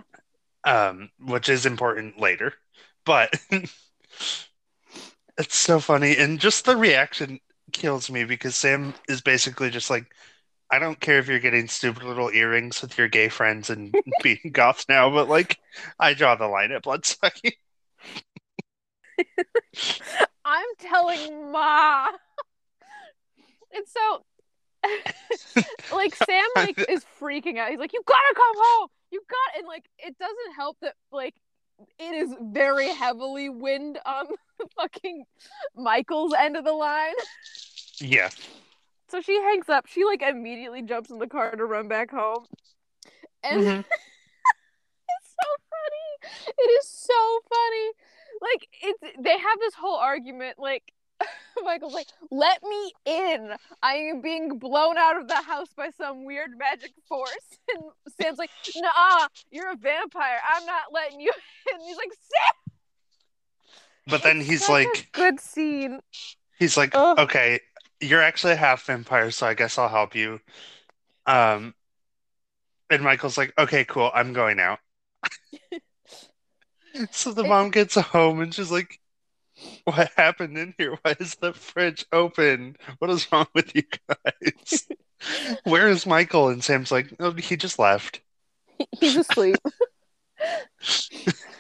um, 0.66 1.10
which 1.20 1.48
is 1.50 1.66
important 1.66 2.20
later. 2.20 2.54
But 3.06 3.34
it's 5.38 5.56
so 5.56 5.80
funny, 5.80 6.16
and 6.18 6.40
just 6.40 6.66
the 6.66 6.76
reaction 6.76 7.40
kills 7.72 8.10
me 8.10 8.24
because 8.26 8.56
Sam 8.56 8.94
is 9.08 9.22
basically 9.22 9.70
just 9.70 9.90
like, 9.90 10.14
I 10.72 10.80
don't 10.80 11.00
care 11.00 11.20
if 11.20 11.28
you're 11.28 11.40
getting 11.40 11.68
stupid 11.68 12.04
little 12.04 12.30
earrings 12.30 12.82
with 12.82 12.98
your 12.98 13.08
gay 13.08 13.30
friends 13.30 13.70
and 13.70 13.94
being 14.24 14.52
goth 14.52 14.86
now, 14.88 15.10
but 15.10 15.30
like, 15.30 15.58
I 16.00 16.14
draw 16.14 16.36
the 16.36 16.48
line 16.48 16.72
at 16.72 16.84
bloodsucking. 16.84 17.54
I'm 20.46 20.68
telling 20.80 21.52
Ma. 21.52 22.08
And 23.72 23.86
so 23.88 24.24
like 25.96 26.16
Sam 26.16 26.46
like 26.56 26.78
is 26.90 27.06
freaking 27.22 27.58
out. 27.58 27.70
He's 27.70 27.80
like, 27.80 27.94
You 27.94 28.02
gotta 28.06 28.36
come 28.36 28.56
home. 28.58 28.88
You 29.12 29.22
got 29.30 29.60
and 29.60 29.68
like 29.68 29.86
it 29.98 30.18
doesn't 30.18 30.56
help 30.56 30.78
that 30.82 30.96
like 31.12 31.36
it 31.98 32.14
is 32.14 32.34
very 32.42 32.90
heavily 32.90 33.50
wind 33.50 34.00
on 34.06 34.28
fucking 34.76 35.26
Michael's 35.76 36.34
end 36.38 36.58
of 36.58 36.64
the 36.66 36.74
line. 36.74 37.14
Yeah, 38.00 38.30
So 39.10 39.22
she 39.22 39.36
hangs 39.36 39.68
up. 39.70 39.88
She 39.88 40.06
like 40.06 40.22
immediately 40.22 40.82
jumps 40.82 41.10
in 41.10 41.20
the 41.20 41.28
car 41.28 41.52
to 41.56 41.66
run 41.66 41.88
back 41.88 42.12
home. 42.12 42.46
And 43.44 43.62
Mhm. 43.62 43.80
it's 45.10 45.36
so 45.42 45.48
funny. 45.70 46.54
It 46.58 46.70
is 46.80 46.88
so 46.88 47.40
funny. 47.50 47.92
Like 48.42 48.68
it's 48.82 49.18
they 49.20 49.38
have 49.38 49.60
this 49.60 49.74
whole 49.74 49.98
argument 49.98 50.60
like 50.60 50.94
Michael's 51.66 51.94
like, 51.94 52.08
"Let 52.32 52.64
me 52.64 52.94
in! 53.06 53.52
I 53.84 53.96
am 53.96 54.22
being 54.22 54.58
blown 54.58 54.98
out 54.98 55.18
of 55.18 55.28
the 55.28 55.42
house 55.42 55.68
by 55.76 55.90
some 55.98 56.24
weird 56.24 56.52
magic 56.58 56.94
force." 57.10 57.60
And 57.74 57.92
Sam's 58.18 58.38
like, 58.38 58.52
"Nah, 58.78 59.28
you're 59.52 59.72
a 59.72 59.76
vampire. 59.76 60.40
I'm 60.56 60.66
not 60.66 60.94
letting 60.94 61.20
you 61.20 61.34
in." 61.74 61.82
He's 61.86 61.98
like, 61.98 62.14
"Sam." 62.14 62.69
But 64.10 64.24
then 64.24 64.42
he's 64.42 64.68
a 64.68 64.72
like, 64.72 65.10
"Good 65.12 65.40
scene." 65.40 66.02
he's 66.60 66.78
like, 66.78 66.94
okay, 66.94 67.62
you're 68.02 68.22
actually 68.22 68.54
a 68.54 68.58
half 68.58 68.86
vampire, 68.86 69.32
so 69.32 69.48
I 69.48 69.54
guess 69.54 69.78
I'll 69.78 69.90
help 69.90 70.14
you. 70.14 70.40
Um, 71.26 71.74
and 72.90 73.04
Michael's 73.04 73.38
like, 73.38 73.54
okay, 73.58 73.86
cool, 73.86 74.12
I'm 74.14 74.34
going 74.34 74.60
out. 74.60 74.80
So 77.12 77.32
the 77.32 77.44
mom 77.44 77.70
gets 77.70 77.94
home 77.94 78.42
and 78.42 78.54
she's 78.54 78.72
like, 78.72 79.00
what 79.84 80.12
happened 80.18 80.58
in 80.58 80.74
here? 80.76 80.98
Why 81.04 81.16
is 81.20 81.36
the 81.36 81.54
fridge 81.54 82.04
open? 82.12 82.78
What 82.98 83.12
is 83.12 83.32
wrong 83.32 83.46
with 83.54 83.74
you 83.76 83.84
guys? 84.08 84.88
Where 85.66 85.88
is 85.88 86.08
Michael? 86.08 86.50
And 86.50 86.64
Sam's 86.64 86.92
like, 86.92 87.14
oh, 87.20 87.32
he 87.34 87.58
just 87.58 87.78
left. 87.78 88.22
He's 89.00 89.18
asleep. 89.18 89.58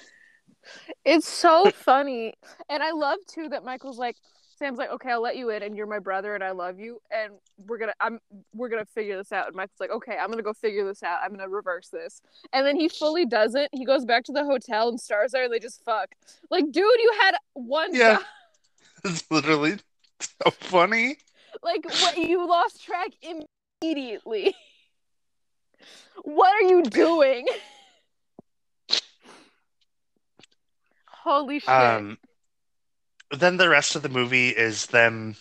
it's 1.05 1.27
so 1.27 1.71
funny. 1.71 2.33
And 2.69 2.83
I 2.83 2.91
love 2.91 3.19
too 3.27 3.49
that 3.49 3.63
Michael's 3.63 3.97
like 3.97 4.15
Sam's 4.59 4.77
like, 4.77 4.91
okay, 4.91 5.11
I'll 5.11 5.21
let 5.21 5.37
you 5.37 5.49
in 5.51 5.63
and 5.63 5.75
you're 5.75 5.87
my 5.87 5.99
brother 5.99 6.35
and 6.35 6.43
I 6.43 6.51
love 6.51 6.79
you 6.79 6.99
and 7.11 7.31
we're 7.65 7.77
gonna 7.77 7.93
I'm 8.01 8.19
we're 8.53 8.67
gonna 8.67 8.85
figure 8.85 9.15
this 9.17 9.31
out. 9.31 9.47
And 9.47 9.55
Michael's 9.55 9.79
like, 9.79 9.91
okay, 9.91 10.17
I'm 10.19 10.29
gonna 10.29 10.43
go 10.43 10.53
figure 10.53 10.85
this 10.85 11.01
out. 11.01 11.19
I'm 11.23 11.31
gonna 11.31 11.47
reverse 11.47 11.87
this. 11.87 12.21
And 12.51 12.67
then 12.67 12.75
he 12.75 12.89
fully 12.89 13.25
doesn't. 13.25 13.69
He 13.71 13.85
goes 13.85 14.03
back 14.03 14.25
to 14.25 14.33
the 14.33 14.43
hotel 14.43 14.89
and 14.89 14.99
stars 14.99 15.31
there 15.31 15.45
and 15.45 15.53
they 15.53 15.59
just 15.59 15.83
fuck. 15.85 16.09
Like, 16.51 16.65
dude, 16.65 16.75
you 16.75 17.13
had 17.21 17.35
one 17.53 17.95
Yeah. 17.95 18.19
It's 19.05 19.23
literally 19.31 19.77
so 20.19 20.51
funny. 20.51 21.15
Like 21.63 21.85
what 21.85 22.17
you 22.17 22.45
lost 22.45 22.83
track 22.83 23.11
immediately. 23.81 24.53
what 26.23 26.53
are 26.53 26.67
you 26.67 26.83
doing? 26.83 27.47
Holy 31.29 31.59
shit. 31.59 31.69
Um, 31.69 32.17
then 33.29 33.57
the 33.57 33.69
rest 33.69 33.95
of 33.95 34.01
the 34.01 34.09
movie 34.09 34.49
is 34.49 34.87
them 34.87 35.35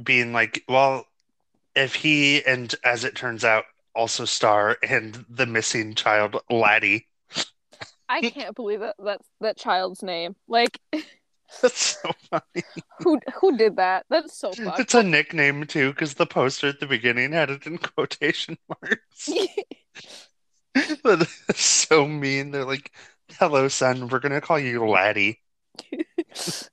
being 0.00 0.32
like, 0.32 0.62
well, 0.68 1.06
if 1.74 1.96
he 1.96 2.44
and 2.44 2.72
as 2.84 3.02
it 3.02 3.16
turns 3.16 3.44
out 3.44 3.64
also 3.96 4.24
star 4.24 4.76
and 4.88 5.24
the 5.28 5.46
missing 5.46 5.94
child 5.94 6.36
Laddie. 6.48 7.08
I 8.08 8.20
can't 8.30 8.54
believe 8.54 8.78
that 8.78 8.94
that's 9.04 9.26
that 9.40 9.56
child's 9.56 10.04
name. 10.04 10.36
Like 10.46 10.78
That's 11.62 11.98
so 12.02 12.12
funny. 12.30 12.64
who 13.00 13.18
who 13.40 13.56
did 13.56 13.76
that? 13.76 14.06
That's 14.08 14.38
so 14.38 14.52
fucked. 14.52 14.78
It's 14.78 14.94
a 14.94 15.02
nickname 15.02 15.66
too, 15.66 15.90
because 15.90 16.14
the 16.14 16.26
poster 16.26 16.68
at 16.68 16.78
the 16.78 16.86
beginning 16.86 17.32
had 17.32 17.50
it 17.50 17.66
in 17.66 17.78
quotation 17.96 18.56
marks. 18.68 19.30
But 21.02 21.28
it's 21.48 21.64
so 21.64 22.06
mean. 22.06 22.50
They're 22.50 22.64
like, 22.64 22.92
"Hello, 23.32 23.68
son. 23.68 24.08
We're 24.08 24.20
gonna 24.20 24.40
call 24.40 24.58
you 24.58 24.86
Laddie." 24.86 25.40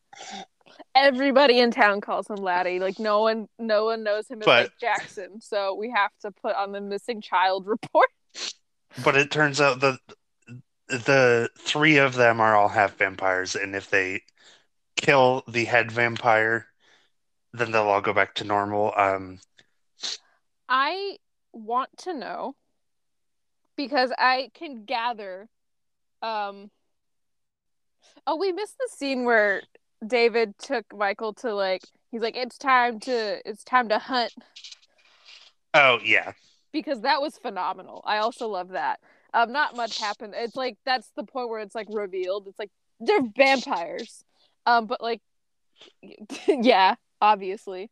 Everybody 0.93 1.59
in 1.59 1.71
town 1.71 2.01
calls 2.01 2.29
him 2.29 2.35
Laddie. 2.35 2.79
Like 2.79 2.99
no 2.99 3.21
one 3.21 3.47
no 3.57 3.85
one 3.85 4.03
knows 4.03 4.29
him 4.29 4.41
as 4.41 4.45
But- 4.45 4.71
Jackson. 4.79 5.39
So 5.41 5.73
we 5.75 5.89
have 5.89 6.11
to 6.21 6.31
put 6.31 6.55
on 6.55 6.71
the 6.71 6.81
missing 6.81 7.21
child 7.21 7.65
report. 7.67 8.09
But 9.03 9.15
it 9.15 9.31
turns 9.31 9.61
out 9.61 9.79
that 9.79 9.99
the 10.87 11.49
three 11.57 11.97
of 11.97 12.15
them 12.15 12.41
are 12.41 12.55
all 12.55 12.67
half 12.67 12.97
vampires, 12.97 13.55
and 13.55 13.73
if 13.75 13.89
they 13.89 14.23
kill 14.97 15.43
the 15.47 15.63
head 15.63 15.89
vampire, 15.91 16.67
then 17.53 17.71
they'll 17.71 17.83
all 17.87 18.01
go 18.01 18.11
back 18.13 18.35
to 18.35 18.43
normal. 18.43 18.93
Um, 18.97 19.39
I 20.67 21.17
want 21.53 21.89
to 21.99 22.13
know 22.13 22.55
because 23.77 24.11
I 24.17 24.51
can 24.53 24.83
gather 24.83 25.47
um 26.21 26.69
Oh, 28.27 28.35
we 28.35 28.51
missed 28.51 28.77
the 28.77 28.89
scene 28.95 29.25
where 29.25 29.61
David 30.05 30.57
took 30.57 30.85
Michael 30.95 31.33
to 31.35 31.53
like 31.53 31.81
he's 32.11 32.21
like 32.21 32.35
it's 32.35 32.57
time 32.57 32.99
to 33.01 33.41
it's 33.47 33.63
time 33.63 33.89
to 33.89 33.99
hunt 33.99 34.33
oh 35.73 35.99
yeah, 36.03 36.33
because 36.71 37.01
that 37.01 37.21
was 37.21 37.37
phenomenal. 37.37 38.01
I 38.05 38.17
also 38.17 38.47
love 38.47 38.69
that. 38.69 38.99
Um 39.33 39.51
not 39.51 39.75
much 39.75 39.99
happened. 39.99 40.33
It's 40.35 40.55
like 40.55 40.77
that's 40.85 41.11
the 41.15 41.23
point 41.23 41.49
where 41.49 41.59
it's 41.61 41.75
like 41.75 41.87
revealed. 41.89 42.47
It's 42.47 42.59
like 42.59 42.71
they're 42.99 43.21
vampires. 43.35 44.23
Um 44.65 44.87
but 44.87 45.01
like 45.01 45.21
yeah, 46.47 46.95
obviously. 47.21 47.89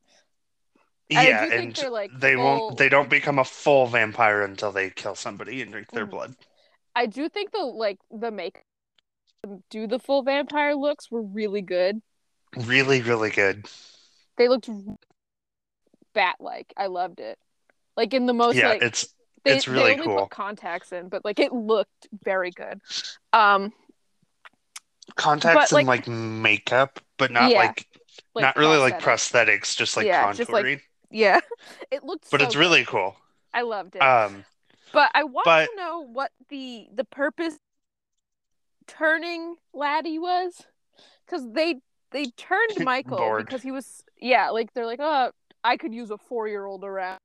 Yeah, 1.10 1.46
and 1.52 1.76
like, 1.90 2.12
they 2.20 2.36
full- 2.36 2.44
won't. 2.44 2.78
They 2.78 2.88
don't 2.90 3.10
become 3.10 3.40
a 3.40 3.44
full 3.44 3.88
vampire 3.88 4.44
until 4.44 4.72
they 4.72 4.92
kill 4.92 5.16
somebody 5.16 5.62
and 5.62 5.72
drink 5.72 5.90
their 5.92 6.06
Mhm. 6.06 6.12
blood. 6.12 6.36
I 6.96 7.06
do 7.06 7.30
think 7.30 7.52
the 7.52 7.60
like 7.60 8.00
the 8.12 8.32
make 8.32 8.64
do 9.70 9.88
the 9.88 10.00
full 10.00 10.24
vampire 10.24 10.76
looks 10.76 11.10
were 11.10 11.22
really 11.22 11.62
good. 11.62 12.02
Really, 12.56 13.02
really 13.02 13.30
good. 13.30 13.66
They 14.38 14.48
looked 14.48 14.70
bat 16.14 16.36
like. 16.40 16.74
I 16.78 16.88
loved 16.88 17.20
it. 17.20 17.38
Like 17.96 18.14
in 18.14 18.26
the 18.26 18.34
most 18.34 18.58
yeah, 18.58 18.70
like 18.70 18.82
it's 18.82 19.14
they, 19.44 19.54
it's 19.54 19.68
really 19.68 19.90
they 19.90 19.94
only 19.94 20.06
cool. 20.06 20.20
put 20.20 20.30
contacts 20.30 20.92
in, 20.92 21.10
but 21.10 21.24
like 21.26 21.40
it 21.40 21.54
looked 21.54 22.08
very 22.24 22.52
good. 22.52 22.82
Um 23.34 23.74
contacts 25.16 25.72
but, 25.72 25.80
and 25.80 25.88
like 25.88 26.08
makeup, 26.08 27.00
but 27.18 27.32
not 27.32 27.52
Yeah, 27.52 27.60
like, 27.60 27.88
like 28.36 28.46
not 28.46 28.56
really 28.58 28.78
like 28.78 29.00
prosthetics, 29.00 29.76
just 29.76 29.98
like 29.98 30.08
Yeah, 30.08 30.24
contouring. 30.24 30.38
just, 30.38 30.54
like, 30.54 30.84
Yeah. 31.12 31.40
It 31.92 32.04
looked 32.04 32.26
but 32.32 32.42
so 32.42 32.46
it's 32.46 32.56
good. 32.56 32.62
really 32.62 32.86
cool. 32.86 33.16
I 33.54 33.62
loved 33.64 33.96
it. 33.96 34.04
Um, 34.04 34.46
but 34.94 35.12
I 35.14 35.24
want 35.24 35.46
but- 35.46 35.66
to 35.68 35.76
know 35.76 36.02
what 36.02 36.32
the 36.50 36.88
the 36.94 37.04
purpose 37.04 37.58
turning 38.88 39.56
Laddie 39.74 40.18
was 40.20 40.66
cuz 41.28 41.44
they 41.52 41.82
they 42.12 42.26
turned 42.26 42.84
Michael 42.84 43.18
Bored. 43.18 43.46
because 43.46 43.62
he 43.62 43.72
was 43.72 44.04
yeah, 44.20 44.50
like 44.50 44.74
they're 44.74 44.86
like, 44.86 45.00
"Oh, 45.02 45.32
I 45.64 45.78
could 45.78 45.94
use 45.94 46.12
a 46.12 46.18
4-year-old 46.18 46.84
around." 46.84 47.20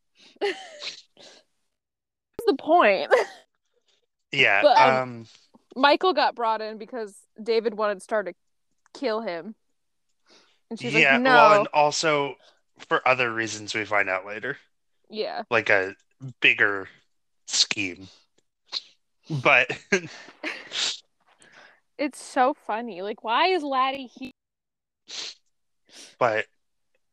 What's 0.38 0.56
the 2.46 2.54
point? 2.54 3.12
yeah. 4.32 4.62
But, 4.62 4.78
um, 4.78 4.96
um, 4.96 5.26
Michael 5.76 6.12
got 6.12 6.34
brought 6.34 6.60
in 6.60 6.78
because 6.78 7.14
David 7.42 7.74
wanted 7.74 8.02
Star 8.02 8.22
to 8.22 8.34
kill 8.94 9.20
him. 9.20 9.54
And 10.70 10.78
she's 10.78 10.94
yeah. 10.94 11.14
like, 11.14 11.22
no. 11.22 11.30
Well, 11.30 11.58
and 11.60 11.68
also 11.72 12.34
for 12.88 13.06
other 13.06 13.32
reasons 13.32 13.74
we 13.74 13.84
find 13.84 14.08
out 14.08 14.26
later, 14.26 14.58
yeah. 15.08 15.42
like 15.50 15.70
a 15.70 15.94
bigger 16.40 16.88
scheme. 17.46 18.08
But 19.30 19.70
It's 21.98 22.22
so 22.22 22.54
funny. 22.54 23.02
Like, 23.02 23.24
why 23.24 23.48
is 23.48 23.62
Laddie 23.64 24.06
here? 24.06 24.30
but 26.18 26.46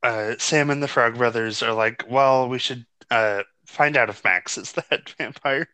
uh, 0.03 0.35
Sam 0.37 0.69
and 0.69 0.83
the 0.83 0.87
Frog 0.87 1.17
Brothers 1.17 1.63
are 1.63 1.73
like, 1.73 2.03
well, 2.07 2.47
we 2.47 2.59
should 2.59 2.85
uh, 3.09 3.41
find 3.65 3.97
out 3.97 4.09
if 4.09 4.23
Max 4.23 4.57
is 4.57 4.73
head 4.91 5.09
vampire. 5.17 5.67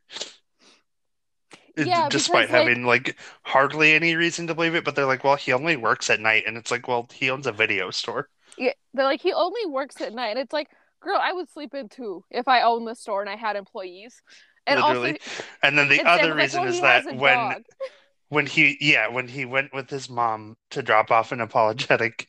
Yeah, 1.78 2.08
Despite 2.10 2.48
because, 2.48 2.54
like- 2.54 2.68
having 2.68 2.86
like 2.86 3.18
hardly 3.44 3.94
any 3.94 4.16
reason 4.16 4.48
to 4.48 4.56
believe 4.56 4.76
it, 4.76 4.86
but 4.86 4.96
they're 4.96 5.06
like, 5.06 5.24
well, 5.24 5.36
he 5.36 5.52
only 5.52 5.76
works 5.76 6.10
at 6.10 6.20
night, 6.22 6.44
and 6.48 6.56
it's 6.58 6.72
like, 6.72 6.88
well, 6.88 7.08
he 7.14 7.30
owns 7.30 7.48
a 7.48 7.52
video 7.52 7.92
store. 7.92 8.30
Yeah, 8.58 8.74
they're 8.94 9.06
like, 9.06 9.22
he 9.22 9.34
only 9.34 9.66
works 9.66 10.00
at 10.02 10.14
night. 10.14 10.32
And 10.32 10.40
it's 10.40 10.54
like, 10.54 10.70
girl, 11.02 11.20
I 11.22 11.34
would 11.34 11.49
sleep 11.49 11.74
in 11.74 11.89
too 11.89 12.24
if 12.32 12.47
I 12.47 12.62
owned 12.62 12.88
the 12.88 12.95
store 12.95 13.22
and 13.22 13.30
I 13.30 13.36
had 13.36 13.56
employees. 13.56 14.22
And 14.68 14.80
Literally. 14.80 15.14
also, 15.14 15.43
And 15.64 15.78
then 15.78 15.89
the 15.89 15.99
and 15.99 16.08
other 16.08 16.30
like, 16.30 16.38
reason 16.43 16.62
well, 16.62 16.70
is 16.70 16.82
that 16.82 17.06
when 17.16 17.36
dog. 17.38 17.64
when 18.30 18.45
he 18.45 18.78
yeah 18.80 19.08
when 19.10 19.28
he 19.28 19.43
went 19.45 19.74
with 19.74 19.89
his 19.89 20.10
mom 20.10 20.56
to 20.72 20.82
drop 20.82 21.12
off 21.12 21.32
an 21.32 21.41
apologetic 21.41 22.28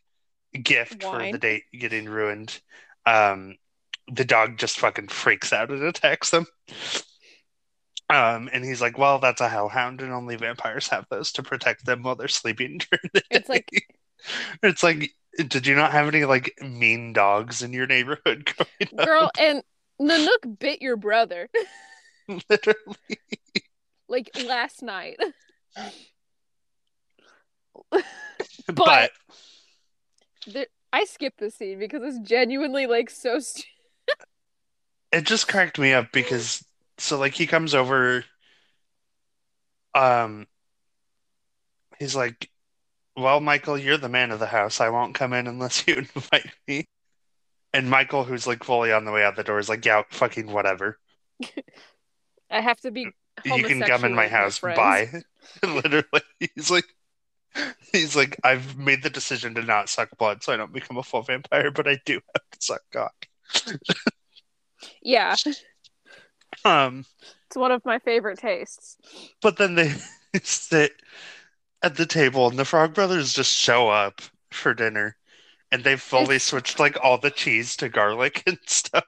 gift 0.53 1.03
for 1.03 1.19
the 1.31 1.39
date 1.39 1.65
getting 1.79 2.07
ruined, 2.07 2.61
um, 3.07 3.57
the 4.11 4.25
dog 4.25 4.59
just 4.59 4.79
fucking 4.79 5.09
freaks 5.09 5.53
out 5.53 5.71
and 5.71 5.83
attacks 5.83 6.31
them. 6.31 6.47
Um, 8.11 8.51
and 8.53 8.65
he's 8.65 8.81
like, 8.83 8.99
"Well, 8.99 9.19
that's 9.21 9.41
a 9.41 9.49
hellhound, 9.49 10.03
and 10.03 10.13
only 10.13 10.37
vampires 10.37 10.89
have 10.89 11.07
those 11.09 11.33
to 11.33 11.43
protect 11.43 11.87
them 11.87 12.03
while 12.03 12.15
they're 12.17 12.29
sleeping 12.29 12.79
during 12.79 13.11
the 13.15 13.21
day." 13.21 13.27
It's 13.31 13.49
like- 13.49 13.69
it's 14.63 14.83
like, 14.83 15.11
did 15.49 15.67
you 15.67 15.75
not 15.75 15.93
have 15.93 16.09
any 16.09 16.25
like 16.25 16.55
mean 16.61 17.13
dogs 17.13 17.63
in 17.63 17.73
your 17.73 17.87
neighborhood 17.87 18.45
growing 18.57 18.91
up? 18.99 19.07
Girl, 19.07 19.31
and 19.39 19.63
Nanook 20.01 20.59
bit 20.59 20.83
your 20.83 20.97
brother 20.97 21.49
Literally. 22.51 22.97
like 24.09 24.31
last 24.35 24.83
night. 24.83 25.19
But 28.75 29.11
There, 30.47 30.67
I 30.93 31.05
skipped 31.05 31.39
the 31.39 31.51
scene 31.51 31.79
because 31.79 32.03
it's 32.03 32.29
genuinely 32.29 32.87
like 32.87 33.11
so 33.11 33.39
stu- 33.39 33.63
it 35.13 35.25
just 35.25 35.49
cracked 35.49 35.79
me 35.79 35.93
up 35.93 36.11
because 36.13 36.65
so 36.99 37.19
like 37.19 37.35
he 37.35 37.47
comes 37.47 37.75
over 37.75 38.25
um 39.95 40.47
he's 41.99 42.17
like 42.17 42.49
well, 43.17 43.41
Michael, 43.41 43.79
you're 43.79 43.99
the 43.99 44.09
man 44.09 44.31
of 44.31 44.39
the 44.39 44.47
house. 44.47 44.81
I 44.81 44.89
won't 44.89 45.15
come 45.15 45.33
in 45.33 45.47
unless 45.47 45.87
you 45.87 45.95
invite 46.15 46.51
me. 46.67 46.87
And 47.75 47.89
Michael, 47.89 48.25
who's 48.25 48.47
like 48.47 48.65
fully 48.65 48.93
on 48.93 49.05
the 49.05 49.13
way 49.13 49.25
out 49.25 49.37
the 49.37 49.45
door, 49.45 49.59
is 49.59 49.69
like, 49.69 49.85
yeah, 49.85 50.03
fucking 50.11 50.47
whatever. 50.51 50.99
I 52.51 52.61
have 52.61 52.81
to 52.83 52.91
be. 52.91 53.09
You 53.45 53.65
can 53.65 53.81
come 53.81 54.05
in 54.05 54.15
my 54.15 54.29
house. 54.29 54.59
Bye. 54.59 55.11
Literally, 55.63 56.05
he's 56.39 56.71
like, 56.71 56.85
he's 57.93 58.15
like, 58.15 58.39
I've 58.45 58.77
made 58.77 59.03
the 59.03 59.11
decision 59.11 59.55
to 59.55 59.63
not 59.63 59.89
suck 59.89 60.11
blood, 60.19 60.43
so 60.43 60.53
I 60.53 60.57
don't 60.59 60.73
become 60.73 60.99
a 60.99 61.03
full 61.03 61.23
vampire, 61.23 61.71
but 61.71 61.89
I 61.89 61.99
do 62.05 62.15
have 62.35 62.51
to 62.53 62.59
suck 62.61 62.83
cock. 62.93 63.27
Yeah, 65.01 65.35
Um, 66.65 67.05
it's 67.47 67.57
one 67.57 67.73
of 67.73 67.85
my 67.85 67.99
favorite 67.99 68.39
tastes. 68.39 68.99
but 69.41 69.57
then 69.57 69.75
they 69.75 69.95
sit 70.43 70.93
at 71.83 71.97
the 71.97 72.07
table, 72.07 72.49
and 72.49 72.59
the 72.59 72.65
Frog 72.65 72.95
Brothers 72.95 73.33
just 73.33 73.57
show 73.57 73.89
up 73.89 74.21
for 74.51 74.75
dinner, 74.75 75.17
and 75.71 75.83
they've 75.85 76.01
fully 76.01 76.37
It's- 76.37 76.45
switched 76.45 76.79
like 76.79 76.97
all 77.03 77.19
the 77.19 77.31
cheese 77.31 77.77
to 77.77 77.89
garlic 77.89 78.43
and 78.47 78.59
stuff. 78.67 79.05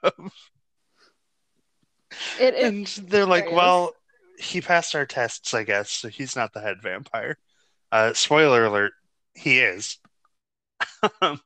It, 2.39 2.53
it 2.53 2.63
and 2.63 2.87
they're 3.09 3.25
like, 3.25 3.51
well, 3.51 3.93
he 4.39 4.61
passed 4.61 4.95
our 4.95 5.05
tests, 5.05 5.53
I 5.53 5.63
guess, 5.63 5.91
so 5.91 6.07
he's 6.07 6.35
not 6.35 6.53
the 6.53 6.61
head 6.61 6.77
vampire. 6.81 7.37
Uh, 7.91 8.13
spoiler 8.13 8.65
alert, 8.65 8.93
he 9.33 9.59
is. 9.59 9.97
but 11.01 11.39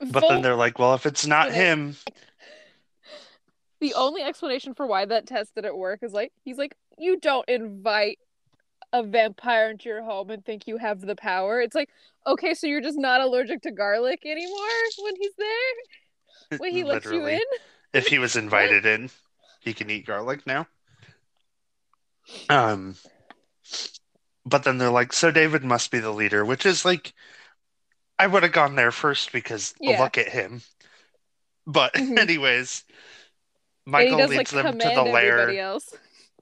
Vol- 0.00 0.28
then 0.28 0.42
they're 0.42 0.54
like, 0.54 0.78
well, 0.78 0.94
if 0.94 1.06
it's 1.06 1.26
not 1.26 1.52
him, 1.52 1.96
the 3.80 3.94
only 3.94 4.22
explanation 4.22 4.74
for 4.74 4.86
why 4.86 5.04
that 5.04 5.26
test 5.26 5.54
didn't 5.54 5.76
work 5.76 6.00
is 6.02 6.12
like 6.12 6.32
he's 6.44 6.56
like 6.58 6.74
you 6.98 7.18
don't 7.18 7.48
invite 7.48 8.18
a 8.98 9.02
vampire 9.02 9.70
into 9.70 9.88
your 9.88 10.02
home 10.02 10.30
and 10.30 10.44
think 10.44 10.66
you 10.66 10.78
have 10.78 11.00
the 11.00 11.16
power 11.16 11.60
it's 11.60 11.74
like 11.74 11.90
okay 12.26 12.54
so 12.54 12.66
you're 12.66 12.80
just 12.80 12.98
not 12.98 13.20
allergic 13.20 13.62
to 13.62 13.70
garlic 13.70 14.20
anymore 14.24 14.78
when 15.02 15.14
he's 15.20 15.34
there 15.38 15.74
when 16.58 16.72
he 16.72 16.84
lets 16.84 17.06
you 17.06 17.26
in 17.26 17.40
if 17.92 18.08
he 18.08 18.18
was 18.18 18.36
invited 18.36 18.84
in, 18.86 19.10
he 19.60 19.72
can 19.72 19.90
eat 19.90 20.06
garlic 20.06 20.46
now. 20.46 20.66
Um, 22.48 22.94
but 24.44 24.62
then 24.64 24.78
they're 24.78 24.90
like, 24.90 25.12
so 25.12 25.30
David 25.30 25.64
must 25.64 25.90
be 25.90 25.98
the 25.98 26.12
leader, 26.12 26.44
which 26.44 26.66
is 26.66 26.84
like, 26.84 27.12
I 28.18 28.26
would 28.26 28.42
have 28.42 28.52
gone 28.52 28.76
there 28.76 28.92
first 28.92 29.32
because 29.32 29.74
Yeah. 29.80 30.02
look 30.02 30.18
at 30.18 30.28
him. 30.28 30.62
But 31.66 31.94
Mhm. 31.94 32.18
anyways, 32.18 32.84
Michael 33.86 34.18
does 34.18 34.30
leads 34.30 34.54
like 34.54 34.62
them 34.62 34.78
to 34.78 34.90
the 34.90 35.04
lair. 35.04 35.58
else 35.58 35.94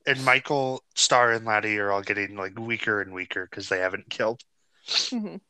and 0.07 0.25
Michael, 0.25 0.83
Star, 0.95 1.33
and 1.33 1.45
Laddie 1.45 1.79
are 1.79 1.91
all 1.93 2.03
getting 2.03 2.37
like 2.37 2.59
weaker 2.59 3.01
and 3.01 3.13
weaker 3.13 3.47
because 3.51 3.69
they 3.69 3.79
haven't 3.79 4.11
killed. 4.11 4.43
Mhm. 4.87 5.41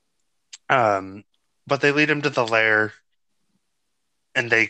Um, 0.68 1.24
but 1.66 1.80
they 1.80 1.90
lead 1.92 2.10
him 2.10 2.22
to 2.22 2.30
the 2.30 2.46
lair, 2.46 2.92
and 4.34 4.50
they, 4.50 4.68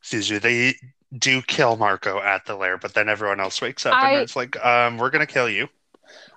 excuse 0.00 0.28
you, 0.30 0.38
they 0.38 0.74
do 1.16 1.40
kill 1.42 1.76
Marco 1.76 2.20
at 2.20 2.44
the 2.46 2.56
lair. 2.56 2.76
But 2.78 2.94
then 2.94 3.08
everyone 3.08 3.40
else 3.40 3.60
wakes 3.60 3.86
up 3.86 3.94
I- 3.94 4.12
and 4.12 4.22
it's 4.22 4.36
like, 4.36 4.62
um, 4.64 4.98
we're 4.98 5.10
gonna 5.10 5.26
kill 5.26 5.48
you. 5.48 5.68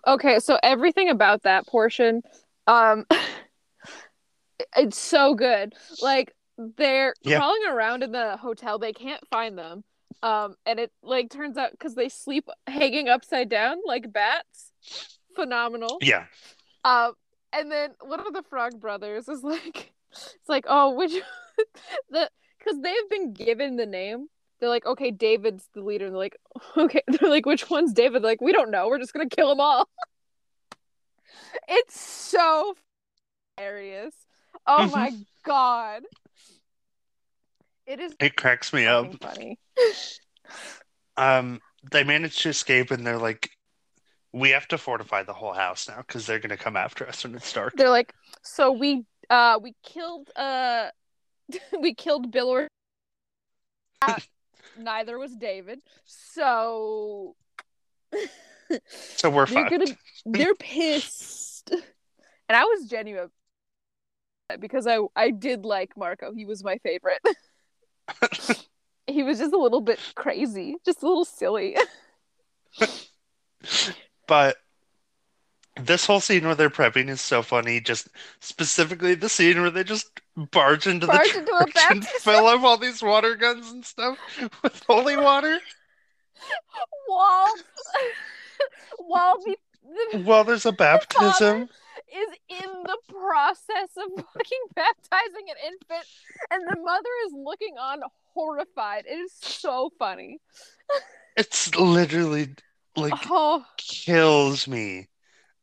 okay 0.05 0.39
so 0.39 0.59
everything 0.63 1.09
about 1.09 1.43
that 1.43 1.65
portion 1.67 2.21
um 2.67 3.05
it's 4.75 4.97
so 4.97 5.33
good 5.33 5.73
like 6.01 6.33
they're 6.77 7.13
Yeah. 7.21 7.37
crawling 7.37 7.65
around 7.67 8.03
in 8.03 8.11
the 8.11 8.35
hotel 8.37 8.79
they 8.79 8.91
can't 8.93 9.25
find 9.29 9.57
them 9.57 9.83
um 10.23 10.55
and 10.65 10.79
it 10.79 10.91
like 11.03 11.29
turns 11.29 11.57
out 11.57 11.71
because 11.71 11.95
they 11.95 12.09
sleep 12.09 12.49
hanging 12.67 13.07
upside 13.09 13.49
down 13.49 13.77
like 13.85 14.11
bats. 14.11 14.71
Phenomenal. 15.35 15.97
Yeah, 16.01 16.25
um 16.83 17.13
and 17.53 17.71
then 17.71 17.91
one 18.01 18.19
of 18.19 18.33
the 18.33 18.43
frog 18.43 18.79
brothers 18.79 19.27
is 19.27 19.43
like 19.43 19.93
it's 20.11 20.49
like 20.49 20.65
oh 20.67 20.91
which 20.91 21.11
the 22.09 22.29
because 22.59 22.79
they've 22.81 23.09
been 23.09 23.33
given 23.33 23.75
the 23.77 23.85
name. 23.85 24.27
They're 24.59 24.69
like 24.69 24.85
okay 24.85 25.11
david's 25.11 25.67
the 25.73 25.81
leader. 25.81 26.05
And 26.05 26.13
they're 26.13 26.19
like 26.19 26.37
okay. 26.77 27.01
They're 27.07 27.29
like 27.29 27.45
which 27.45 27.69
one's 27.69 27.93
david? 27.93 28.21
Like 28.23 28.41
we 28.41 28.51
don't 28.51 28.71
know. 28.71 28.87
We're 28.87 28.99
just 28.99 29.13
gonna 29.13 29.29
kill 29.29 29.49
them 29.49 29.59
all. 29.59 29.89
It's 31.67 31.99
so 31.99 32.75
hilarious. 33.57 34.15
Oh 34.67 34.87
Mhm. 34.87 34.91
my 34.91 35.13
god 35.43 36.03
it 37.91 37.99
is 37.99 38.15
it 38.19 38.35
cracks 38.35 38.71
me 38.73 38.85
up. 38.85 39.13
funny 39.21 39.59
Um, 41.17 41.59
they 41.91 42.03
manage 42.03 42.41
to 42.43 42.49
escape, 42.49 42.89
and 42.91 43.05
they're 43.05 43.17
like, 43.17 43.49
we 44.33 44.51
have 44.51 44.67
to 44.69 44.77
fortify 44.77 45.23
the 45.23 45.33
whole 45.33 45.53
house 45.53 45.87
now 45.89 45.97
because 45.97 46.25
they're 46.25 46.39
gonna 46.39 46.57
come 46.57 46.77
after 46.77 47.07
us 47.07 47.23
when 47.23 47.35
it's 47.35 47.51
dark. 47.51 47.73
they're 47.75 47.89
like 47.89 48.13
so 48.43 48.71
we 48.71 49.03
uh 49.29 49.59
we 49.61 49.75
killed 49.83 50.29
uh 50.35 50.87
we 51.79 51.93
killed 51.93 52.31
bill 52.31 52.47
or 52.47 52.67
Uh, 54.01 54.17
neither 54.77 55.19
was 55.19 55.35
david 55.35 55.79
so 56.05 57.35
So 59.17 59.29
we're 59.29 59.45
they're 59.47 59.69
fucked. 59.69 59.71
gonna 59.71 59.97
they're 60.25 60.55
pissed 60.55 61.71
and 61.71 62.55
i 62.55 62.63
was 62.63 62.85
genuine 62.87 63.29
because 64.59 64.87
i 64.87 64.97
i 65.15 65.29
did 65.29 65.65
like 65.65 65.97
marco 65.97 66.33
he 66.33 66.45
was 66.45 66.63
my 66.63 66.77
favorite 66.77 67.19
he 69.07 69.23
was 69.23 69.39
just 69.39 69.53
a 69.53 69.57
little 69.57 69.81
bit 69.81 69.99
crazy 70.15 70.75
just 70.85 71.03
a 71.03 71.07
little 71.07 71.25
silly 71.25 71.75
But 74.27 74.55
this 75.75 76.05
whole 76.05 76.19
scene 76.19 76.45
where 76.45 76.55
they're 76.55 76.69
prepping 76.69 77.09
is 77.09 77.21
so 77.21 77.41
funny. 77.41 77.79
Just 77.79 78.09
specifically 78.39 79.15
the 79.15 79.29
scene 79.29 79.61
where 79.61 79.69
they 79.69 79.83
just 79.83 80.21
barge 80.35 80.87
into 80.87 81.07
Barge 81.07 81.33
the 81.33 81.39
into 81.39 81.55
a 81.55 81.65
church 81.65 81.85
and 81.89 82.05
fill 82.05 82.45
up 82.47 82.63
all 82.63 82.77
these 82.77 83.01
water 83.01 83.35
guns 83.35 83.71
and 83.71 83.85
stuff 83.85 84.17
with 84.63 84.83
holy 84.87 85.17
water. 85.17 85.59
while 87.07 87.53
while 88.99 89.37
the, 89.43 89.57
the 90.11 90.19
While 90.19 90.43
there's 90.43 90.65
a 90.65 90.71
baptism. 90.71 91.69
Is 92.13 92.29
in 92.63 92.83
the 92.83 92.97
process 93.09 93.89
of 93.97 94.11
fucking 94.33 94.65
baptizing 94.75 95.45
an 95.49 95.55
infant 95.65 96.05
and 96.51 96.61
the 96.67 96.81
mother 96.81 97.09
is 97.27 97.33
looking 97.33 97.75
on 97.79 98.01
horrified 98.33 99.05
it 99.05 99.15
is 99.15 99.33
so 99.41 99.89
funny 99.99 100.39
It's 101.37 101.75
literally 101.75 102.49
like 102.95 103.13
oh 103.29 103.63
kills 103.77 104.67
me. 104.67 105.07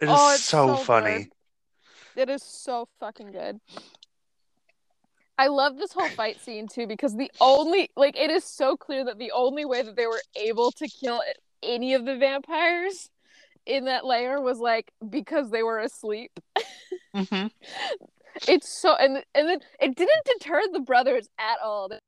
It 0.01 0.05
is 0.05 0.11
Oh, 0.11 0.37
so, 0.37 0.77
so 0.77 0.77
funny. 0.77 1.29
It 2.17 2.29
is 2.29 2.43
so 2.43 2.89
fucking 3.01 3.33
good. 3.33 3.61
I 5.37 5.49
love 5.49 5.77
this 5.77 5.93
whole 5.93 6.09
fight 6.09 6.41
scene 6.41 6.69
too 6.69 6.87
because 6.87 7.15
the 7.17 7.31
only 7.41 7.91
like 7.97 8.17
it 8.17 8.31
is 8.31 8.45
so 8.45 8.77
clear 8.77 9.05
that 9.05 9.19
the 9.19 9.31
only 9.33 9.65
way 9.65 9.83
that 9.83 9.95
they 9.97 10.07
were 10.07 10.23
able 10.35 10.73
to 10.73 10.89
kill 10.89 11.21
any 11.63 11.95
of 11.95 12.05
the 12.05 12.17
vampires 12.17 13.11
in 13.69 13.85
that 13.85 14.05
layer 14.05 14.41
was 14.41 14.59
like 14.59 14.91
because 15.09 15.51
they 15.51 15.63
were 15.63 15.79
asleep. 15.79 16.33
hmm 17.15 17.47
It's 18.47 18.69
so 18.69 18.95
and 18.95 19.17
and 19.35 19.49
then 19.49 19.59
it 19.81 19.97
didn't 19.97 20.25
deter 20.25 20.63
the 20.73 20.81
brothers 20.81 21.29
at 21.41 21.59
all. 21.63 21.89
They 21.89 21.99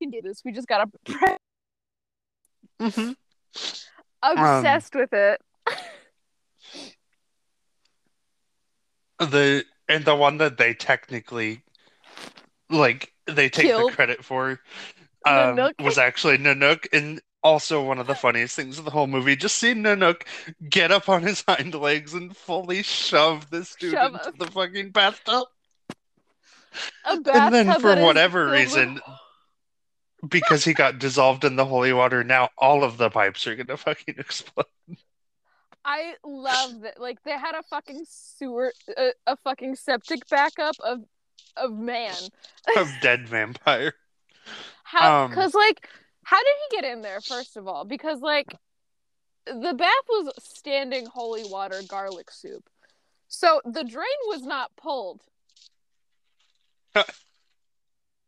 can 0.00 0.10
do 0.10 0.22
this. 0.22 0.42
We 0.44 0.52
just 0.52 0.66
gotta 0.68 0.88
hmm 2.80 3.12
obsessed 4.22 4.94
with 4.94 5.12
it. 5.12 5.40
The 9.18 9.64
and 9.88 10.04
the 10.04 10.14
one 10.14 10.38
that 10.38 10.56
they 10.56 10.74
technically 10.74 11.62
like 12.70 13.12
they 13.26 13.48
take 13.48 13.66
Killed. 13.66 13.90
the 13.90 13.96
credit 13.96 14.24
for 14.24 14.60
um, 15.26 15.56
Nanook. 15.56 15.72
was 15.80 15.98
actually 15.98 16.38
Nanook 16.38 16.86
and 16.92 17.20
also 17.48 17.82
one 17.82 17.98
of 17.98 18.06
the 18.06 18.14
funniest 18.14 18.54
things 18.56 18.78
of 18.78 18.84
the 18.84 18.90
whole 18.90 19.06
movie. 19.06 19.36
Just 19.36 19.56
seeing 19.56 19.78
Nanook 19.82 20.22
get 20.68 20.92
up 20.92 21.08
on 21.08 21.22
his 21.22 21.42
hind 21.48 21.74
legs 21.74 22.14
and 22.14 22.36
fully 22.36 22.82
shove 22.82 23.50
this 23.50 23.74
dude 23.76 23.92
Shove 23.92 24.14
into 24.14 24.32
the 24.38 24.50
fucking 24.50 24.90
bathtub. 24.90 25.46
A 27.06 27.10
And 27.12 27.24
then 27.54 27.80
for 27.80 27.96
whatever 27.96 28.44
with- 28.46 28.54
reason, 28.54 29.00
because 30.28 30.64
he 30.64 30.74
got 30.74 30.98
dissolved 30.98 31.44
in 31.44 31.56
the 31.56 31.64
holy 31.64 31.92
water, 31.92 32.22
now 32.22 32.50
all 32.58 32.84
of 32.84 32.98
the 32.98 33.10
pipes 33.10 33.46
are 33.46 33.56
gonna 33.56 33.76
fucking 33.76 34.14
explode. 34.18 34.66
I 35.84 36.14
love 36.24 36.80
that. 36.82 37.00
Like 37.00 37.22
they 37.24 37.32
had 37.32 37.54
a 37.54 37.62
fucking 37.62 38.04
sewer, 38.08 38.72
a, 38.96 39.12
a 39.26 39.36
fucking 39.36 39.76
septic 39.76 40.28
backup 40.28 40.76
of 40.84 41.00
of 41.56 41.72
man. 41.72 42.14
of 42.76 42.88
dead 43.00 43.26
vampire. 43.28 43.94
How? 44.84 45.24
Um, 45.24 45.30
Because 45.30 45.54
like, 45.54 45.88
how 46.28 46.38
did 46.38 46.54
he 46.70 46.76
get 46.76 46.84
in 46.92 47.00
there? 47.00 47.20
First 47.22 47.56
of 47.56 47.66
all, 47.66 47.84
because 47.86 48.20
like, 48.20 48.46
the 49.46 49.72
bath 49.74 50.06
was 50.08 50.30
standing 50.38 51.06
holy 51.06 51.44
water 51.50 51.80
garlic 51.88 52.30
soup, 52.30 52.68
so 53.28 53.62
the 53.64 53.82
drain 53.84 54.20
was 54.26 54.42
not 54.42 54.70
pulled. 54.76 55.22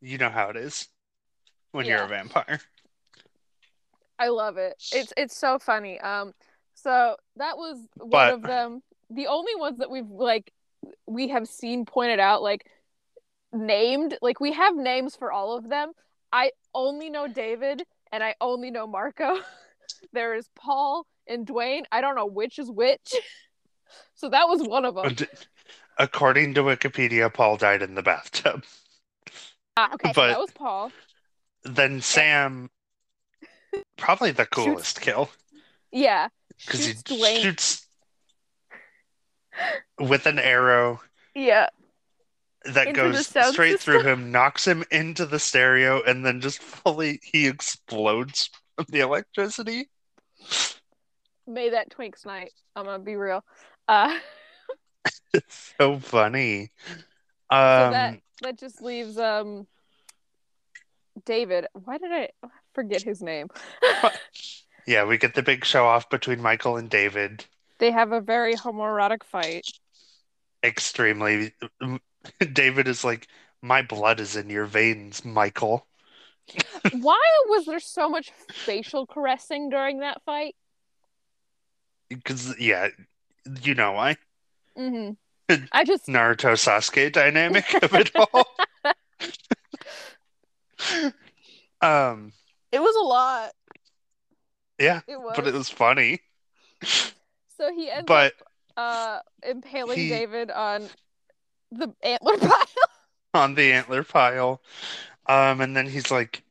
You 0.03 0.16
know 0.16 0.30
how 0.30 0.48
it 0.48 0.57
is 0.57 0.88
when 1.72 1.84
you're 1.84 2.03
a 2.05 2.09
vampire. 2.09 2.59
I 4.18 4.28
love 4.28 4.57
it. 4.57 4.72
It's 4.92 5.12
it's 5.14 5.36
so 5.36 5.59
funny. 5.59 6.01
Um, 6.01 6.32
so 6.72 7.16
that 7.36 7.59
was 7.59 7.76
one 7.98 8.09
But- 8.11 8.32
of 8.32 8.42
them. 8.42 8.82
the 9.11 9.26
only 9.26 9.55
ones 9.57 9.76
that 9.80 9.90
we've 9.90 10.09
like 10.09 10.55
we 11.07 11.28
have 11.28 11.46
seen 11.46 11.84
pointed 11.84 12.18
out 12.18 12.42
like 12.42 12.66
named 13.53 14.16
like 14.22 14.40
we 14.40 14.53
have 14.55 14.74
names 14.74 15.16
for 15.16 15.30
all 15.30 15.55
of 15.59 15.68
them. 15.68 15.92
I 16.33 16.53
only 16.74 17.11
know 17.11 17.26
David 17.28 17.85
and 18.12 18.22
I 18.22 18.35
only 18.41 18.70
know 18.70 18.87
Marco. 18.87 19.39
there 20.12 20.35
is 20.35 20.49
Paul 20.55 21.07
and 21.26 21.47
Dwayne. 21.47 21.83
I 21.91 22.01
don't 22.01 22.16
know 22.16 22.26
which 22.26 22.59
is 22.59 22.70
which. 22.70 23.14
so 24.14 24.28
that 24.28 24.49
was 24.49 24.62
one 24.62 24.85
of 24.85 24.95
them. 24.95 25.16
According 25.99 26.55
to 26.55 26.62
Wikipedia, 26.62 27.33
Paul 27.33 27.57
died 27.57 27.83
in 27.83 27.95
the 27.95 28.03
bathtub. 28.03 28.64
Uh, 29.76 29.89
okay, 29.95 30.12
but 30.14 30.14
so 30.14 30.26
that 30.26 30.39
was 30.39 30.51
Paul. 30.53 30.93
Then 31.62 32.01
Sam, 32.01 32.70
probably 33.99 34.31
the 34.31 34.47
coolest 34.47 34.97
shoots, 34.97 34.99
kill. 34.99 35.31
Yeah, 35.93 36.28
because 36.59 36.87
he 36.87 36.95
Dwayne. 36.95 37.43
shoots 37.43 37.87
with 39.99 40.26
an 40.26 40.39
arrow. 40.39 41.01
Yeah. 41.35 41.68
That 42.66 42.92
goes 42.92 43.26
straight 43.26 43.72
system. 43.72 43.78
through 43.78 44.02
him, 44.02 44.30
knocks 44.30 44.66
him 44.66 44.84
into 44.90 45.24
the 45.24 45.38
stereo, 45.38 46.02
and 46.02 46.24
then 46.24 46.40
just 46.40 46.61
fully 46.61 47.20
he 47.22 47.46
explodes 47.46 48.50
from 48.76 48.86
the 48.90 49.00
electricity. 49.00 49.88
May 51.46 51.70
that 51.70 51.90
Twinks 51.90 52.26
night. 52.26 52.52
I'm 52.76 52.84
gonna 52.84 53.02
be 53.02 53.16
real. 53.16 53.44
Uh 53.88 54.18
it's 55.32 55.72
so 55.78 55.98
funny. 55.98 56.70
Um 57.50 57.58
so 57.58 57.90
that, 57.90 58.11
um, 58.11 58.20
that 58.42 58.58
just 58.58 58.82
leaves 58.82 59.18
um 59.18 59.66
David. 61.24 61.66
Why 61.72 61.98
did 61.98 62.12
I 62.12 62.28
forget 62.74 63.02
his 63.02 63.22
name? 63.22 63.48
yeah, 64.86 65.04
we 65.04 65.18
get 65.18 65.34
the 65.34 65.42
big 65.42 65.64
show 65.64 65.86
off 65.86 66.11
between 66.11 66.40
Michael 66.40 66.76
and 66.76 66.88
David. 66.90 67.44
They 67.78 67.90
have 67.90 68.12
a 68.12 68.20
very 68.20 68.54
homoerotic 68.54 69.24
fight. 69.24 69.66
Extremely. 70.62 71.54
David 72.52 72.88
is 72.88 73.04
like, 73.04 73.28
My 73.62 73.82
blood 73.82 74.20
is 74.20 74.36
in 74.36 74.50
your 74.50 74.66
veins, 74.66 75.24
Michael. 75.24 75.86
Why 76.92 77.20
was 77.48 77.66
there 77.66 77.80
so 77.80 78.08
much 78.08 78.32
facial 78.50 79.06
caressing 79.06 79.70
during 79.70 80.00
that 80.00 80.22
fight? 80.24 80.56
Because, 82.08 82.58
yeah, 82.58 82.88
you 83.62 83.74
know 83.74 83.92
why. 83.92 84.16
Mm-hmm. 84.76 85.64
I 85.72 85.84
just 85.84 86.06
Naruto 86.06 86.54
Sasuke 86.54 87.12
dynamic 87.12 87.72
of 87.82 87.94
it 87.94 88.10
all. 88.16 88.46
um, 91.80 92.32
it 92.72 92.80
was 92.80 92.96
a 92.96 93.06
lot. 93.06 93.52
Yeah, 94.80 95.02
it 95.06 95.20
was. 95.20 95.34
but 95.36 95.46
it 95.46 95.54
was 95.54 95.68
funny. 95.68 96.20
So 96.82 97.72
he 97.74 97.90
ends 97.90 98.06
but 98.06 98.32
up 98.40 98.48
uh, 98.76 99.18
impaling 99.48 99.98
he, 99.98 100.08
David 100.08 100.50
on 100.50 100.88
the 101.72 101.94
antler 102.02 102.36
pile. 102.38 102.66
on 103.34 103.54
the 103.54 103.72
antler 103.72 104.04
pile. 104.04 104.62
Um, 105.26 105.60
and 105.60 105.76
then 105.76 105.88
he's 105.88 106.10
like, 106.10 106.44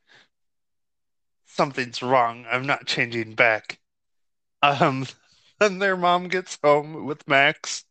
something's 1.46 2.02
wrong. 2.02 2.46
I'm 2.50 2.66
not 2.66 2.86
changing 2.86 3.34
back. 3.34 3.78
Um, 4.62 5.06
then 5.60 5.78
their 5.80 5.96
mom 5.96 6.28
gets 6.28 6.58
home 6.62 7.04
with 7.06 7.28
Max. 7.28 7.84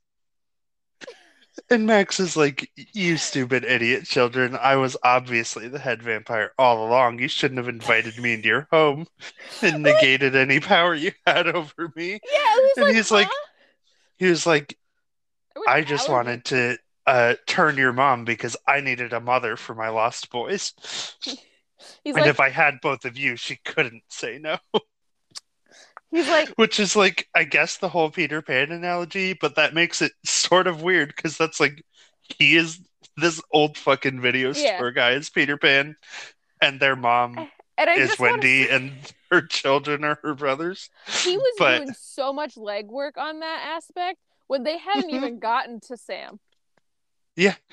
And 1.69 1.85
Max 1.85 2.19
is 2.19 2.37
like, 2.37 2.71
You 2.75 3.17
stupid 3.17 3.63
idiot 3.65 4.05
children. 4.05 4.55
I 4.55 4.75
was 4.75 4.95
obviously 5.03 5.67
the 5.67 5.79
head 5.79 6.01
vampire 6.01 6.51
all 6.57 6.85
along. 6.87 7.19
You 7.19 7.27
shouldn't 7.27 7.57
have 7.57 7.67
invited 7.67 8.17
me 8.17 8.33
into 8.33 8.47
your 8.47 8.67
home 8.71 9.07
and 9.61 9.81
negated 9.83 10.35
any 10.35 10.59
power 10.59 10.93
you 10.95 11.11
had 11.27 11.47
over 11.47 11.91
me. 11.95 12.21
Yeah, 12.31 12.55
and 12.75 12.87
like, 12.87 12.95
he's 12.95 13.11
huh? 13.11 13.25
like, 13.25 13.37
He 14.17 14.27
was 14.27 14.45
like, 14.47 14.77
I 15.65 15.83
just 15.83 16.09
wanted 16.09 16.45
to 16.47 16.77
uh, 17.09 17.33
turn 17.47 17.75
your 17.75 17.91
mom 17.91 18.23
because 18.23 18.55
I 18.67 18.81
needed 18.81 19.13
a 19.13 19.19
mother 19.19 19.57
for 19.57 19.73
my 19.73 19.89
lost 19.89 20.29
boys. 20.29 20.73
He's 22.03 22.13
and 22.13 22.17
like, 22.17 22.27
if 22.27 22.39
I 22.39 22.49
had 22.49 22.75
both 22.81 23.03
of 23.05 23.17
you, 23.17 23.35
she 23.35 23.55
couldn't 23.65 24.03
say 24.09 24.37
no. 24.37 24.57
He's 26.11 26.27
like, 26.27 26.49
which 26.49 26.79
is 26.79 26.95
like, 26.95 27.27
I 27.35 27.45
guess 27.45 27.77
the 27.77 27.89
whole 27.89 28.11
Peter 28.11 28.43
Pan 28.43 28.71
analogy, 28.71 29.33
but 29.33 29.55
that 29.55 29.73
makes 29.73 30.03
it 30.03 30.11
sort 30.23 30.67
of 30.67 30.83
weird 30.83 31.13
because 31.15 31.35
that's 31.35 31.59
like, 31.59 31.83
he 32.37 32.55
is 32.55 32.79
this 33.17 33.41
old 33.51 33.75
fucking 33.77 34.21
video 34.21 34.53
yeah. 34.53 34.77
store 34.77 34.91
guy 34.91 35.11
is 35.11 35.31
Peter 35.31 35.57
Pan, 35.57 35.95
and 36.61 36.79
their 36.79 36.95
mom 36.95 37.49
is 37.79 38.19
Wendy, 38.19 38.69
and 38.69 38.93
her 39.31 39.41
children 39.41 40.03
are 40.03 40.19
her 40.21 40.35
brothers. 40.35 40.89
He 41.23 41.37
was 41.37 41.55
but... 41.57 41.77
doing 41.79 41.93
so 41.97 42.33
much 42.33 42.53
legwork 42.53 43.17
on 43.17 43.39
that 43.39 43.75
aspect 43.75 44.19
when 44.47 44.63
they 44.63 44.77
hadn't 44.77 45.07
mm-hmm. 45.07 45.15
even 45.15 45.39
gotten 45.39 45.79
to 45.81 45.97
Sam. 45.97 46.39
Yeah. 47.35 47.55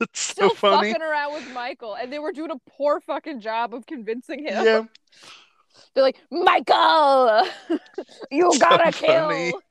It's 0.00 0.18
Still 0.18 0.48
so 0.48 0.56
funny. 0.56 0.90
fucking 0.90 1.00
around 1.00 1.32
with 1.32 1.48
Michael, 1.52 1.94
and 1.94 2.12
they 2.12 2.18
were 2.18 2.32
doing 2.32 2.50
a 2.50 2.58
poor 2.70 2.98
fucking 2.98 3.40
job 3.40 3.72
of 3.72 3.86
convincing 3.86 4.40
him. 4.40 4.64
Yeah. 4.64 4.82
They're 5.94 6.02
like, 6.02 6.20
Michael, 6.28 7.46
you 8.32 8.52
gotta 8.58 8.92
so 8.92 9.06
kill. 9.06 9.62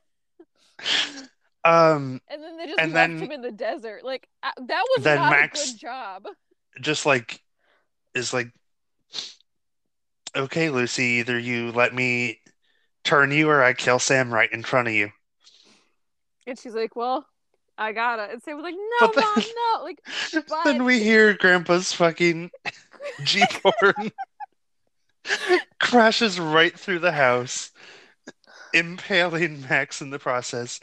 Um, 1.63 2.21
and 2.27 2.41
then 2.41 2.57
they 2.57 2.65
just 2.65 2.77
left 2.77 2.93
then, 2.93 3.19
him 3.19 3.31
in 3.31 3.41
the 3.41 3.51
desert. 3.51 4.03
Like 4.03 4.27
uh, 4.41 4.51
that 4.67 4.83
was 4.95 5.05
not 5.05 5.31
Max 5.31 5.69
a 5.69 5.73
good 5.73 5.79
job. 5.79 6.27
Just 6.79 7.05
like 7.05 7.41
is 8.15 8.33
like, 8.33 8.51
okay, 10.35 10.69
Lucy, 10.69 11.03
either 11.03 11.37
you 11.37 11.71
let 11.71 11.93
me 11.93 12.39
turn 13.03 13.31
you 13.31 13.49
or 13.49 13.63
I 13.63 13.73
kill 13.73 13.99
Sam 13.99 14.33
right 14.33 14.51
in 14.51 14.63
front 14.63 14.87
of 14.87 14.93
you. 14.93 15.11
And 16.47 16.57
she's 16.57 16.73
like, 16.73 16.95
well, 16.95 17.25
I 17.81 17.93
got 17.93 18.19
it. 18.19 18.29
And 18.31 18.43
Sam 18.43 18.57
was 18.57 18.63
like, 18.63 18.75
no, 18.75 19.11
then, 19.11 19.23
mom, 19.23 19.43
no. 19.55 19.83
Like, 19.83 19.99
but... 20.47 20.63
then 20.65 20.85
we 20.85 21.01
hear 21.01 21.33
Grandpa's 21.33 21.91
fucking 21.91 22.51
Jeep 23.23 23.49
horn 23.63 24.11
crashes 25.79 26.39
right 26.39 26.77
through 26.77 26.99
the 26.99 27.11
house, 27.11 27.71
impaling 28.71 29.61
Max 29.61 29.99
in 29.99 30.11
the 30.11 30.19
process. 30.19 30.79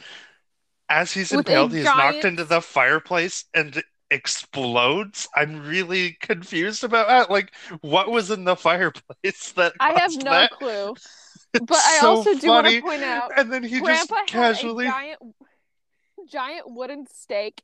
As 0.88 1.12
he's 1.12 1.30
With 1.30 1.46
impaled, 1.46 1.72
he's 1.72 1.84
giant... 1.84 2.16
knocked 2.16 2.24
into 2.24 2.44
the 2.44 2.60
fireplace 2.60 3.44
and 3.54 3.80
explodes. 4.10 5.28
I'm 5.36 5.64
really 5.64 6.16
confused 6.20 6.82
about 6.82 7.06
that. 7.06 7.30
Like, 7.30 7.52
what 7.80 8.10
was 8.10 8.32
in 8.32 8.42
the 8.42 8.56
fireplace 8.56 9.52
that 9.52 9.74
I 9.78 10.00
have 10.00 10.16
no 10.16 10.30
that? 10.32 10.50
clue. 10.50 10.94
But 11.52 11.78
I 11.78 11.98
so 12.00 12.16
also 12.16 12.34
do 12.34 12.48
want 12.48 12.66
to 12.66 12.80
point 12.82 13.02
out, 13.02 13.30
and 13.38 13.52
then 13.52 13.62
he 13.62 13.80
Grandpa 13.80 14.16
just 14.16 14.28
casually 14.28 14.86
giant, 14.86 15.18
giant 16.28 16.64
wooden 16.66 17.06
stake 17.12 17.62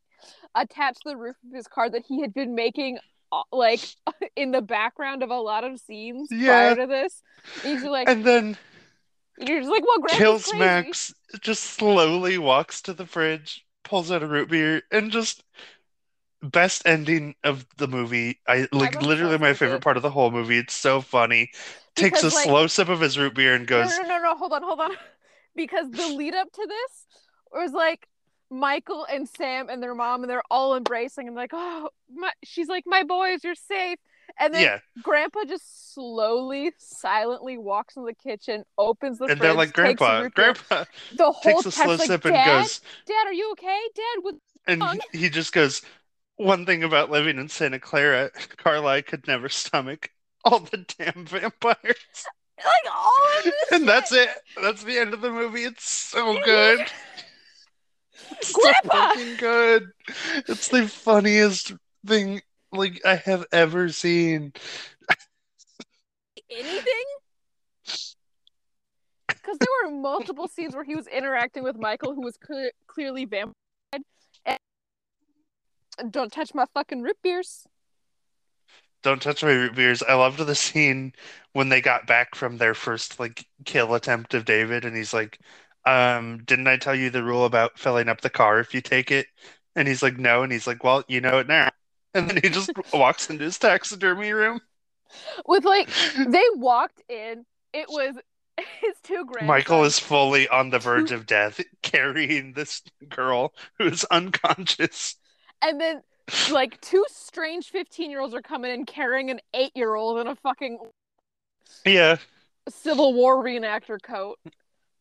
attached 0.54 1.02
to 1.02 1.10
the 1.10 1.16
roof 1.16 1.36
of 1.46 1.54
his 1.54 1.66
car 1.66 1.90
that 1.90 2.02
he 2.06 2.20
had 2.20 2.32
been 2.32 2.54
making 2.54 2.98
uh, 3.32 3.42
like 3.52 3.80
in 4.36 4.50
the 4.50 4.62
background 4.62 5.22
of 5.22 5.30
a 5.30 5.40
lot 5.40 5.64
of 5.64 5.78
scenes 5.80 6.28
yeah. 6.30 6.74
prior 6.74 6.76
to 6.76 6.86
this. 6.86 7.22
And 7.62 7.78
he's 7.78 7.84
like, 7.84 8.08
and 8.08 8.24
then 8.24 8.56
you're 9.38 9.60
just 9.60 9.70
like, 9.70 9.84
well, 9.86 10.02
kills 10.08 10.44
crazy. 10.44 10.58
Max, 10.58 11.14
just 11.40 11.62
slowly 11.62 12.38
walks 12.38 12.82
to 12.82 12.94
the 12.94 13.06
fridge, 13.06 13.64
pulls 13.82 14.10
out 14.10 14.22
a 14.22 14.26
root 14.26 14.48
beer, 14.48 14.82
and 14.92 15.10
just 15.10 15.42
best 16.42 16.86
ending 16.86 17.34
of 17.42 17.66
the 17.76 17.88
movie. 17.88 18.40
I 18.46 18.68
like 18.72 19.02
literally 19.02 19.38
my 19.38 19.54
favorite 19.54 19.82
part 19.82 19.96
of 19.96 20.02
the 20.02 20.10
whole 20.10 20.30
movie. 20.30 20.58
It's 20.58 20.74
so 20.74 21.00
funny. 21.00 21.50
Takes 21.96 22.22
a 22.22 22.26
like, 22.26 22.44
slow 22.44 22.66
sip 22.66 22.88
of 22.88 23.00
his 23.00 23.18
root 23.18 23.34
beer 23.34 23.54
and 23.54 23.66
goes, 23.66 23.90
No, 23.90 24.02
no, 24.02 24.08
no, 24.08 24.22
no, 24.22 24.36
hold 24.36 24.52
on, 24.52 24.62
hold 24.62 24.80
on. 24.80 24.92
Because 25.56 25.88
the 25.88 26.08
lead 26.08 26.34
up 26.34 26.50
to 26.50 26.66
this 26.68 27.06
was 27.52 27.70
like 27.70 28.08
Michael 28.54 29.06
and 29.10 29.28
Sam 29.28 29.68
and 29.68 29.82
their 29.82 29.94
mom, 29.94 30.22
and 30.22 30.30
they're 30.30 30.42
all 30.50 30.76
embracing 30.76 31.26
and 31.26 31.36
like, 31.36 31.50
oh, 31.52 31.88
my, 32.14 32.30
she's 32.44 32.68
like, 32.68 32.84
my 32.86 33.02
boys, 33.02 33.42
you're 33.42 33.54
safe. 33.54 33.98
And 34.38 34.54
then 34.54 34.62
yeah. 34.62 34.78
Grandpa 35.02 35.40
just 35.46 35.94
slowly, 35.94 36.72
silently 36.78 37.58
walks 37.58 37.96
in 37.96 38.04
the 38.04 38.14
kitchen, 38.14 38.64
opens 38.78 39.18
the 39.18 39.24
and 39.24 39.32
fridge, 39.32 39.40
they're 39.40 39.54
like, 39.54 39.72
Grandpa, 39.72 40.28
Grandpa. 40.28 40.84
The 41.16 41.24
whole 41.32 41.62
takes 41.62 41.66
a 41.66 41.70
slow 41.72 41.94
like, 41.94 42.06
sip 42.06 42.24
and 42.24 42.34
goes, 42.34 42.80
Dad, 43.06 43.26
are 43.26 43.32
you 43.32 43.52
okay? 43.52 43.80
Dad, 43.94 44.24
with 44.24 44.36
and 44.66 44.82
he, 45.12 45.18
he 45.18 45.28
just 45.28 45.52
goes, 45.52 45.82
one 46.36 46.66
thing 46.66 46.82
about 46.82 47.10
living 47.10 47.38
in 47.38 47.48
Santa 47.48 47.78
Carla, 47.78 48.30
Carly 48.56 49.02
could 49.02 49.26
never 49.26 49.48
stomach 49.48 50.10
all 50.44 50.60
the 50.60 50.84
damn 50.98 51.26
vampires. 51.26 51.76
Like 52.56 52.94
all 52.94 53.38
of 53.38 53.44
this, 53.44 53.72
and 53.72 53.88
that's 53.88 54.12
it. 54.12 54.28
That's 54.62 54.84
the 54.84 54.96
end 54.96 55.12
of 55.12 55.20
the 55.20 55.28
movie. 55.28 55.64
It's 55.64 55.90
so 55.90 56.38
good. 56.44 56.86
Grandpa! 58.52 59.12
So 59.12 59.18
fucking 59.18 59.36
good. 59.36 59.88
It's 60.48 60.68
the 60.68 60.88
funniest 60.88 61.74
thing 62.06 62.42
like 62.72 63.00
I 63.04 63.16
have 63.16 63.44
ever 63.52 63.88
seen. 63.90 64.52
Anything? 66.50 67.04
Because 69.28 69.58
there 69.58 69.68
were 69.84 69.90
multiple 69.90 70.48
scenes 70.48 70.74
where 70.74 70.84
he 70.84 70.94
was 70.94 71.06
interacting 71.06 71.62
with 71.62 71.76
Michael, 71.76 72.14
who 72.14 72.22
was 72.22 72.36
clear- 72.36 72.72
clearly 72.86 73.24
vampire. 73.24 73.54
And 75.96 76.10
don't 76.10 76.32
touch 76.32 76.54
my 76.54 76.66
fucking 76.74 77.02
root 77.02 77.18
beers. 77.22 77.66
Don't 79.02 79.22
touch 79.22 79.44
my 79.44 79.52
root 79.52 79.74
beers. 79.74 80.02
I 80.02 80.14
loved 80.14 80.38
the 80.38 80.54
scene 80.54 81.12
when 81.52 81.68
they 81.68 81.80
got 81.80 82.06
back 82.06 82.34
from 82.34 82.56
their 82.56 82.74
first 82.74 83.20
like 83.20 83.46
kill 83.64 83.94
attempt 83.94 84.34
of 84.34 84.44
David, 84.44 84.84
and 84.84 84.96
he's 84.96 85.14
like, 85.14 85.38
um, 85.86 86.42
didn't 86.44 86.66
I 86.68 86.76
tell 86.76 86.94
you 86.94 87.10
the 87.10 87.22
rule 87.24 87.44
about 87.44 87.78
filling 87.78 88.08
up 88.08 88.20
the 88.20 88.30
car 88.30 88.60
if 88.60 88.74
you 88.74 88.80
take 88.80 89.10
it? 89.10 89.26
And 89.76 89.88
he's 89.88 90.02
like, 90.02 90.18
no. 90.18 90.42
And 90.42 90.52
he's 90.52 90.66
like, 90.66 90.84
well, 90.84 91.04
you 91.08 91.20
know 91.20 91.38
it 91.38 91.48
now. 91.48 91.70
And 92.16 92.30
then 92.30 92.38
he 92.40 92.48
just 92.48 92.70
walks 92.94 93.28
into 93.28 93.42
his 93.42 93.58
taxidermy 93.58 94.30
room. 94.30 94.60
With 95.46 95.64
like, 95.64 95.88
they 96.28 96.44
walked 96.54 97.02
in. 97.08 97.44
It 97.72 97.88
was 97.88 98.14
his 98.56 98.94
two 99.02 99.24
grandsons. 99.26 99.48
Michael 99.48 99.82
is 99.82 99.98
fully 99.98 100.46
on 100.48 100.70
the 100.70 100.78
verge 100.78 101.10
of 101.10 101.26
death, 101.26 101.60
carrying 101.82 102.52
this 102.52 102.82
girl 103.08 103.52
who's 103.78 104.04
unconscious. 104.04 105.16
And 105.60 105.80
then, 105.80 106.02
like, 106.52 106.80
two 106.80 107.04
strange 107.08 107.70
15 107.70 108.10
year 108.10 108.20
olds 108.20 108.34
are 108.34 108.42
coming 108.42 108.70
in 108.70 108.86
carrying 108.86 109.30
an 109.30 109.40
eight 109.54 109.72
year 109.74 109.94
old 109.94 110.20
in 110.20 110.28
a 110.28 110.36
fucking 110.36 110.78
Yeah. 111.84 112.18
Civil 112.68 113.14
War 113.14 113.42
reenactor 113.42 114.00
coat. 114.02 114.38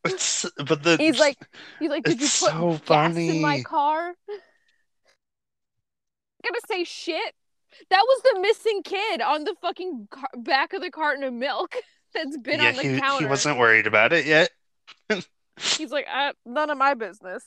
It's, 0.06 0.46
but 0.58 0.84
the 0.84 0.98
He's 0.98 1.20
like, 1.20 1.38
he's 1.80 1.90
like, 1.90 2.04
did 2.04 2.20
you 2.20 2.28
put 2.28 2.30
so 2.30 2.80
gas 2.86 3.16
in 3.16 3.42
my 3.42 3.52
funny. 3.52 3.64
car? 3.64 4.14
gonna 6.44 6.60
say 6.68 6.84
shit. 6.84 7.34
That 7.90 8.04
was 8.06 8.22
the 8.34 8.40
missing 8.42 8.84
kid 8.84 9.22
on 9.22 9.46
the 9.46 9.56
fucking 9.62 10.08
car- 10.12 10.30
back 10.38 10.74
of 10.74 10.82
the 10.82 10.92
carton 10.92 11.24
of 11.24 11.34
milk 11.34 11.76
that's 12.14 12.38
been 12.38 12.62
yeah, 12.62 12.70
on 12.70 12.76
the 12.76 12.84
he, 12.84 13.00
counter. 13.00 13.24
he 13.26 13.30
wasn't 13.30 13.58
worried 13.58 13.88
about 13.88 14.14
it 14.14 14.26
yet. 14.26 14.50
He's 15.58 15.92
like, 15.92 16.08
uh, 16.12 16.34
none 16.46 16.70
of 16.70 16.78
my 16.78 16.94
business. 16.94 17.44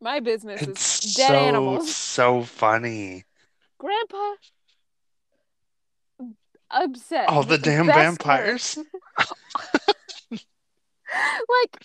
My 0.00 0.20
business 0.20 0.62
It's 0.62 1.04
is 1.04 1.14
dead 1.14 1.28
so 1.28 1.34
animals. 1.34 1.94
so 1.94 2.42
funny. 2.42 3.24
Grandpa, 3.78 4.34
upset. 6.70 7.28
All 7.28 7.42
the 7.42 7.58
damn 7.58 7.86
vampires. 7.86 8.78
Like 11.14 11.82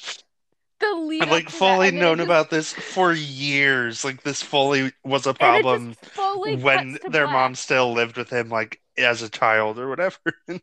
the 0.80 0.94
lead 0.94 1.24
I've 1.24 1.30
up 1.30 1.32
like 1.32 1.52
that, 1.52 1.52
fully 1.52 1.88
and 1.90 1.98
it 1.98 2.00
known 2.02 2.18
just- 2.18 2.26
about 2.26 2.50
this 2.50 2.74
for 2.74 3.14
years. 3.14 4.04
Like 4.04 4.24
this 4.24 4.42
fully 4.42 4.92
was 5.04 5.26
a 5.28 5.34
problem 5.34 5.96
fully 6.04 6.56
when 6.58 7.00
their 7.10 7.26
black. 7.26 7.34
mom 7.34 7.56
still 7.56 7.94
lived 7.94 8.18
with 8.18 8.30
him, 8.32 8.50
like 8.50 8.82
as 8.98 9.22
a 9.22 9.30
child 9.30 9.80
or 9.80 9.90
whatever. 9.90 10.18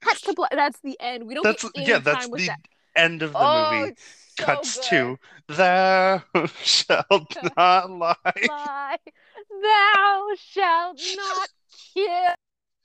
cuts 0.00 0.20
to 0.22 0.34
black. 0.34 0.50
That's 0.52 0.80
the 0.80 0.96
end. 1.00 1.26
We 1.26 1.34
don't 1.34 1.42
that's 1.42 1.64
yeah, 1.74 1.98
that's 1.98 2.28
the 2.28 2.46
that. 2.46 2.60
end 2.96 3.22
of 3.22 3.32
the 3.32 3.38
oh, 3.38 3.80
movie. 3.80 3.94
so 4.38 4.44
Cuts 4.44 4.76
good. 4.90 5.18
to 5.48 5.54
thou 5.54 6.22
shalt 6.62 7.36
not 7.56 7.90
lie. 7.90 8.14
Lie, 8.48 8.96
thou 9.62 10.28
shalt 10.38 11.00
not 11.16 11.48
kill. 11.94 12.34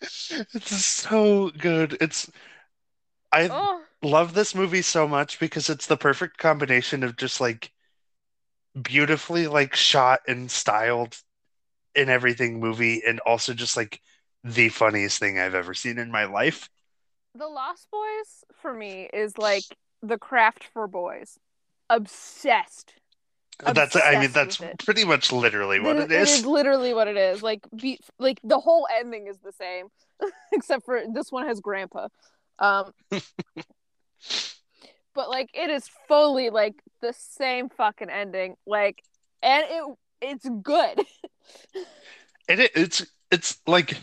It's 0.02 0.86
so 0.86 1.52
good. 1.52 1.98
It's 2.02 2.30
I 3.34 3.50
Oh, 3.52 3.82
love 4.02 4.34
this 4.34 4.56
movie 4.56 4.82
so 4.84 5.08
much 5.08 5.40
because 5.40 5.70
it's 5.70 5.88
the 5.88 5.98
perfect 5.98 6.38
combination 6.38 7.04
of 7.04 7.18
just 7.18 7.42
like 7.42 7.72
beautifully 8.80 9.48
like 9.48 9.76
shot 9.76 10.22
and 10.28 10.50
styled 10.50 11.18
in 11.96 12.10
everything 12.10 12.60
movie 12.60 13.02
and 13.06 13.20
also 13.22 13.54
just 13.54 13.78
like 13.78 14.02
the 14.44 14.70
funniest 14.70 15.20
thing 15.20 15.40
I've 15.40 15.56
ever 15.56 15.74
seen 15.74 15.98
in 15.98 16.12
my 16.12 16.26
life. 16.26 16.70
the 17.36 17.48
Lost 17.48 17.88
Boys 17.92 18.44
for 18.62 18.74
me 18.74 19.10
is 19.14 19.38
like 19.38 19.64
the 20.02 20.18
craft 20.18 20.64
for 20.74 20.88
boys. 20.88 21.40
Obsessed. 21.90 22.94
That's 23.60 23.96
I 23.96 24.20
mean 24.20 24.32
that's 24.32 24.58
pretty 24.84 25.06
much 25.06 25.32
literally 25.32 25.80
what 25.80 25.98
It- 25.98 26.12
it 26.12 26.12
is. 26.12 26.30
It 26.30 26.40
is 26.40 26.46
literally 26.46 26.94
what 26.94 27.08
it 27.08 27.18
is. 27.18 27.42
Like 27.44 27.62
be 27.76 28.00
like 28.20 28.40
the 28.44 28.60
whole 28.60 28.88
ending 28.94 29.28
is 29.28 29.38
the 29.40 29.52
same, 29.52 29.88
except 30.52 30.86
for 30.86 31.02
this 31.14 31.32
one 31.32 31.48
has 31.48 31.60
grandpa. 31.60 32.08
Um, 32.60 32.94
but 35.14 35.30
like 35.30 35.50
it 35.54 35.70
is 35.70 35.90
fully 36.08 36.50
like 36.50 36.76
the 37.02 37.14
same 37.14 37.70
fucking 37.70 38.10
ending. 38.10 38.56
Like, 38.66 39.04
and 39.42 39.66
it 39.70 39.84
it's 40.22 40.50
good. 40.62 41.02
And 42.50 42.60
it, 42.60 42.72
it's 42.76 43.06
it's 43.32 43.58
like 43.68 43.96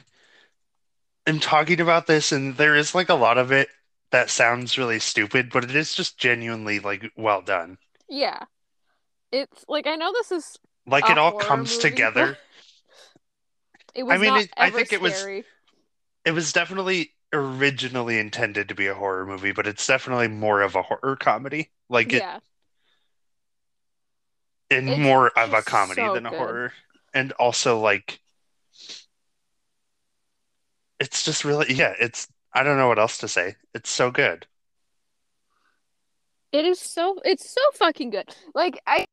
I'm 1.27 1.41
talking 1.41 1.79
about 1.79 2.07
this 2.07 2.33
and 2.33 2.57
there 2.57 2.75
is 2.75 2.95
like 2.95 3.11
a 3.11 3.15
lot 3.15 3.37
of 3.37 3.53
it 3.53 3.69
that 4.13 4.31
sounds 4.31 4.79
really 4.79 4.99
stupid, 4.99 5.51
but 5.53 5.63
it 5.63 5.77
is 5.77 5.95
just 5.95 6.17
genuinely 6.19 6.79
like 6.81 7.13
well 7.19 7.43
done. 7.43 7.77
yeah, 8.09 8.45
it's 9.31 9.63
like 9.69 9.87
I 9.87 9.97
know 9.97 10.11
this 10.13 10.33
is 10.33 10.59
Like 10.87 11.11
it 11.11 11.19
all 11.19 11.33
comes 11.33 11.77
movie, 11.77 11.91
together. 11.91 12.39
it 13.95 14.05
was 14.05 14.15
I 14.15 14.17
mean, 14.19 14.31
not 14.33 14.41
it- 14.45 14.51
I 14.57 14.71
think 14.71 14.91
it 14.95 15.03
was- 15.03 15.17
scary. 15.17 15.45
It 16.25 16.33
was 16.33 16.53
definitely 16.55 17.11
originally 17.33 18.19
intended 18.19 18.69
to 18.69 18.75
be 18.75 18.87
a 18.87 18.95
horror 18.95 19.27
movie, 19.27 19.53
but 19.53 19.67
it's 19.67 19.87
definitely 19.87 20.29
more 20.29 20.63
of 20.63 20.75
a 20.77 20.83
horror 20.83 21.17
comedy. 21.17 21.71
Like 21.89 22.13
it 22.13 22.25
yeah, 22.25 22.41
in 24.71 24.89
It's 24.89 24.99
more 24.99 25.31
of 25.39 25.53
a 25.53 25.63
comedy 25.63 26.09
so 26.09 26.13
than 26.13 26.27
a 26.27 26.31
good. 26.31 26.37
horror. 26.37 26.73
And 27.15 27.33
also 27.33 27.79
like 27.81 28.21
it's 30.99 31.25
just 31.25 31.45
really 31.45 31.73
yeah, 31.75 31.95
it's 31.99 32.29
I 32.53 32.63
don't 32.63 32.77
know 32.77 32.89
what 32.89 32.99
else 32.99 33.19
to 33.19 33.29
say. 33.29 33.57
It's 33.75 33.91
so 33.91 34.11
good. 34.11 34.47
it 36.53 36.65
is 36.65 36.81
so 36.81 37.21
it's 37.25 37.49
so 37.51 37.61
fucking 37.75 38.11
good. 38.11 38.35
Like 38.55 38.81
I 38.87 39.05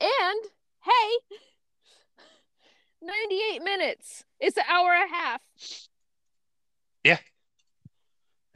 and 0.00 0.44
hey, 0.84 1.36
ninety 3.02 3.40
eight 3.52 3.62
minutes. 3.62 4.24
It's 4.40 4.56
an 4.56 4.64
hour 4.68 4.92
and 4.94 5.10
a 5.10 5.14
half. 5.14 5.40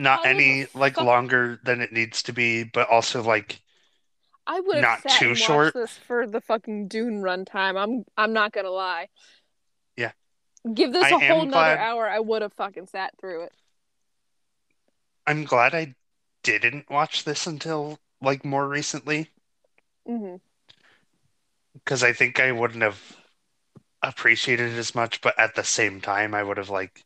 Not 0.00 0.18
How 0.18 0.22
the 0.22 0.28
any 0.28 0.66
like 0.74 0.94
fuck- 0.94 1.04
longer 1.04 1.58
than 1.64 1.80
it 1.80 1.92
needs 1.92 2.22
to 2.22 2.32
be, 2.32 2.62
but 2.62 2.88
also 2.88 3.20
like 3.20 3.60
I 4.46 4.60
would 4.60 4.76
have 4.76 4.82
Not 4.82 5.02
sat 5.02 5.18
too 5.18 5.24
and 5.24 5.30
watched 5.32 5.42
short. 5.42 5.74
this 5.74 5.98
for 5.98 6.24
the 6.24 6.40
fucking 6.40 6.86
Dune 6.86 7.20
runtime. 7.20 7.76
I'm 7.76 8.04
I'm 8.16 8.32
not 8.32 8.52
gonna 8.52 8.70
lie. 8.70 9.08
Yeah. 9.96 10.12
Give 10.72 10.92
this 10.92 11.02
I 11.02 11.08
a 11.08 11.18
whole 11.18 11.40
am 11.42 11.50
nother 11.50 11.50
glad- 11.50 11.78
hour, 11.78 12.08
I 12.08 12.20
would 12.20 12.42
have 12.42 12.52
fucking 12.52 12.86
sat 12.86 13.12
through 13.20 13.42
it. 13.44 13.52
I'm 15.26 15.42
glad 15.44 15.74
I 15.74 15.96
didn't 16.44 16.88
watch 16.88 17.24
this 17.24 17.48
until 17.48 17.98
like 18.22 18.44
more 18.44 18.68
recently 18.68 19.30
mm-hmm. 20.08 20.36
because 21.74 22.04
I 22.04 22.12
think 22.12 22.38
I 22.38 22.52
wouldn't 22.52 22.82
have 22.84 23.16
appreciated 24.00 24.72
it 24.74 24.78
as 24.78 24.94
much, 24.94 25.20
but 25.22 25.36
at 25.40 25.56
the 25.56 25.64
same 25.64 26.00
time 26.00 26.34
I 26.34 26.42
would 26.44 26.56
have 26.56 26.70
like 26.70 27.04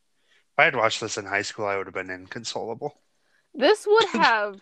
if 0.53 0.59
I 0.59 0.65
had 0.65 0.75
watched 0.75 1.01
this 1.01 1.17
in 1.17 1.25
high 1.25 1.41
school, 1.41 1.65
I 1.65 1.77
would 1.77 1.87
have 1.87 1.93
been 1.93 2.09
inconsolable. 2.09 2.95
This 3.53 3.85
would 3.87 4.07
have 4.13 4.61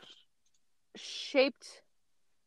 shaped. 0.96 1.82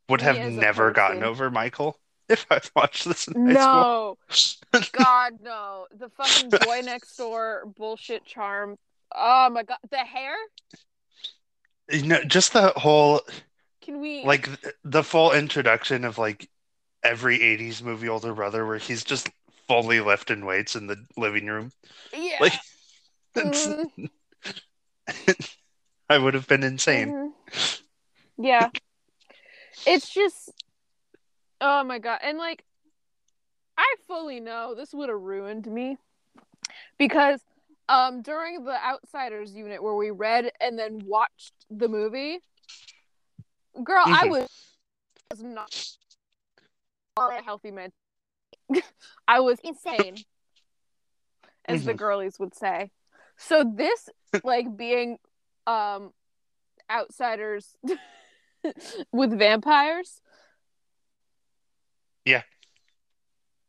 Would 0.09 0.21
have 0.21 0.41
never 0.41 0.91
gotten 0.91 1.23
over 1.23 1.51
Michael 1.51 1.99
if 2.29 2.47
I'd 2.51 2.69
watched 2.75 3.05
this 3.05 3.29
in 3.29 3.35
high 3.47 3.53
No, 3.53 4.19
school. 4.33 4.83
God, 4.93 5.35
no. 5.43 5.87
The 5.97 6.09
fucking 6.11 6.51
boy 6.51 6.83
next 6.85 7.17
door 7.17 7.65
bullshit 7.77 8.25
charm. 8.25 8.77
Oh 9.15 9.51
my 9.51 9.63
god, 9.63 9.79
the 9.91 9.99
hair. 9.99 10.35
You 11.91 12.03
know, 12.03 12.25
just 12.25 12.53
the 12.55 12.73
whole 12.77 13.21
Can 13.83 14.01
we 14.01 14.25
like 14.25 14.49
the 14.85 15.03
full 15.03 15.33
introduction 15.33 16.05
of 16.05 16.19
like 16.19 16.49
every 17.03 17.43
80s 17.43 17.83
movie 17.83 18.09
older 18.09 18.33
brother 18.35 18.67
where 18.67 18.79
he's 18.79 19.05
just 19.05 19.29
fully 19.69 20.01
lifting 20.01 20.45
weights 20.45 20.77
in 20.77 20.87
the 20.87 20.97
living 21.17 21.47
room. 21.47 21.73
Yeah. 22.13 22.39
like, 22.41 22.55
It's, 23.37 23.69
I 26.11 26.19
would 26.19 26.35
have 26.35 26.47
been 26.47 26.63
insane. 26.63 27.09
mhm. 27.09 27.33
Yeah. 28.39 28.69
It's 29.87 30.09
just. 30.13 30.51
Oh 31.61 31.83
my 31.85 31.99
god, 31.99 32.21
and 32.23 32.37
like, 32.37 32.65
I 33.79 33.95
fully 34.07 34.41
know 34.41 34.75
this 34.75 34.93
would 34.93 35.09
have 35.09 35.21
ruined 35.21 35.67
me 35.67 35.97
because 36.99 37.41
um 37.89 38.23
during 38.23 38.65
the 38.65 38.77
outsiders 38.85 39.55
unit 39.55 39.83
where 39.83 39.95
we 39.95 40.11
read 40.11 40.51
and 40.61 40.79
then 40.79 41.01
watched 41.07 41.53
the 41.71 41.89
movie 41.89 42.41
girl 43.83 44.05
i 44.07 44.25
Mhm. 44.25 44.31
was, 44.31 44.49
was 45.31 45.43
not 45.43 45.71
a 47.19 47.43
healthy 47.43 47.71
man 47.71 47.93
i 49.29 49.41
was 49.41 49.59
insane 49.65 50.25
as 51.67 51.85
the 51.85 51.93
Mhm. 51.93 51.99
girlies 51.99 52.39
would 52.39 52.55
say 52.55 52.91
so 53.37 53.65
this 53.77 54.09
like 54.45 54.77
being 54.77 55.19
um 55.67 56.13
outsiders 56.91 57.77
with 59.13 59.39
vampires 59.39 60.21
Yeah. 62.25 62.43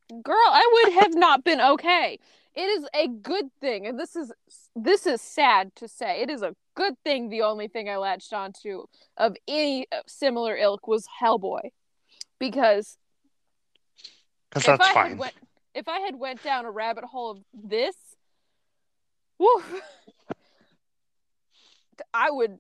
girl 0.10 0.36
i 0.38 0.70
would 0.74 0.94
have 1.02 1.14
not 1.16 1.44
been 1.44 1.60
okay 1.62 2.20
it 2.56 2.62
is 2.62 2.88
a 2.94 3.08
good 3.08 3.50
thing 3.60 3.86
and 3.88 4.00
this 4.00 4.16
is 4.16 4.32
this 4.76 5.06
is 5.06 5.22
sad 5.22 5.76
to 5.76 5.88
say 5.88 6.22
it 6.22 6.30
is 6.30 6.42
a 6.42 6.56
good 6.76 6.94
thing 7.04 7.30
the 7.30 7.42
only 7.42 7.68
thing 7.68 7.90
i 7.90 7.98
latched 7.98 8.34
onto 8.34 8.84
of 9.18 9.36
any 9.48 9.88
similar 10.08 10.56
ilk 10.56 10.88
was 10.88 11.06
hellboy 11.22 11.62
because 12.40 12.98
if 14.56 14.64
that's 14.66 14.86
I 14.86 14.94
fine. 14.94 15.10
had 15.12 15.20
went 15.20 15.34
if 15.74 15.88
I 15.90 16.00
had 16.00 16.16
went 16.16 16.42
down 16.42 16.64
a 16.66 16.72
rabbit 16.72 17.04
hole 17.04 17.32
of 17.32 17.40
this, 17.54 17.96
woof, 19.38 19.82
I 22.14 22.32
would. 22.32 22.60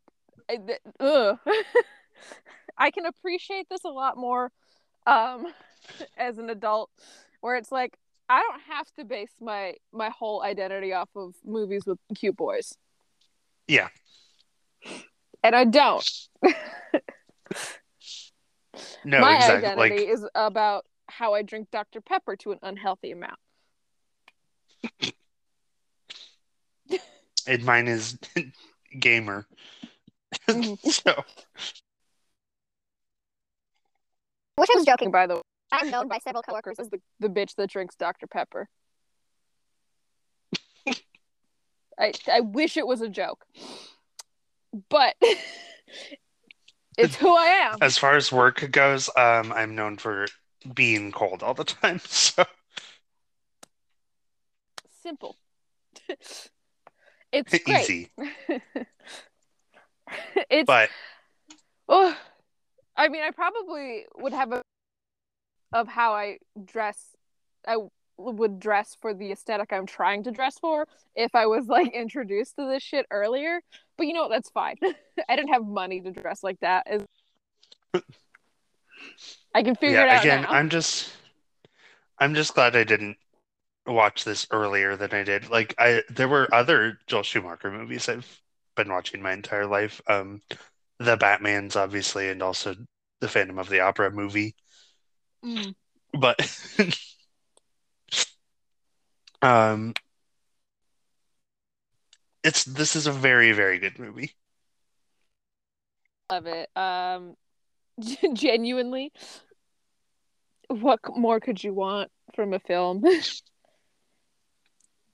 I- 0.50 0.80
Ugh. 1.00 1.40
I 2.78 2.92
can 2.92 3.06
appreciate 3.06 3.68
this 3.70 3.84
a 3.86 3.90
lot 3.90 4.18
more 4.18 4.52
um 5.08 5.48
as 6.18 6.38
an 6.38 6.50
adult 6.50 6.90
where 7.42 7.56
it's 7.56 7.72
like 7.72 7.98
I 8.30 8.42
don't 8.42 8.62
have 8.76 8.92
to 8.98 9.06
base 9.06 9.32
my 9.40 9.76
my 9.94 10.10
whole 10.10 10.42
identity 10.44 10.94
off 10.94 11.10
of 11.16 11.36
movies 11.44 11.86
with 11.86 12.00
cute 12.16 12.36
boys. 12.36 12.74
Yeah. 13.68 13.88
And 15.44 15.56
I 15.56 15.64
don't. 15.66 16.10
No, 19.04 19.22
my 19.22 19.36
exactly. 19.36 19.68
identity 19.70 20.06
Like 20.06 20.14
is 20.14 20.28
about 20.36 20.86
how 21.08 21.34
I 21.34 21.44
drink 21.44 21.70
Dr. 21.72 22.02
Pepper 22.02 22.36
to 22.38 22.52
an 22.52 22.60
unhealthy 22.62 23.12
amount. 23.12 23.40
And 27.48 27.64
mine 27.64 27.88
is 27.88 28.18
gamer. 29.00 29.46
So 30.48 31.24
Which 34.58 34.70
I 34.74 34.76
was 34.76 34.86
joking. 34.86 35.12
By 35.12 35.28
the 35.28 35.36
way, 35.36 35.42
I'm 35.72 35.90
known 35.90 36.08
by 36.08 36.20
several 36.20 36.44
coworkers 36.44 36.80
as 36.80 36.90
the, 36.90 37.00
the 37.20 37.30
bitch 37.30 37.56
that 37.56 37.70
drinks 37.70 37.96
Dr. 37.96 38.28
Pepper. 38.28 38.68
I 41.98 42.12
I 42.32 42.42
wish 42.42 42.78
it 42.78 42.86
was 42.86 43.02
a 43.02 43.10
joke. 43.10 43.46
But 44.90 45.16
it's 46.98 47.16
who 47.16 47.36
I 47.36 47.46
am. 47.46 47.78
as 47.82 47.98
far 47.98 48.16
as 48.16 48.32
work 48.32 48.70
goes, 48.72 49.10
um, 49.16 49.54
I'm 49.54 49.76
known 49.76 49.98
for 49.98 50.28
being 50.74 51.12
cold 51.12 51.44
all 51.44 51.54
the 51.54 51.64
time. 51.64 52.00
So 52.06 52.44
Simple. 55.02 55.38
It's 57.36 57.54
easy. 57.70 58.12
it's 60.50 60.66
But 60.66 60.90
oh, 61.90 62.16
I 62.96 63.10
mean, 63.10 63.24
I 63.24 63.32
probably 63.32 64.06
would 64.18 64.34
have 64.34 64.52
a 64.52 64.62
of 65.74 65.88
how 65.88 66.14
I 66.14 66.38
dress. 66.64 67.16
I 67.68 67.78
would 68.18 68.60
dress 68.60 68.96
for 69.02 69.14
the 69.14 69.32
aesthetic 69.32 69.74
I'm 69.74 69.86
trying 69.86 70.24
to 70.24 70.32
dress 70.32 70.58
for 70.60 70.88
if 71.16 71.36
I 71.36 71.48
was 71.48 71.68
like 71.68 71.94
introduced 71.94 72.56
to 72.56 72.68
this 72.68 72.82
shit 72.82 73.06
earlier. 73.12 73.60
But 73.98 74.08
you 74.08 74.14
know 74.14 74.24
what? 74.24 74.32
That's 74.32 74.50
fine. 74.50 74.76
I 75.30 75.36
didn't 75.36 75.52
have 75.52 75.66
money 75.66 76.02
to 76.02 76.12
dress 76.12 76.44
like 76.44 76.60
that. 76.62 76.88
Is 76.90 77.04
I 79.54 79.64
can 79.64 79.76
figure 79.76 80.02
it 80.02 80.08
yeah, 80.08 80.16
out 80.18 80.24
again, 80.24 80.42
now. 80.44 80.50
I'm 80.50 80.70
just 80.70 81.12
I'm 82.20 82.34
just 82.36 82.54
glad 82.54 82.76
I 82.76 82.84
didn't 82.84 83.18
watch 83.86 84.24
this 84.24 84.48
earlier 84.52 84.96
than 84.96 85.14
I 85.14 85.24
did. 85.24 85.50
Like 85.50 85.76
I 85.78 86.04
there 86.10 86.28
were 86.28 86.54
other 86.54 87.00
Joel 87.08 87.24
Schumacher 87.24 87.72
movies 87.72 88.10
I've 88.10 88.42
been 88.76 88.90
watching 88.90 89.22
my 89.22 89.34
entire 89.34 89.66
life. 89.66 90.02
Um 90.08 90.42
the 91.00 91.18
Batman's 91.18 91.76
obviously 91.76 92.30
and 92.30 92.42
also 92.42 92.76
the 93.22 93.28
Phantom 93.28 93.60
of 93.60 93.70
the 93.70 93.82
Opera 93.82 94.12
movie. 94.12 94.56
Mm. 95.44 95.76
But 96.14 96.40
um 99.42 99.94
it's 102.46 102.64
this 102.64 102.96
is 102.96 103.08
a 103.08 103.12
very, 103.12 103.52
very 103.54 103.80
good 103.80 103.98
movie. 103.98 104.36
Love 106.32 106.46
it. 106.46 106.70
Um, 106.76 107.36
genuinely, 108.34 109.12
what 110.68 111.00
more 111.16 111.40
could 111.40 111.64
you 111.64 111.74
want 111.74 112.12
from 112.36 112.54
a 112.54 112.60
film? 112.60 113.04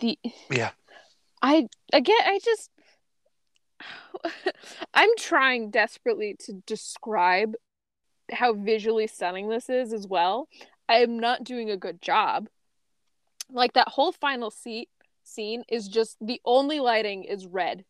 the 0.01 0.19
Yeah. 0.49 0.71
I 1.41 1.67
again, 1.93 2.17
I 2.25 2.39
just 2.43 2.69
I'm 4.93 5.09
trying 5.17 5.71
desperately 5.71 6.35
to 6.45 6.53
describe 6.65 7.53
how 8.31 8.53
visually 8.53 9.07
stunning 9.07 9.49
this 9.49 9.69
is 9.69 9.93
as 9.93 10.07
well. 10.07 10.47
I 10.87 10.95
am 10.97 11.19
not 11.19 11.43
doing 11.43 11.69
a 11.69 11.77
good 11.77 12.01
job. 12.01 12.47
Like 13.49 13.73
that 13.73 13.89
whole 13.89 14.11
final 14.11 14.51
seat 14.51 14.89
scene 15.23 15.63
is 15.69 15.87
just 15.87 16.17
the 16.21 16.41
only 16.45 16.79
lighting 16.79 17.23
is 17.23 17.45
red 17.45 17.85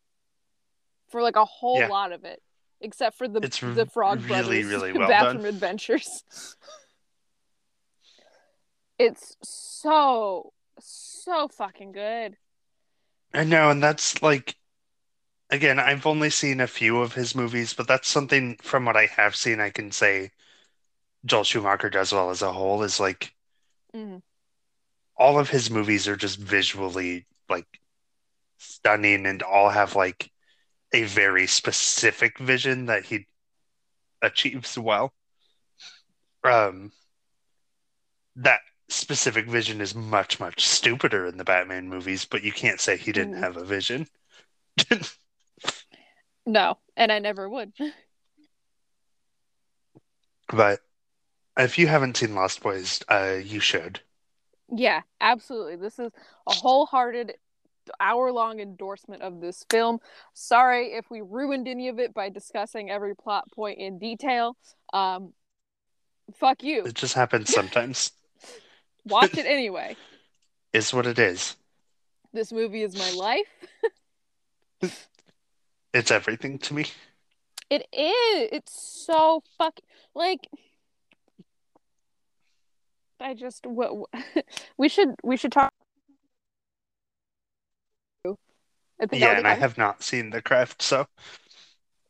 for 1.10 1.22
like 1.22 1.36
a 1.36 1.44
whole 1.44 1.78
Yeah. 1.80 1.88
lot 1.88 2.12
of 2.12 2.24
it, 2.24 2.42
except 2.80 3.16
for 3.18 3.28
the 3.28 3.40
It's 3.42 3.60
the 3.60 3.86
Frog 3.86 4.20
really, 4.22 4.62
Brothers 4.62 4.66
really 4.66 4.92
well 4.98 5.08
bathroom 5.08 5.44
done. 5.44 5.54
adventures. 5.54 6.24
it's 8.98 9.36
so 9.42 10.52
so 10.82 11.48
fucking 11.48 11.92
good. 11.92 12.36
I 13.34 13.44
know, 13.44 13.68
and 13.70 13.82
that's 13.82 14.22
like, 14.22 14.56
again, 15.50 15.78
I've 15.80 16.06
only 16.06 16.30
seen 16.30 16.60
a 16.60 16.66
few 16.68 17.00
of 17.02 17.14
his 17.14 17.34
movies, 17.34 17.74
but 17.74 17.88
that's 17.88 18.08
something 18.08 18.56
from 18.62 18.84
what 18.86 18.96
I 18.96 19.06
have 19.06 19.36
seen, 19.36 19.60
I 19.60 19.70
can 19.70 19.92
say 19.92 20.32
Joel 21.24 21.44
Schumacher 21.44 21.90
does 21.90 22.12
well 22.12 22.30
as 22.30 22.42
a 22.42 22.52
whole 22.52 22.82
is 22.84 23.00
like 23.00 23.34
Mhm. 23.94 24.22
all 25.16 25.38
of 25.38 25.48
his 25.50 25.70
movies 25.70 26.06
are 26.08 26.16
just 26.16 26.38
visually 26.38 27.26
like 27.48 27.80
stunning 28.58 29.26
and 29.26 29.42
all 29.42 29.70
have 29.70 29.96
like 29.96 30.30
a 30.92 31.04
very 31.04 31.46
specific 31.46 32.38
vision 32.38 32.86
that 32.86 33.06
he 33.06 33.26
achieves 34.22 34.78
well. 34.78 35.14
Um, 36.44 36.92
that 38.36 38.60
specific 38.94 39.46
vision 39.46 39.80
is 39.80 39.94
much, 39.94 40.38
much 40.40 40.66
stupider 40.66 41.26
in 41.26 41.36
the 41.38 41.44
Batman 41.44 41.88
movies, 41.88 42.24
but 42.24 42.42
you 42.42 42.52
can't 42.52 42.80
say 42.80 42.96
he 42.96 43.12
didn't 43.12 43.34
Mhm. 43.34 43.40
have 43.40 43.56
a 43.56 43.64
vision. 43.64 44.08
No, 46.46 46.78
and 46.96 47.12
I 47.12 47.18
never 47.18 47.48
would. 47.48 47.72
But 50.48 50.80
if 51.56 51.78
you 51.78 51.86
haven't 51.86 52.16
seen 52.16 52.34
Lost 52.34 52.62
Boys, 52.62 53.02
uh, 53.08 53.38
you 53.42 53.60
should. 53.60 54.00
Yeah, 54.68 55.02
absolutely. 55.20 55.76
This 55.76 55.98
is 55.98 56.10
a 56.46 56.54
wholehearted 56.54 57.34
hour 58.00 58.32
long 58.32 58.60
endorsement 58.60 59.22
of 59.22 59.40
this 59.40 59.64
film. 59.68 60.00
Sorry 60.34 60.92
if 60.94 61.10
we 61.10 61.20
ruined 61.20 61.66
any 61.68 61.88
of 61.88 61.98
it 61.98 62.14
by 62.14 62.28
discussing 62.28 62.90
every 62.90 63.14
plot 63.14 63.50
point 63.52 63.78
in 63.78 63.98
detail. 63.98 64.56
Um 64.92 65.32
fuck 66.34 66.62
you. 66.62 66.84
It 66.86 66.94
just 66.94 67.14
happens 67.14 67.52
sometimes. 67.52 68.12
Watch 69.04 69.36
it 69.36 69.46
anyway. 69.46 69.96
It's 70.72 70.92
what 70.92 71.06
it 71.06 71.18
is. 71.18 71.56
This 72.32 72.52
movie 72.52 72.82
is 72.82 72.96
my 72.96 73.10
life. 73.12 73.46
It's 75.94 76.10
everything 76.10 76.58
to 76.60 76.74
me. 76.74 76.86
It 77.68 77.82
is. 77.92 78.48
It's 78.50 79.04
so 79.06 79.42
fuck 79.58 79.78
like 80.14 80.48
I 83.20 83.34
just 83.34 83.66
what 83.66 83.92
we 84.78 84.88
should 84.88 85.14
we 85.22 85.36
should 85.36 85.52
talk 85.52 85.70
Yeah, 89.12 89.36
and 89.36 89.46
I 89.46 89.54
have 89.54 89.76
not 89.76 90.02
seen 90.02 90.30
The 90.30 90.40
Craft, 90.40 90.80
so 90.80 91.06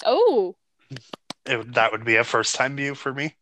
Oh, 0.05 0.55
it, 1.45 1.75
that 1.75 1.93
would 1.93 2.05
be 2.05 2.17
a 2.17 2.25
first 2.25 2.55
time 2.55 2.77
view 2.77 2.95
for 2.95 3.13
me. 3.13 3.35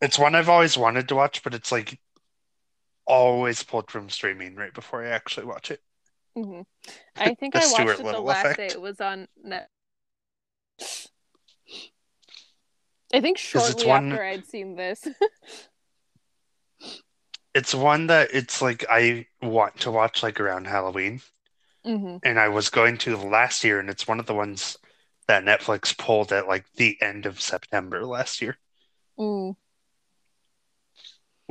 It's 0.00 0.18
one 0.18 0.34
I've 0.34 0.48
always 0.48 0.76
wanted 0.76 1.08
to 1.08 1.14
watch, 1.14 1.42
but 1.42 1.54
it's 1.54 1.72
like 1.72 1.98
always 3.06 3.62
pulled 3.62 3.90
from 3.90 4.10
streaming 4.10 4.54
right 4.54 4.72
before 4.74 5.04
I 5.04 5.08
actually 5.08 5.46
watch 5.46 5.70
it. 5.70 5.80
hmm 6.34 6.62
I 7.16 7.34
think 7.34 7.54
I 7.56 7.66
watched 7.66 7.74
Stuart 7.74 7.92
it 7.92 7.98
the 7.98 8.04
Little 8.04 8.24
last 8.24 8.44
effect. 8.44 8.58
day 8.58 8.66
it 8.68 8.80
was 8.80 9.00
on 9.00 9.28
net. 9.42 9.68
I 13.14 13.20
think 13.20 13.36
shortly 13.38 13.86
one- 13.88 14.12
after 14.12 14.24
I'd 14.24 14.46
seen 14.46 14.76
this. 14.76 15.06
It's 17.54 17.74
one 17.74 18.06
that 18.08 18.30
it's 18.32 18.62
like 18.62 18.84
I 18.90 19.26
want 19.42 19.80
to 19.80 19.90
watch 19.90 20.22
like 20.22 20.40
around 20.40 20.66
Halloween, 20.66 21.20
hmm 21.84 22.16
and 22.22 22.38
I 22.38 22.48
was 22.48 22.70
going 22.70 22.98
to 22.98 23.16
last 23.16 23.64
year, 23.64 23.78
and 23.80 23.90
it's 23.90 24.08
one 24.08 24.20
of 24.20 24.26
the 24.26 24.34
ones 24.34 24.78
that 25.28 25.44
Netflix 25.44 25.96
pulled 25.96 26.32
at 26.32 26.48
like 26.48 26.66
the 26.74 27.00
end 27.02 27.26
of 27.26 27.40
September 27.40 28.04
last 28.06 28.40
year. 28.42 28.58
Mm. 29.18 29.54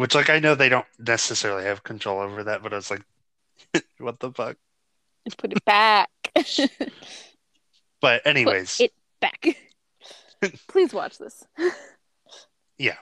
Which, 0.01 0.15
like, 0.15 0.31
I 0.31 0.39
know 0.39 0.55
they 0.55 0.67
don't 0.67 0.87
necessarily 0.97 1.65
have 1.65 1.83
control 1.83 2.21
over 2.21 2.45
that, 2.45 2.63
but 2.63 2.73
I 2.73 2.77
was 2.77 2.89
like, 2.89 3.03
what 3.99 4.19
the 4.19 4.31
fuck? 4.31 4.57
Put 5.37 5.53
it 5.53 5.63
back. 5.63 6.09
But 8.01 8.25
anyways, 8.25 8.77
Put 8.77 8.85
it 8.85 8.93
back. 9.19 9.57
Please 10.67 10.91
watch 10.91 11.19
this. 11.19 11.45
Yeah. 12.79 12.95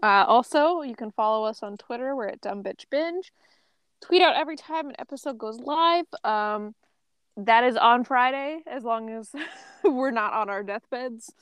Uh, 0.00 0.24
also, 0.28 0.82
you 0.82 0.94
can 0.94 1.10
follow 1.10 1.44
us 1.46 1.64
on 1.64 1.76
Twitter. 1.76 2.14
We're 2.14 2.28
at 2.28 2.40
Dumb 2.40 2.62
Bitch 2.62 2.84
Binge. 2.88 3.32
Tweet 4.02 4.22
out 4.22 4.36
every 4.36 4.54
time 4.54 4.88
an 4.88 4.94
episode 5.00 5.36
goes 5.36 5.58
live. 5.58 6.06
Um, 6.22 6.76
that 7.36 7.64
is 7.64 7.76
on 7.76 8.04
Friday, 8.04 8.60
as 8.68 8.84
long 8.84 9.10
as 9.10 9.32
we're 9.82 10.12
not 10.12 10.32
on 10.32 10.48
our 10.48 10.62
deathbeds, 10.62 11.32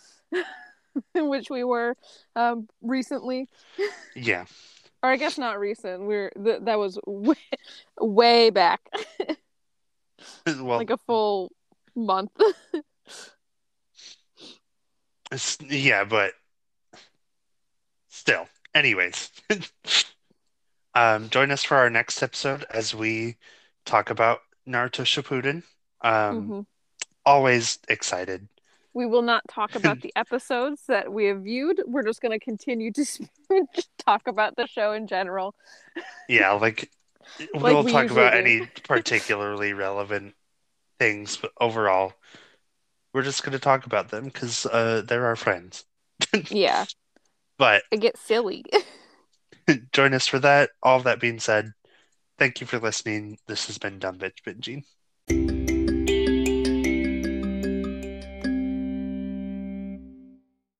which 1.14 1.50
we 1.50 1.64
were 1.64 1.96
um, 2.36 2.68
recently. 2.82 3.48
yeah, 4.14 4.44
Or 5.02 5.10
I 5.10 5.16
guess 5.16 5.38
not 5.38 5.58
recent. 5.58 6.02
We're 6.02 6.30
th- 6.30 6.60
that 6.62 6.78
was 6.78 6.98
way, 7.06 7.34
way 8.00 8.50
back, 8.50 8.80
well, 10.46 10.78
like 10.78 10.90
a 10.90 10.96
full 10.98 11.52
month. 11.94 12.30
Yeah, 15.60 16.04
but 16.04 16.32
still. 18.08 18.48
Anyways, 18.74 19.30
um, 20.94 21.28
join 21.30 21.50
us 21.50 21.64
for 21.64 21.76
our 21.76 21.90
next 21.90 22.22
episode 22.22 22.64
as 22.70 22.94
we 22.94 23.36
talk 23.84 24.10
about 24.10 24.40
Naruto 24.66 25.04
Shippuden. 25.04 25.62
Um, 26.02 26.48
Mhm. 26.48 26.66
Always 27.26 27.78
excited. 27.88 28.48
We 28.94 29.06
will 29.06 29.22
not 29.22 29.42
talk 29.48 29.74
about 29.76 30.00
the 30.02 30.12
episodes 30.16 30.82
that 30.88 31.12
we 31.12 31.26
have 31.26 31.42
viewed. 31.42 31.82
We're 31.86 32.02
just 32.02 32.20
going 32.20 32.38
to 32.38 32.44
continue 32.44 32.92
to 32.92 33.04
talk 33.98 34.26
about 34.26 34.56
the 34.56 34.66
show 34.66 34.92
in 34.92 35.06
general. 35.06 35.54
Yeah, 36.28 36.52
like, 36.52 36.90
Like 37.38 37.48
we'll 37.62 37.82
we 37.84 37.92
talk 37.92 38.10
about 38.10 38.32
do. 38.32 38.38
any 38.38 38.66
particularly 38.84 39.72
relevant 39.72 40.34
things, 40.98 41.36
but 41.36 41.52
overall, 41.60 42.12
we're 43.14 43.22
just 43.22 43.42
going 43.42 43.52
to 43.52 43.58
talk 43.58 43.86
about 43.86 44.08
them 44.10 44.24
because 44.24 44.66
uh, 44.66 45.02
they're 45.06 45.26
our 45.26 45.36
friends. 45.36 45.84
Yeah, 46.50 46.84
But 47.58 47.82
it 47.90 48.00
gets 48.00 48.20
silly. 48.20 48.64
join 49.92 50.14
us 50.14 50.26
for 50.26 50.38
that. 50.40 50.70
All 50.82 50.98
of 50.98 51.04
that 51.04 51.20
being 51.20 51.40
said, 51.40 51.72
thank 52.38 52.60
you 52.60 52.66
for 52.66 52.78
listening. 52.78 53.38
This 53.46 53.66
has 53.66 53.78
been 53.78 53.98
Dumb 53.98 54.18
Bitch 54.18 54.42
Binging. 54.46 54.84